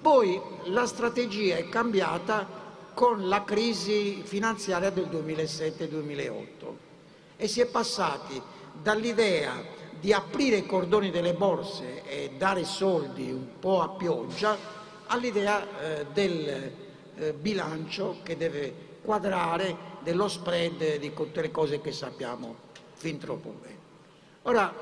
Poi 0.00 0.40
la 0.64 0.86
strategia 0.86 1.56
è 1.56 1.68
cambiata 1.68 2.61
con 2.94 3.28
la 3.28 3.44
crisi 3.44 4.22
finanziaria 4.24 4.90
del 4.90 5.06
2007-2008 5.06 6.46
e 7.36 7.48
si 7.48 7.60
è 7.60 7.66
passati 7.66 8.40
dall'idea 8.80 9.80
di 9.98 10.12
aprire 10.12 10.56
i 10.56 10.66
cordoni 10.66 11.10
delle 11.10 11.34
borse 11.34 12.02
e 12.04 12.32
dare 12.36 12.64
soldi 12.64 13.30
un 13.30 13.58
po' 13.58 13.82
a 13.82 13.90
pioggia 13.90 14.56
all'idea 15.06 15.80
eh, 15.80 16.06
del 16.12 16.72
eh, 17.14 17.32
bilancio 17.32 18.18
che 18.22 18.36
deve 18.36 18.90
quadrare 19.02 19.90
dello 20.00 20.28
spread 20.28 20.98
di 20.98 21.12
tutte 21.14 21.40
le 21.40 21.50
cose 21.50 21.80
che 21.80 21.92
sappiamo 21.92 22.56
fin 22.94 23.18
troppo 23.18 23.54
bene. 23.60 23.78
Ora, 24.42 24.72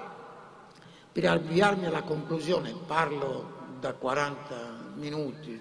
per 1.13 1.27
avviarmi 1.27 1.87
alla 1.87 2.03
conclusione, 2.03 2.75
parlo 2.87 3.59
da 3.81 3.93
40 3.93 4.93
minuti 4.95 5.61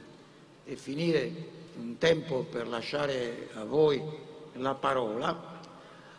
e 0.65 0.75
finire 0.75 1.57
un 1.79 1.97
tempo 1.97 2.45
per 2.49 2.67
lasciare 2.67 3.49
a 3.53 3.63
voi 3.63 4.01
la 4.53 4.75
parola, 4.75 5.59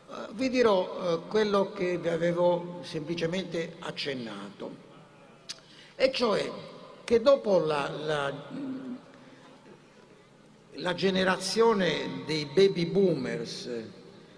eh, 0.08 0.14
vi 0.32 0.48
dirò 0.48 0.88
eh, 0.88 1.28
quello 1.28 1.72
che 1.72 1.98
vi 1.98 2.08
avevo 2.08 2.80
semplicemente 2.82 3.76
accennato, 3.80 4.88
e 5.94 6.10
cioè 6.12 6.50
che 7.04 7.20
dopo 7.20 7.58
la, 7.58 7.90
la, 7.90 8.32
la 10.74 10.94
generazione 10.94 12.22
dei 12.24 12.46
baby 12.46 12.86
boomers, 12.86 13.68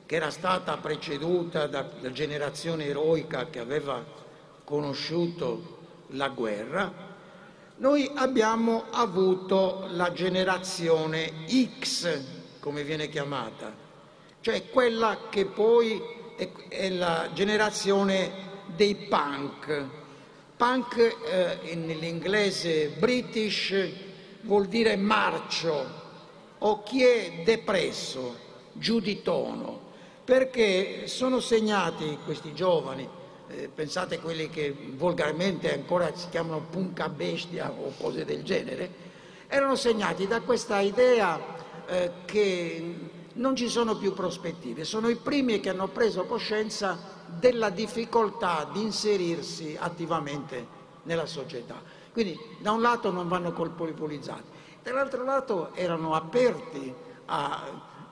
che 0.06 0.16
era 0.16 0.30
stata 0.30 0.76
preceduta 0.78 1.66
dalla 1.66 2.12
generazione 2.12 2.86
eroica 2.86 3.46
che 3.48 3.60
aveva 3.60 4.04
conosciuto 4.64 5.78
la 6.08 6.28
guerra, 6.28 7.11
noi 7.82 8.08
abbiamo 8.14 8.84
avuto 8.92 9.86
la 9.90 10.12
generazione 10.12 11.32
X, 11.80 12.20
come 12.60 12.84
viene 12.84 13.08
chiamata, 13.08 13.74
cioè 14.40 14.70
quella 14.70 15.22
che 15.28 15.46
poi 15.46 16.00
è, 16.68 16.88
la 16.90 17.30
generazione 17.34 18.30
dei 18.76 18.94
punk. 18.94 19.84
Punk 20.56 20.96
eh, 20.96 21.74
nell'inglese 21.74 22.86
british 23.00 23.74
vuol 24.42 24.66
dire 24.66 24.94
marcio 24.94 26.00
o 26.58 26.82
chi 26.84 27.02
è 27.02 27.42
depresso, 27.44 28.36
giù 28.74 29.00
di 29.00 29.22
tono, 29.22 29.90
perché 30.24 31.08
sono 31.08 31.40
segnati 31.40 32.16
questi 32.24 32.54
giovani, 32.54 33.08
eh, 33.52 33.68
pensate 33.68 34.18
quelli 34.18 34.48
che 34.48 34.74
volgarmente 34.96 35.72
ancora 35.72 36.14
si 36.14 36.28
chiamano 36.30 36.60
punca 36.70 37.08
bestia 37.08 37.70
o 37.70 37.92
cose 37.98 38.24
del 38.24 38.42
genere, 38.42 39.10
erano 39.46 39.76
segnati 39.76 40.26
da 40.26 40.40
questa 40.40 40.80
idea 40.80 41.38
eh, 41.86 42.10
che 42.24 42.94
non 43.34 43.54
ci 43.54 43.68
sono 43.68 43.96
più 43.96 44.12
prospettive, 44.14 44.84
sono 44.84 45.08
i 45.08 45.16
primi 45.16 45.60
che 45.60 45.68
hanno 45.68 45.88
preso 45.88 46.24
coscienza 46.24 46.98
della 47.26 47.70
difficoltà 47.70 48.68
di 48.72 48.82
inserirsi 48.82 49.76
attivamente 49.78 50.80
nella 51.04 51.26
società. 51.26 51.80
Quindi 52.12 52.38
da 52.58 52.72
un 52.72 52.82
lato 52.82 53.10
non 53.10 53.28
vanno 53.28 53.52
colpevolizzati, 53.52 54.42
dall'altro 54.82 55.24
lato 55.24 55.74
erano 55.74 56.14
aperti 56.14 56.94
a, 57.26 57.62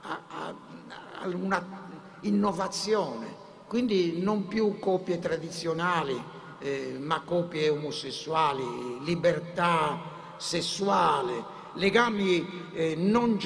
a, 0.01 0.21
a, 0.29 0.55
a 1.21 1.27
una 1.27 1.89
innovazione, 2.21 3.40
quindi 3.71 4.19
non 4.19 4.49
più 4.49 4.79
coppie 4.79 5.17
tradizionali, 5.17 6.21
eh, 6.59 6.97
ma 6.99 7.21
coppie 7.21 7.69
omosessuali, 7.69 8.65
libertà 9.05 10.35
sessuale, 10.35 11.41
legami 11.75 12.45
eh, 12.73 12.95
non, 12.97 13.39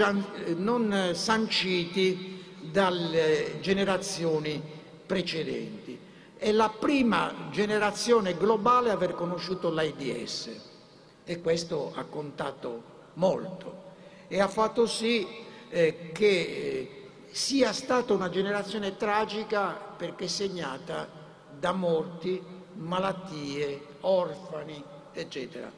non, 0.55 1.11
sanciti 1.13 2.43
dalle 2.59 3.59
generazioni 3.61 4.59
precedenti. 5.05 5.95
È 6.36 6.51
la 6.51 6.69
prima 6.69 7.49
generazione 7.51 8.36
globale 8.36 8.89
a 8.89 8.93
aver 8.93 9.13
conosciuto 9.13 9.69
l'AIDS 9.69 10.49
e 11.23 11.39
questo 11.39 11.91
ha 11.93 12.03
contato 12.05 12.82
molto 13.13 13.84
e 14.28 14.41
ha 14.41 14.47
fatto 14.47 14.88
sì 14.88 15.28
eh, 15.69 16.09
che 16.11 16.26
eh, 16.26 17.05
sia 17.36 17.73
stata 17.73 18.13
una 18.13 18.29
generazione 18.29 18.95
tragica 18.95 19.73
perché 19.73 20.25
segnata 20.29 21.05
da 21.59 21.73
morti, 21.73 22.41
malattie, 22.75 23.81
orfani, 23.99 24.81
eccetera. 25.11 25.69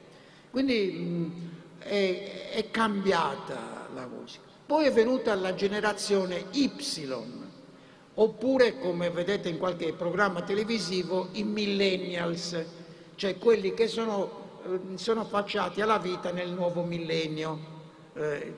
Quindi 0.52 0.92
mh, 0.92 1.80
è, 1.80 2.52
è 2.52 2.70
cambiata 2.70 3.88
la 3.92 4.06
musica. 4.06 4.46
Poi 4.68 4.86
è 4.86 4.92
venuta 4.92 5.34
la 5.34 5.56
generazione 5.56 6.46
Y, 6.52 6.72
oppure 8.14 8.78
come 8.78 9.10
vedete 9.10 9.50
in 9.50 9.58
qualche 9.58 9.94
programma 9.94 10.44
televisivo 10.44 11.30
i 11.32 11.44
millennials, 11.44 12.56
cioè 13.16 13.40
quelli 13.40 13.74
che 13.74 13.88
sono 13.88 14.46
sono 14.96 15.22
affacciati 15.22 15.82
alla 15.82 15.98
vita 15.98 16.32
nel 16.32 16.50
nuovo 16.52 16.84
millennio, 16.84 17.58
eh, 18.14 18.54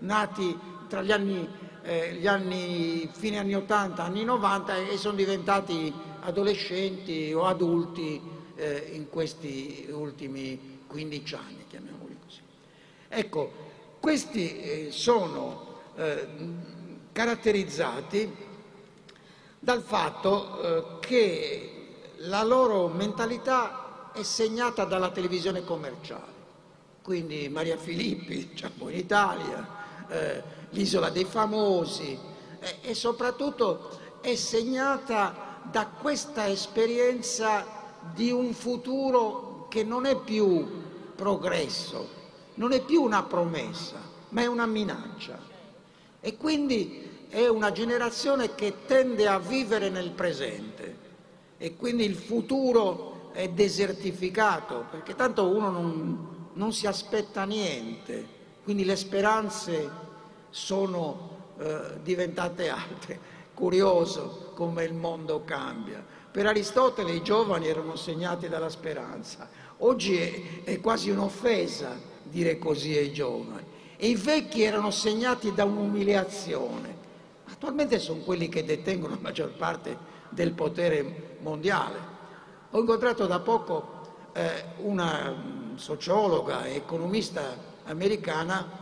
nati 0.00 0.58
tra 0.88 1.02
gli 1.02 1.12
anni, 1.12 1.48
eh, 1.82 2.14
gli 2.14 2.26
anni, 2.26 3.08
fine 3.12 3.38
anni 3.38 3.54
80, 3.54 4.02
anni 4.02 4.24
90 4.24 4.76
e 4.88 4.96
sono 4.96 5.16
diventati 5.16 5.92
adolescenti 6.20 7.32
o 7.32 7.44
adulti 7.44 8.20
eh, 8.54 8.90
in 8.92 9.08
questi 9.08 9.88
ultimi 9.90 10.80
15 10.86 11.34
anni, 11.34 11.64
chiamiamoli 11.68 12.16
così. 12.24 12.40
Ecco, 13.08 13.52
questi 13.98 14.60
eh, 14.60 14.88
sono 14.90 15.80
eh, 15.96 16.28
caratterizzati 17.12 18.50
dal 19.58 19.82
fatto 19.82 20.98
che 21.00 21.72
la 22.16 22.42
loro 22.42 22.88
mentalità 22.88 24.10
è 24.12 24.22
segnata 24.24 24.84
dalla 24.84 25.10
televisione 25.10 25.62
commerciale. 25.62 26.30
Quindi 27.00 27.48
Maria 27.48 27.76
Filippi, 27.76 28.48
diciamo 28.48 28.88
in 28.88 28.96
Italia, 28.96 29.80
l'isola 30.72 31.08
dei 31.10 31.24
famosi 31.24 32.18
eh, 32.60 32.76
e 32.82 32.94
soprattutto 32.94 33.98
è 34.20 34.34
segnata 34.34 35.60
da 35.70 35.86
questa 35.86 36.48
esperienza 36.48 37.64
di 38.14 38.30
un 38.30 38.52
futuro 38.52 39.66
che 39.68 39.84
non 39.84 40.06
è 40.06 40.16
più 40.16 40.66
progresso, 41.14 42.08
non 42.54 42.72
è 42.72 42.82
più 42.82 43.02
una 43.02 43.22
promessa, 43.22 43.96
ma 44.30 44.42
è 44.42 44.46
una 44.46 44.66
minaccia. 44.66 45.38
E 46.20 46.36
quindi 46.36 47.26
è 47.28 47.48
una 47.48 47.72
generazione 47.72 48.54
che 48.54 48.84
tende 48.86 49.26
a 49.26 49.38
vivere 49.38 49.88
nel 49.88 50.10
presente 50.10 50.98
e 51.58 51.76
quindi 51.76 52.04
il 52.04 52.16
futuro 52.16 53.30
è 53.32 53.48
desertificato, 53.48 54.86
perché 54.90 55.14
tanto 55.14 55.46
uno 55.46 55.70
non, 55.70 56.48
non 56.52 56.72
si 56.72 56.86
aspetta 56.86 57.44
niente, 57.44 58.26
quindi 58.62 58.84
le 58.84 58.96
speranze 58.96 59.90
sono 60.52 61.54
eh, 61.58 62.00
diventate 62.02 62.68
altre. 62.68 63.18
Curioso 63.54 64.52
come 64.54 64.84
il 64.84 64.94
mondo 64.94 65.42
cambia. 65.44 66.04
Per 66.30 66.46
Aristotele 66.46 67.12
i 67.12 67.22
giovani 67.22 67.66
erano 67.66 67.96
segnati 67.96 68.48
dalla 68.48 68.68
speranza, 68.68 69.48
oggi 69.78 70.16
è, 70.16 70.62
è 70.64 70.80
quasi 70.80 71.10
un'offesa 71.10 71.98
dire 72.22 72.58
così 72.58 72.96
ai 72.96 73.12
giovani. 73.12 73.66
E 73.96 74.08
i 74.08 74.14
vecchi 74.14 74.62
erano 74.62 74.90
segnati 74.90 75.52
da 75.52 75.64
un'umiliazione. 75.64 77.00
Attualmente 77.50 77.98
sono 77.98 78.20
quelli 78.20 78.48
che 78.48 78.64
detengono 78.64 79.14
la 79.14 79.20
maggior 79.20 79.52
parte 79.52 79.96
del 80.30 80.52
potere 80.52 81.36
mondiale. 81.40 82.10
Ho 82.70 82.78
incontrato 82.78 83.26
da 83.26 83.40
poco 83.40 84.00
eh, 84.32 84.64
una 84.78 85.34
sociologa 85.74 86.64
e 86.64 86.76
economista 86.76 87.54
americana, 87.84 88.81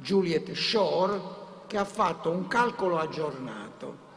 Juliet 0.00 0.52
Shore, 0.52 1.20
che 1.66 1.78
ha 1.78 1.84
fatto 1.84 2.30
un 2.30 2.48
calcolo 2.48 2.98
aggiornato. 2.98 4.08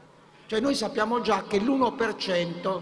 Cioè 0.48 0.60
noi 0.60 0.76
sappiamo 0.76 1.22
già 1.22 1.44
che 1.44 1.60
l'1% 1.60 2.80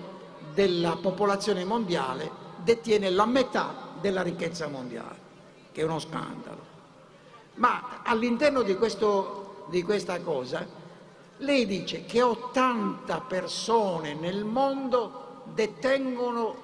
della 0.54 0.98
popolazione 0.98 1.64
mondiale 1.66 2.30
detiene 2.64 3.10
la 3.10 3.26
metà 3.26 3.90
della 4.00 4.22
ricchezza 4.22 4.68
mondiale, 4.68 5.20
che 5.72 5.82
è 5.82 5.84
uno 5.84 6.00
scandalo. 6.00 6.70
Ma 7.56 8.02
all'interno 8.04 8.62
di, 8.62 8.78
di 9.70 9.84
questa 9.84 10.22
cosa, 10.22 10.66
lei 11.38 11.66
dice 11.66 12.06
che 12.06 12.22
80 12.22 13.20
persone 13.22 14.14
nel 14.14 14.46
mondo 14.46 15.44
detengono 15.54 16.64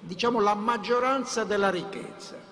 diciamo, 0.00 0.40
la 0.40 0.54
maggioranza 0.54 1.44
della 1.44 1.70
ricchezza. 1.70 2.45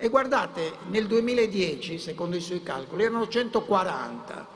E 0.00 0.08
guardate, 0.10 0.74
nel 0.90 1.08
2010, 1.08 1.98
secondo 1.98 2.36
i 2.36 2.40
suoi 2.40 2.62
calcoli, 2.62 3.02
erano 3.02 3.26
140, 3.26 4.46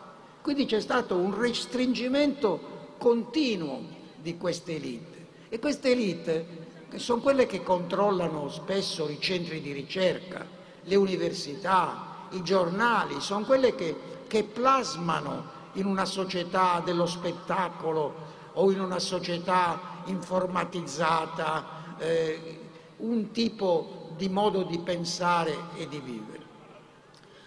quindi 0.40 0.66
c'è 0.66 0.80
stato 0.80 1.16
un 1.16 1.36
restringimento 1.36 2.95
continuo 2.97 3.82
di 4.14 4.36
queste 4.36 4.76
elite. 4.76 5.26
E 5.49 5.59
queste 5.59 5.90
elite 5.90 6.47
sono 6.95 7.20
quelle 7.20 7.47
che 7.47 7.64
controllano 7.64 8.49
spesso 8.51 9.09
i 9.09 9.18
centri 9.18 9.61
di 9.61 9.72
ricerca, 9.72 10.47
le 10.80 10.95
università, 10.95 12.28
i 12.30 12.43
giornali, 12.45 13.20
sono 13.20 13.45
quelle 13.45 13.74
che, 13.74 13.97
che 14.28 14.45
plasmano 14.45 15.61
in 15.72 15.86
una 15.86 16.05
società 16.05 16.80
dello 16.84 17.07
spettacolo 17.07 18.14
o 18.53 18.70
in 18.70 18.80
una 18.80 19.01
società 19.01 20.03
informatizzata, 20.05 21.97
eh, 21.99 22.59
un 22.99 23.32
tipo 23.32 24.01
di 24.22 24.28
modo 24.28 24.62
di 24.62 24.78
pensare 24.78 25.52
e 25.76 25.88
di 25.88 25.98
vivere. 25.98 26.40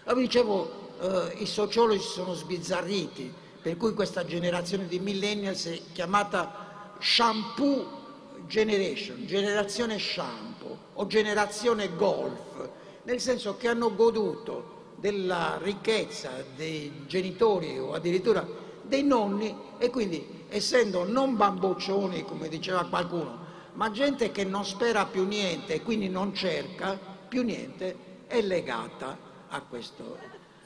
Allora 0.04 0.20
dicevo, 0.20 0.70
eh, 1.00 1.36
i 1.38 1.46
sociologi 1.46 2.02
sono 2.02 2.34
sbizzarriti, 2.34 3.32
per 3.62 3.78
cui 3.78 3.94
questa 3.94 4.26
generazione 4.26 4.86
di 4.86 4.98
millennials 4.98 5.66
è 5.68 5.80
chiamata 5.94 6.92
shampoo 6.98 8.04
generation, 8.46 9.24
generazione 9.24 9.98
shampoo 9.98 10.76
o 10.92 11.06
generazione 11.06 11.96
golf, 11.96 12.68
nel 13.04 13.20
senso 13.20 13.56
che 13.56 13.68
hanno 13.68 13.94
goduto 13.94 14.74
della 14.96 15.58
ricchezza 15.62 16.44
dei 16.56 17.04
genitori 17.06 17.78
o 17.78 17.94
addirittura 17.94 18.46
dei 18.82 19.02
nonni 19.02 19.56
e 19.78 19.88
quindi 19.88 20.44
essendo 20.50 21.04
non 21.04 21.36
bamboccioni, 21.36 22.22
come 22.24 22.48
diceva 22.48 22.84
qualcuno, 22.84 23.45
ma 23.76 23.90
gente 23.90 24.32
che 24.32 24.44
non 24.44 24.64
spera 24.64 25.04
più 25.04 25.26
niente 25.26 25.74
e 25.74 25.82
quindi 25.82 26.08
non 26.08 26.34
cerca 26.34 26.98
più 27.28 27.42
niente, 27.42 28.24
è 28.26 28.40
legata 28.40 29.16
a 29.48 29.60
questo, 29.60 30.18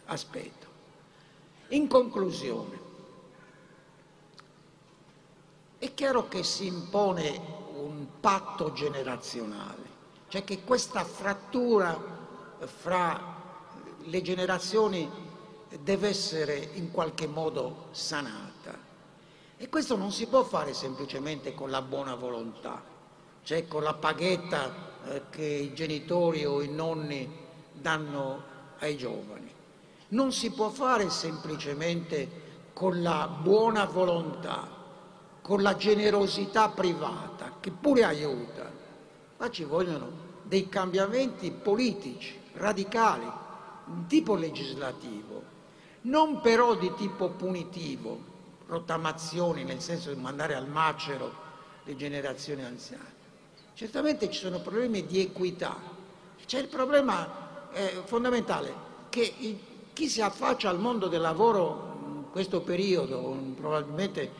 aspetto. 0.06 0.66
In 1.68 1.88
conclusione, 1.88 2.88
è 5.78 5.92
chiaro 5.94 6.28
che 6.28 6.42
si 6.44 6.66
impone 6.66 7.40
un 7.74 8.06
patto 8.20 8.72
generazionale, 8.72 9.98
cioè 10.28 10.44
che 10.44 10.62
questa 10.62 11.04
frattura 11.04 11.98
fra 12.64 13.38
le 14.04 14.22
generazioni 14.22 15.10
deve 15.80 16.08
essere 16.08 16.70
in 16.74 16.90
qualche 16.90 17.26
modo 17.26 17.88
sanata. 17.90 18.88
E 19.56 19.68
questo 19.68 19.96
non 19.96 20.12
si 20.12 20.26
può 20.26 20.42
fare 20.44 20.74
semplicemente 20.74 21.54
con 21.54 21.70
la 21.70 21.82
buona 21.82 22.14
volontà, 22.14 22.89
cioè 23.50 23.66
con 23.66 23.82
la 23.82 23.94
paghetta 23.94 24.72
eh, 25.06 25.22
che 25.28 25.42
i 25.44 25.74
genitori 25.74 26.44
o 26.44 26.62
i 26.62 26.68
nonni 26.68 27.28
danno 27.72 28.42
ai 28.78 28.96
giovani. 28.96 29.52
Non 30.10 30.30
si 30.30 30.52
può 30.52 30.68
fare 30.68 31.10
semplicemente 31.10 32.68
con 32.72 33.02
la 33.02 33.26
buona 33.26 33.86
volontà, 33.86 34.68
con 35.42 35.62
la 35.62 35.74
generosità 35.74 36.68
privata, 36.68 37.54
che 37.58 37.72
pure 37.72 38.04
aiuta, 38.04 38.70
ma 39.38 39.50
ci 39.50 39.64
vogliono 39.64 40.12
dei 40.44 40.68
cambiamenti 40.68 41.50
politici 41.50 42.38
radicali, 42.52 43.28
di 43.84 44.06
tipo 44.06 44.36
legislativo, 44.36 45.42
non 46.02 46.40
però 46.40 46.76
di 46.76 46.94
tipo 46.94 47.30
punitivo, 47.30 48.16
rottamazioni 48.66 49.64
nel 49.64 49.80
senso 49.80 50.14
di 50.14 50.20
mandare 50.20 50.54
al 50.54 50.68
macero 50.68 51.32
le 51.82 51.96
generazioni 51.96 52.62
anziane. 52.62 53.18
Certamente 53.80 54.30
ci 54.30 54.40
sono 54.40 54.60
problemi 54.60 55.06
di 55.06 55.20
equità, 55.20 55.74
c'è 56.44 56.58
il 56.58 56.66
problema 56.66 57.70
eh, 57.72 58.02
fondamentale 58.04 58.70
che 59.08 59.32
chi 59.94 60.06
si 60.06 60.20
affaccia 60.20 60.68
al 60.68 60.78
mondo 60.78 61.08
del 61.08 61.22
lavoro 61.22 61.98
in 62.04 62.24
questo 62.30 62.60
periodo, 62.60 63.34
probabilmente 63.56 64.30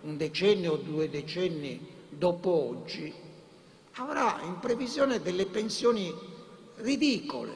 un 0.00 0.16
decennio 0.16 0.72
o 0.72 0.76
due 0.78 1.08
decenni 1.08 1.80
dopo 2.08 2.50
oggi, 2.50 3.14
avrà 3.92 4.40
in 4.42 4.58
previsione 4.58 5.22
delle 5.22 5.46
pensioni 5.46 6.12
ridicole, 6.78 7.52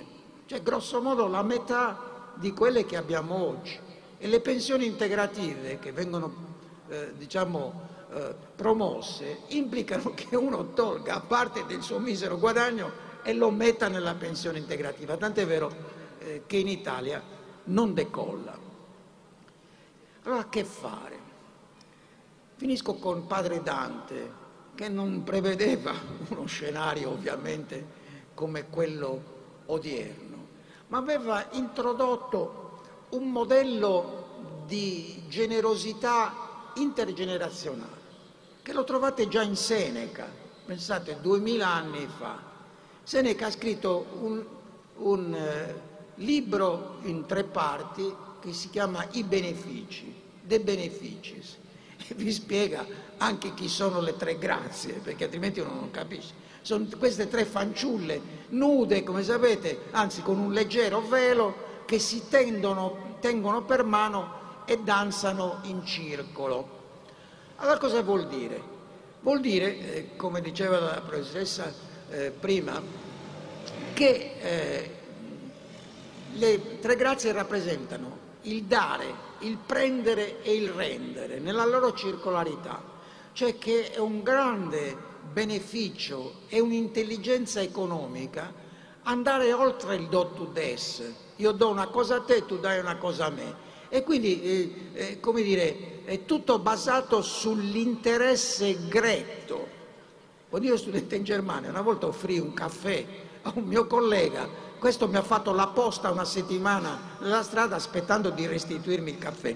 cioè 0.46 0.62
grosso 0.62 1.02
modo 1.02 1.26
la 1.26 1.42
metà 1.42 2.30
di 2.36 2.52
quelle 2.52 2.86
che 2.86 2.96
abbiamo 2.96 3.34
oggi. 3.48 3.76
E 4.16 4.28
le 4.28 4.38
pensioni 4.38 4.86
integrative 4.86 5.80
che 5.80 5.90
vengono 5.90 6.32
eh, 6.88 7.14
diciamo, 7.16 7.90
eh, 8.12 8.34
promosse 8.54 9.40
implicano 9.48 10.12
che 10.14 10.36
uno 10.36 10.72
tolga 10.74 11.20
parte 11.20 11.64
del 11.66 11.82
suo 11.82 11.98
misero 11.98 12.38
guadagno 12.38 13.10
e 13.22 13.32
lo 13.32 13.50
metta 13.50 13.88
nella 13.88 14.14
pensione 14.14 14.58
integrativa, 14.58 15.16
tant'è 15.16 15.46
vero 15.46 15.74
eh, 16.18 16.42
che 16.46 16.56
in 16.58 16.68
Italia 16.68 17.22
non 17.64 17.94
decolla. 17.94 18.58
Allora 20.24 20.48
che 20.48 20.64
fare? 20.64 21.18
Finisco 22.56 22.94
con 22.94 23.26
padre 23.26 23.62
Dante, 23.62 24.40
che 24.74 24.88
non 24.88 25.22
prevedeva 25.24 25.92
uno 26.28 26.46
scenario 26.46 27.10
ovviamente 27.10 28.00
come 28.34 28.68
quello 28.68 29.22
odierno, 29.66 30.46
ma 30.88 30.98
aveva 30.98 31.48
introdotto 31.52 32.80
un 33.10 33.30
modello 33.30 34.64
di 34.66 35.22
generosità 35.28 36.70
intergenerazionale, 36.74 38.00
che 38.62 38.72
lo 38.72 38.84
trovate 38.84 39.26
già 39.26 39.42
in 39.42 39.56
Seneca, 39.56 40.30
pensate, 40.64 41.18
duemila 41.20 41.68
anni 41.68 42.06
fa. 42.06 42.40
Seneca 43.02 43.46
ha 43.46 43.50
scritto 43.50 44.06
un, 44.20 44.44
un 44.98 45.34
eh, 45.34 45.80
libro 46.16 46.98
in 47.02 47.26
tre 47.26 47.42
parti 47.42 48.14
che 48.40 48.52
si 48.52 48.70
chiama 48.70 49.06
I 49.12 49.24
benefici, 49.24 50.14
De 50.40 50.60
Beneficis, 50.60 51.56
e 52.06 52.14
vi 52.14 52.32
spiega 52.32 52.86
anche 53.18 53.52
chi 53.54 53.68
sono 53.68 54.00
le 54.00 54.16
tre 54.16 54.38
grazie, 54.38 54.94
perché 54.94 55.24
altrimenti 55.24 55.60
uno 55.60 55.74
non 55.74 55.90
capisce. 55.90 56.40
Sono 56.60 56.86
queste 56.96 57.28
tre 57.28 57.44
fanciulle 57.44 58.20
nude, 58.50 59.02
come 59.02 59.24
sapete, 59.24 59.86
anzi 59.90 60.22
con 60.22 60.38
un 60.38 60.52
leggero 60.52 61.00
velo, 61.00 61.70
che 61.84 61.98
si 61.98 62.28
tendono, 62.28 63.16
tengono 63.20 63.62
per 63.64 63.82
mano 63.82 64.40
e 64.64 64.78
danzano 64.78 65.58
in 65.62 65.84
circolo. 65.84 66.81
Allora 67.62 67.78
cosa 67.78 68.02
vuol 68.02 68.26
dire? 68.26 68.60
Vuol 69.20 69.38
dire, 69.38 69.78
eh, 69.78 70.16
come 70.16 70.40
diceva 70.40 70.80
la 70.80 71.00
professoressa 71.00 71.72
eh, 72.10 72.32
prima, 72.32 72.82
che 73.92 74.34
eh, 74.40 74.90
le 76.32 76.80
tre 76.80 76.96
grazie 76.96 77.30
rappresentano 77.30 78.18
il 78.42 78.64
dare, 78.64 79.04
il 79.40 79.58
prendere 79.58 80.42
e 80.42 80.56
il 80.56 80.70
rendere 80.70 81.38
nella 81.38 81.64
loro 81.64 81.92
circolarità, 81.92 82.82
cioè 83.32 83.56
che 83.58 83.92
è 83.92 83.98
un 83.98 84.24
grande 84.24 84.96
beneficio 85.32 86.40
e 86.48 86.58
un'intelligenza 86.58 87.60
economica 87.60 88.52
andare 89.04 89.52
oltre 89.52 89.94
il 89.94 90.08
do 90.08 90.32
to 90.34 90.46
des. 90.46 91.00
Io 91.36 91.52
do 91.52 91.68
una 91.68 91.86
cosa 91.86 92.16
a 92.16 92.22
te, 92.22 92.44
tu 92.44 92.58
dai 92.58 92.80
una 92.80 92.96
cosa 92.96 93.26
a 93.26 93.30
me. 93.30 93.70
E 93.94 94.02
quindi, 94.04 94.42
eh, 94.42 94.72
eh, 94.94 95.20
come 95.20 95.42
dire, 95.42 96.00
è 96.06 96.24
tutto 96.24 96.58
basato 96.58 97.20
sull'interesse 97.20 98.88
gretto. 98.88 99.68
Quando 100.48 100.66
io 100.66 100.78
studente 100.78 101.16
in 101.16 101.24
Germania, 101.24 101.68
una 101.68 101.82
volta 101.82 102.06
offrì 102.06 102.38
un 102.38 102.54
caffè 102.54 103.04
a 103.42 103.52
un 103.54 103.64
mio 103.64 103.86
collega, 103.86 104.48
questo 104.78 105.08
mi 105.08 105.16
ha 105.16 105.22
fatto 105.22 105.52
la 105.52 105.66
posta 105.66 106.10
una 106.10 106.24
settimana 106.24 107.18
nella 107.20 107.42
strada 107.42 107.76
aspettando 107.76 108.30
di 108.30 108.46
restituirmi 108.46 109.10
il 109.10 109.18
caffè. 109.18 109.54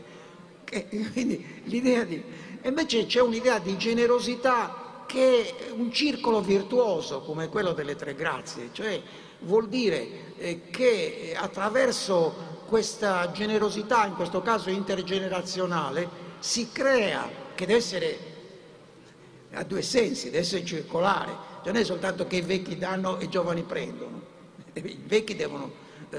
Che, 0.65 0.87
quindi 1.15 1.63
l'idea 1.65 2.05
di... 2.05 2.23
Invece 2.65 3.07
c'è 3.07 3.23
un'idea 3.23 3.59
di 3.59 3.79
generosità 3.79 5.05
che 5.07 5.57
è 5.57 5.71
un 5.71 5.91
circolo 5.91 6.43
virtuoso 6.43 7.23
come 7.23 7.49
quello 7.49 7.73
delle 7.73 7.97
tre 7.97 8.15
grazie, 8.15 8.69
cioè 8.73 9.01
vuol 9.41 9.67
dire 9.69 10.35
eh, 10.37 10.69
che 10.69 11.35
attraverso 11.35 12.56
questa 12.67 13.31
generosità, 13.33 14.07
in 14.07 14.15
questo 14.15 14.43
caso 14.43 14.71
intergenerazionale, 14.71 16.25
si 16.39 16.71
crea, 16.71 17.29
che 17.55 17.67
deve 17.67 17.79
essere 17.79 18.35
ha 19.53 19.65
due 19.65 19.83
sensi, 19.83 20.27
deve 20.27 20.39
essere 20.39 20.65
circolare, 20.65 21.33
cioè 21.63 21.73
non 21.73 21.81
è 21.81 21.85
soltanto 21.85 22.27
che 22.27 22.37
i 22.37 22.41
vecchi 22.43 22.77
danno 22.77 23.19
e 23.19 23.25
i 23.25 23.29
giovani 23.29 23.63
prendono, 23.63 24.21
i 24.75 25.03
vecchi 25.05 25.35
devono, 25.35 25.73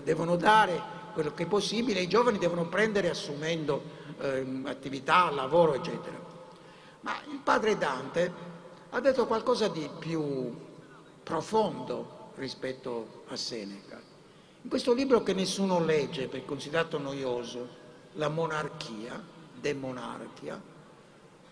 devono 0.04 0.36
dare 0.36 0.96
quello 1.14 1.34
che 1.34 1.44
è 1.44 1.48
possibile, 1.48 2.02
i 2.02 2.08
giovani 2.08 2.38
devono 2.38 2.68
prendere 2.68 3.10
assumendo 3.10 3.82
eh, 4.20 4.46
attività, 4.66 5.30
lavoro, 5.30 5.76
eccetera. 5.76 6.16
Ma 7.02 7.14
il 7.32 7.40
padre 7.44 7.78
Dante 7.78 8.34
ha 8.90 9.00
detto 9.00 9.28
qualcosa 9.28 9.68
di 9.68 9.88
più 10.00 10.56
profondo 11.24 12.32
rispetto 12.36 13.24
a 13.28 13.36
Seneca. 13.36 14.07
In 14.68 14.74
questo 14.74 14.94
libro 14.94 15.24
che 15.24 15.32
nessuno 15.32 15.80
legge 15.80 16.28
perché 16.28 16.44
è 16.44 16.46
considerato 16.46 16.98
noioso, 16.98 17.70
La 18.16 18.28
monarchia, 18.28 19.18
De 19.58 19.74
Monarchia, 19.74 20.62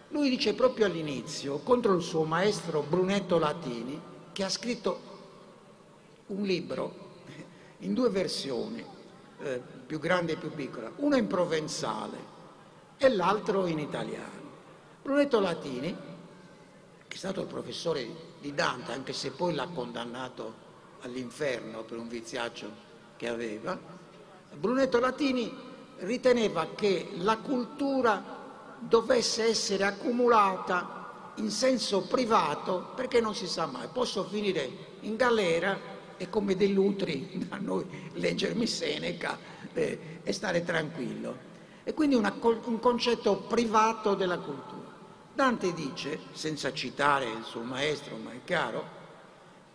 lui 0.09 0.29
dice 0.29 0.53
proprio 0.53 0.87
all'inizio, 0.87 1.59
contro 1.59 1.95
il 1.95 2.01
suo 2.01 2.25
maestro 2.25 2.81
Brunetto 2.81 3.37
Latini, 3.39 4.01
che 4.33 4.43
ha 4.43 4.49
scritto 4.49 4.99
un 6.25 6.43
libro 6.43 6.93
in 7.79 7.93
due 7.93 8.09
versioni, 8.09 8.83
eh, 9.39 9.61
più 9.85 9.97
grande 9.97 10.33
e 10.33 10.35
più 10.35 10.51
piccola, 10.51 10.91
uno 10.97 11.15
in 11.15 11.27
provenzale 11.27 12.17
e 12.97 13.07
l'altro 13.07 13.65
in 13.65 13.79
italiano. 13.79 14.41
Brunetto 15.01 15.39
Latini, 15.39 15.95
che 17.07 17.15
è 17.15 17.17
stato 17.17 17.39
il 17.39 17.47
professore 17.47 18.05
di 18.41 18.53
Dante, 18.53 18.91
anche 18.91 19.13
se 19.13 19.31
poi 19.31 19.53
l'ha 19.53 19.69
condannato 19.73 20.63
all'inferno 20.99 21.83
per 21.83 21.97
un 21.97 22.09
viziaccio 22.09 22.84
che 23.17 23.27
aveva, 23.27 23.77
Brunetto 24.53 24.99
Latini 24.99 25.51
riteneva 25.99 26.67
che 26.75 27.09
la 27.17 27.37
cultura 27.37 28.33
dovesse 28.79 29.45
essere 29.45 29.85
accumulata 29.85 31.33
in 31.35 31.49
senso 31.49 32.01
privato 32.03 32.91
perché 32.95 33.19
non 33.19 33.35
si 33.35 33.47
sa 33.47 33.65
mai, 33.65 33.87
posso 33.91 34.23
finire 34.25 34.69
in 35.01 35.15
galera 35.15 35.93
e 36.17 36.29
come 36.29 36.55
dei 36.55 36.73
lutri 36.73 37.47
a 37.49 37.57
noi 37.57 37.85
leggermi 38.13 38.65
Seneca 38.65 39.37
eh, 39.73 40.19
e 40.23 40.31
stare 40.31 40.63
tranquillo. 40.63 41.53
E 41.83 41.93
quindi 41.93 42.15
una, 42.15 42.33
un 42.41 42.79
concetto 42.79 43.41
privato 43.41 44.15
della 44.15 44.39
cultura. 44.39 44.93
Dante 45.33 45.73
dice, 45.73 46.19
senza 46.31 46.73
citare 46.73 47.25
il 47.25 47.43
suo 47.43 47.61
maestro, 47.61 48.15
ma 48.15 48.31
è 48.31 48.39
chiaro, 48.43 49.03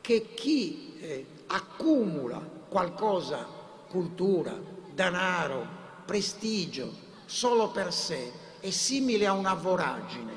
che 0.01 0.33
chi 0.35 0.97
eh, 0.99 1.27
accumula 1.49 2.59
qualcosa, 2.71 3.45
cultura, 3.89 4.57
denaro, 4.95 5.67
prestigio, 6.07 6.91
solo 7.27 7.71
per 7.71 7.93
sé, 7.93 8.33
è 8.61 8.71
simile 8.71 9.27
a 9.27 9.33
una 9.33 9.55
voragine 9.55 10.33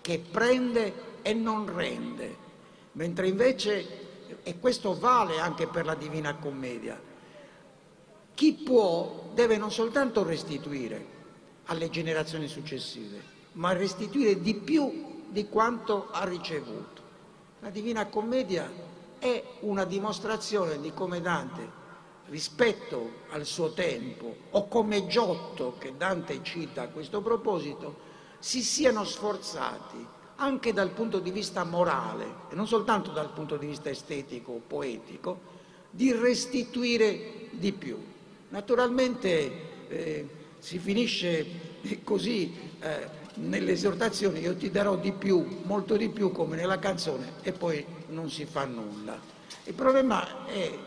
che 0.00 0.18
prende 0.18 1.20
e 1.22 1.34
non 1.34 1.74
rende, 1.74 2.36
mentre 2.92 3.26
invece, 3.26 4.42
e 4.42 4.58
questo 4.58 4.96
vale 4.98 5.40
anche 5.40 5.66
per 5.66 5.84
la 5.84 5.94
Divina 5.94 6.36
Commedia, 6.36 7.00
chi 8.34 8.52
può 8.52 9.30
deve 9.34 9.56
non 9.56 9.72
soltanto 9.72 10.22
restituire 10.22 11.12
alle 11.66 11.90
generazioni 11.90 12.46
successive, 12.46 13.22
ma 13.52 13.72
restituire 13.72 14.40
di 14.40 14.54
più 14.54 15.22
di 15.28 15.48
quanto 15.48 16.08
ha 16.10 16.24
ricevuto. 16.24 17.02
La 17.60 17.70
Divina 17.70 18.06
Commedia 18.06 18.70
è 19.24 19.42
una 19.60 19.86
dimostrazione 19.86 20.78
di 20.78 20.92
come 20.92 21.22
Dante, 21.22 21.82
rispetto 22.26 23.22
al 23.30 23.46
suo 23.46 23.72
tempo, 23.72 24.36
o 24.50 24.68
come 24.68 25.06
Giotto, 25.06 25.76
che 25.78 25.94
Dante 25.96 26.42
cita 26.42 26.82
a 26.82 26.88
questo 26.88 27.22
proposito, 27.22 28.12
si 28.38 28.60
siano 28.60 29.02
sforzati 29.02 30.06
anche 30.36 30.74
dal 30.74 30.90
punto 30.90 31.20
di 31.20 31.30
vista 31.30 31.64
morale 31.64 32.34
e 32.50 32.54
non 32.54 32.66
soltanto 32.66 33.12
dal 33.12 33.32
punto 33.32 33.56
di 33.56 33.64
vista 33.64 33.88
estetico 33.88 34.52
o 34.52 34.60
poetico, 34.66 35.40
di 35.88 36.12
restituire 36.12 37.48
di 37.52 37.72
più. 37.72 37.96
Naturalmente 38.50 39.88
eh, 39.88 40.28
si 40.58 40.78
finisce 40.78 41.72
così 42.02 42.54
eh, 42.80 43.22
nelle 43.34 43.72
io 43.72 44.56
ti 44.56 44.70
darò 44.70 44.96
di 44.96 45.12
più, 45.12 45.60
molto 45.64 45.96
di 45.96 46.08
più 46.08 46.30
come 46.30 46.56
nella 46.56 46.78
canzone 46.78 47.34
e 47.42 47.52
poi 47.52 47.84
non 48.08 48.30
si 48.30 48.44
fa 48.44 48.64
nulla. 48.64 49.18
Il 49.64 49.74
problema 49.74 50.46
è 50.46 50.78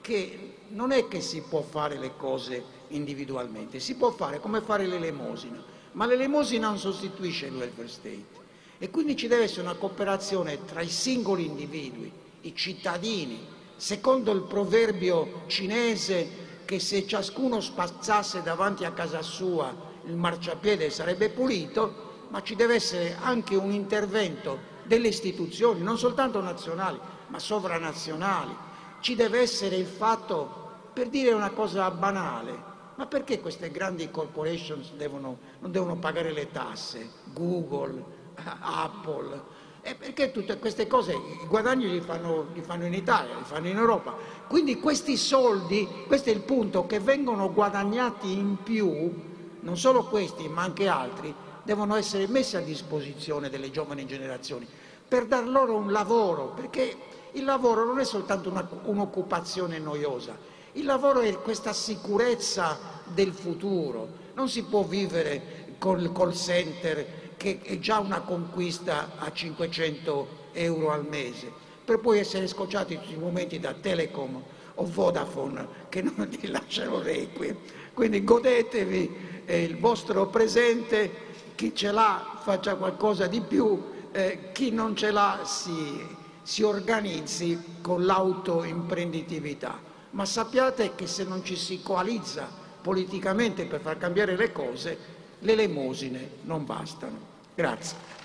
che 0.00 0.54
non 0.68 0.92
è 0.92 1.08
che 1.08 1.20
si 1.20 1.42
può 1.42 1.62
fare 1.62 1.98
le 1.98 2.12
cose 2.16 2.74
individualmente, 2.88 3.80
si 3.80 3.96
può 3.96 4.10
fare 4.10 4.38
come 4.40 4.60
fare 4.60 4.86
l'elemosina, 4.86 5.62
ma 5.92 6.06
l'elemosina 6.06 6.68
non 6.68 6.78
sostituisce 6.78 7.46
il 7.46 7.56
welfare 7.56 7.88
state 7.88 8.44
e 8.78 8.90
quindi 8.90 9.16
ci 9.16 9.26
deve 9.26 9.44
essere 9.44 9.62
una 9.62 9.74
cooperazione 9.74 10.64
tra 10.64 10.82
i 10.82 10.88
singoli 10.88 11.46
individui, 11.46 12.12
i 12.42 12.54
cittadini, 12.54 13.44
secondo 13.76 14.32
il 14.32 14.42
proverbio 14.42 15.42
cinese 15.46 16.44
che 16.64 16.78
se 16.78 17.06
ciascuno 17.06 17.60
spazzasse 17.60 18.42
davanti 18.42 18.84
a 18.84 18.92
casa 18.92 19.22
sua 19.22 19.85
il 20.06 20.16
marciapiede 20.16 20.90
sarebbe 20.90 21.30
pulito, 21.30 22.04
ma 22.28 22.42
ci 22.42 22.54
deve 22.54 22.74
essere 22.74 23.16
anche 23.20 23.56
un 23.56 23.72
intervento 23.72 24.74
delle 24.84 25.08
istituzioni, 25.08 25.82
non 25.82 25.98
soltanto 25.98 26.40
nazionali, 26.40 26.98
ma 27.28 27.38
sovranazionali. 27.38 28.54
Ci 29.00 29.14
deve 29.14 29.40
essere 29.40 29.76
il 29.76 29.86
fatto, 29.86 30.64
per 30.92 31.08
dire 31.08 31.32
una 31.32 31.50
cosa 31.50 31.90
banale, 31.90 32.74
ma 32.96 33.06
perché 33.06 33.40
queste 33.40 33.70
grandi 33.70 34.10
corporations 34.10 34.92
devono, 34.92 35.38
non 35.60 35.70
devono 35.70 35.96
pagare 35.96 36.32
le 36.32 36.50
tasse? 36.50 37.10
Google, 37.32 38.02
Apple, 38.60 39.42
eh, 39.82 39.94
perché 39.94 40.32
tutte 40.32 40.58
queste 40.58 40.86
cose, 40.86 41.12
i 41.12 41.46
guadagni 41.46 41.88
li 41.88 42.00
fanno, 42.00 42.48
li 42.54 42.62
fanno 42.62 42.86
in 42.86 42.94
Italia, 42.94 43.36
li 43.36 43.44
fanno 43.44 43.68
in 43.68 43.76
Europa. 43.76 44.16
Quindi 44.48 44.80
questi 44.80 45.16
soldi, 45.16 45.86
questo 46.06 46.30
è 46.30 46.32
il 46.32 46.40
punto, 46.40 46.86
che 46.86 46.98
vengono 46.98 47.52
guadagnati 47.52 48.32
in 48.32 48.56
più, 48.62 49.34
non 49.66 49.76
solo 49.76 50.04
questi 50.04 50.48
ma 50.48 50.62
anche 50.62 50.86
altri, 50.86 51.34
devono 51.64 51.96
essere 51.96 52.28
messi 52.28 52.56
a 52.56 52.60
disposizione 52.60 53.50
delle 53.50 53.72
giovani 53.72 54.06
generazioni 54.06 54.64
per 55.08 55.26
dar 55.26 55.46
loro 55.46 55.74
un 55.74 55.90
lavoro, 55.90 56.52
perché 56.54 56.96
il 57.32 57.44
lavoro 57.44 57.84
non 57.84 57.98
è 57.98 58.04
soltanto 58.04 58.48
una, 58.48 58.66
un'occupazione 58.84 59.78
noiosa, 59.80 60.38
il 60.72 60.84
lavoro 60.84 61.20
è 61.20 61.36
questa 61.40 61.72
sicurezza 61.72 62.78
del 63.04 63.32
futuro, 63.32 64.08
non 64.34 64.48
si 64.48 64.62
può 64.62 64.84
vivere 64.84 65.74
col 65.78 66.12
call 66.12 66.32
center 66.32 67.34
che 67.36 67.60
è 67.62 67.78
già 67.80 67.98
una 67.98 68.20
conquista 68.20 69.12
a 69.18 69.32
500 69.32 70.28
euro 70.52 70.92
al 70.92 71.06
mese, 71.06 71.50
per 71.84 71.98
poi 71.98 72.20
essere 72.20 72.46
scocciati 72.46 72.98
tutti 73.00 73.14
i 73.14 73.18
momenti 73.18 73.58
da 73.58 73.74
Telecom 73.74 74.42
o 74.76 74.84
Vodafone 74.84 75.66
che 75.88 76.02
non 76.02 76.28
ti 76.28 76.46
lasciano 76.48 77.00
requiem. 77.00 77.56
Quindi 77.96 78.24
godetevi 78.24 79.42
eh, 79.46 79.62
il 79.62 79.78
vostro 79.78 80.26
presente, 80.26 81.10
chi 81.54 81.74
ce 81.74 81.92
l'ha 81.92 82.40
faccia 82.42 82.74
qualcosa 82.74 83.26
di 83.26 83.40
più, 83.40 83.82
eh, 84.12 84.50
chi 84.52 84.70
non 84.70 84.94
ce 84.94 85.10
l'ha 85.10 85.40
si, 85.44 86.06
si 86.42 86.62
organizzi 86.62 87.78
con 87.80 88.04
l'autoimprenditività. 88.04 89.80
Ma 90.10 90.26
sappiate 90.26 90.94
che 90.94 91.06
se 91.06 91.24
non 91.24 91.42
ci 91.42 91.56
si 91.56 91.80
coalizza 91.80 92.46
politicamente 92.82 93.64
per 93.64 93.80
far 93.80 93.96
cambiare 93.96 94.36
le 94.36 94.52
cose, 94.52 94.98
le 95.38 95.52
elemosine 95.52 96.32
non 96.42 96.66
bastano. 96.66 97.18
Grazie. 97.54 98.15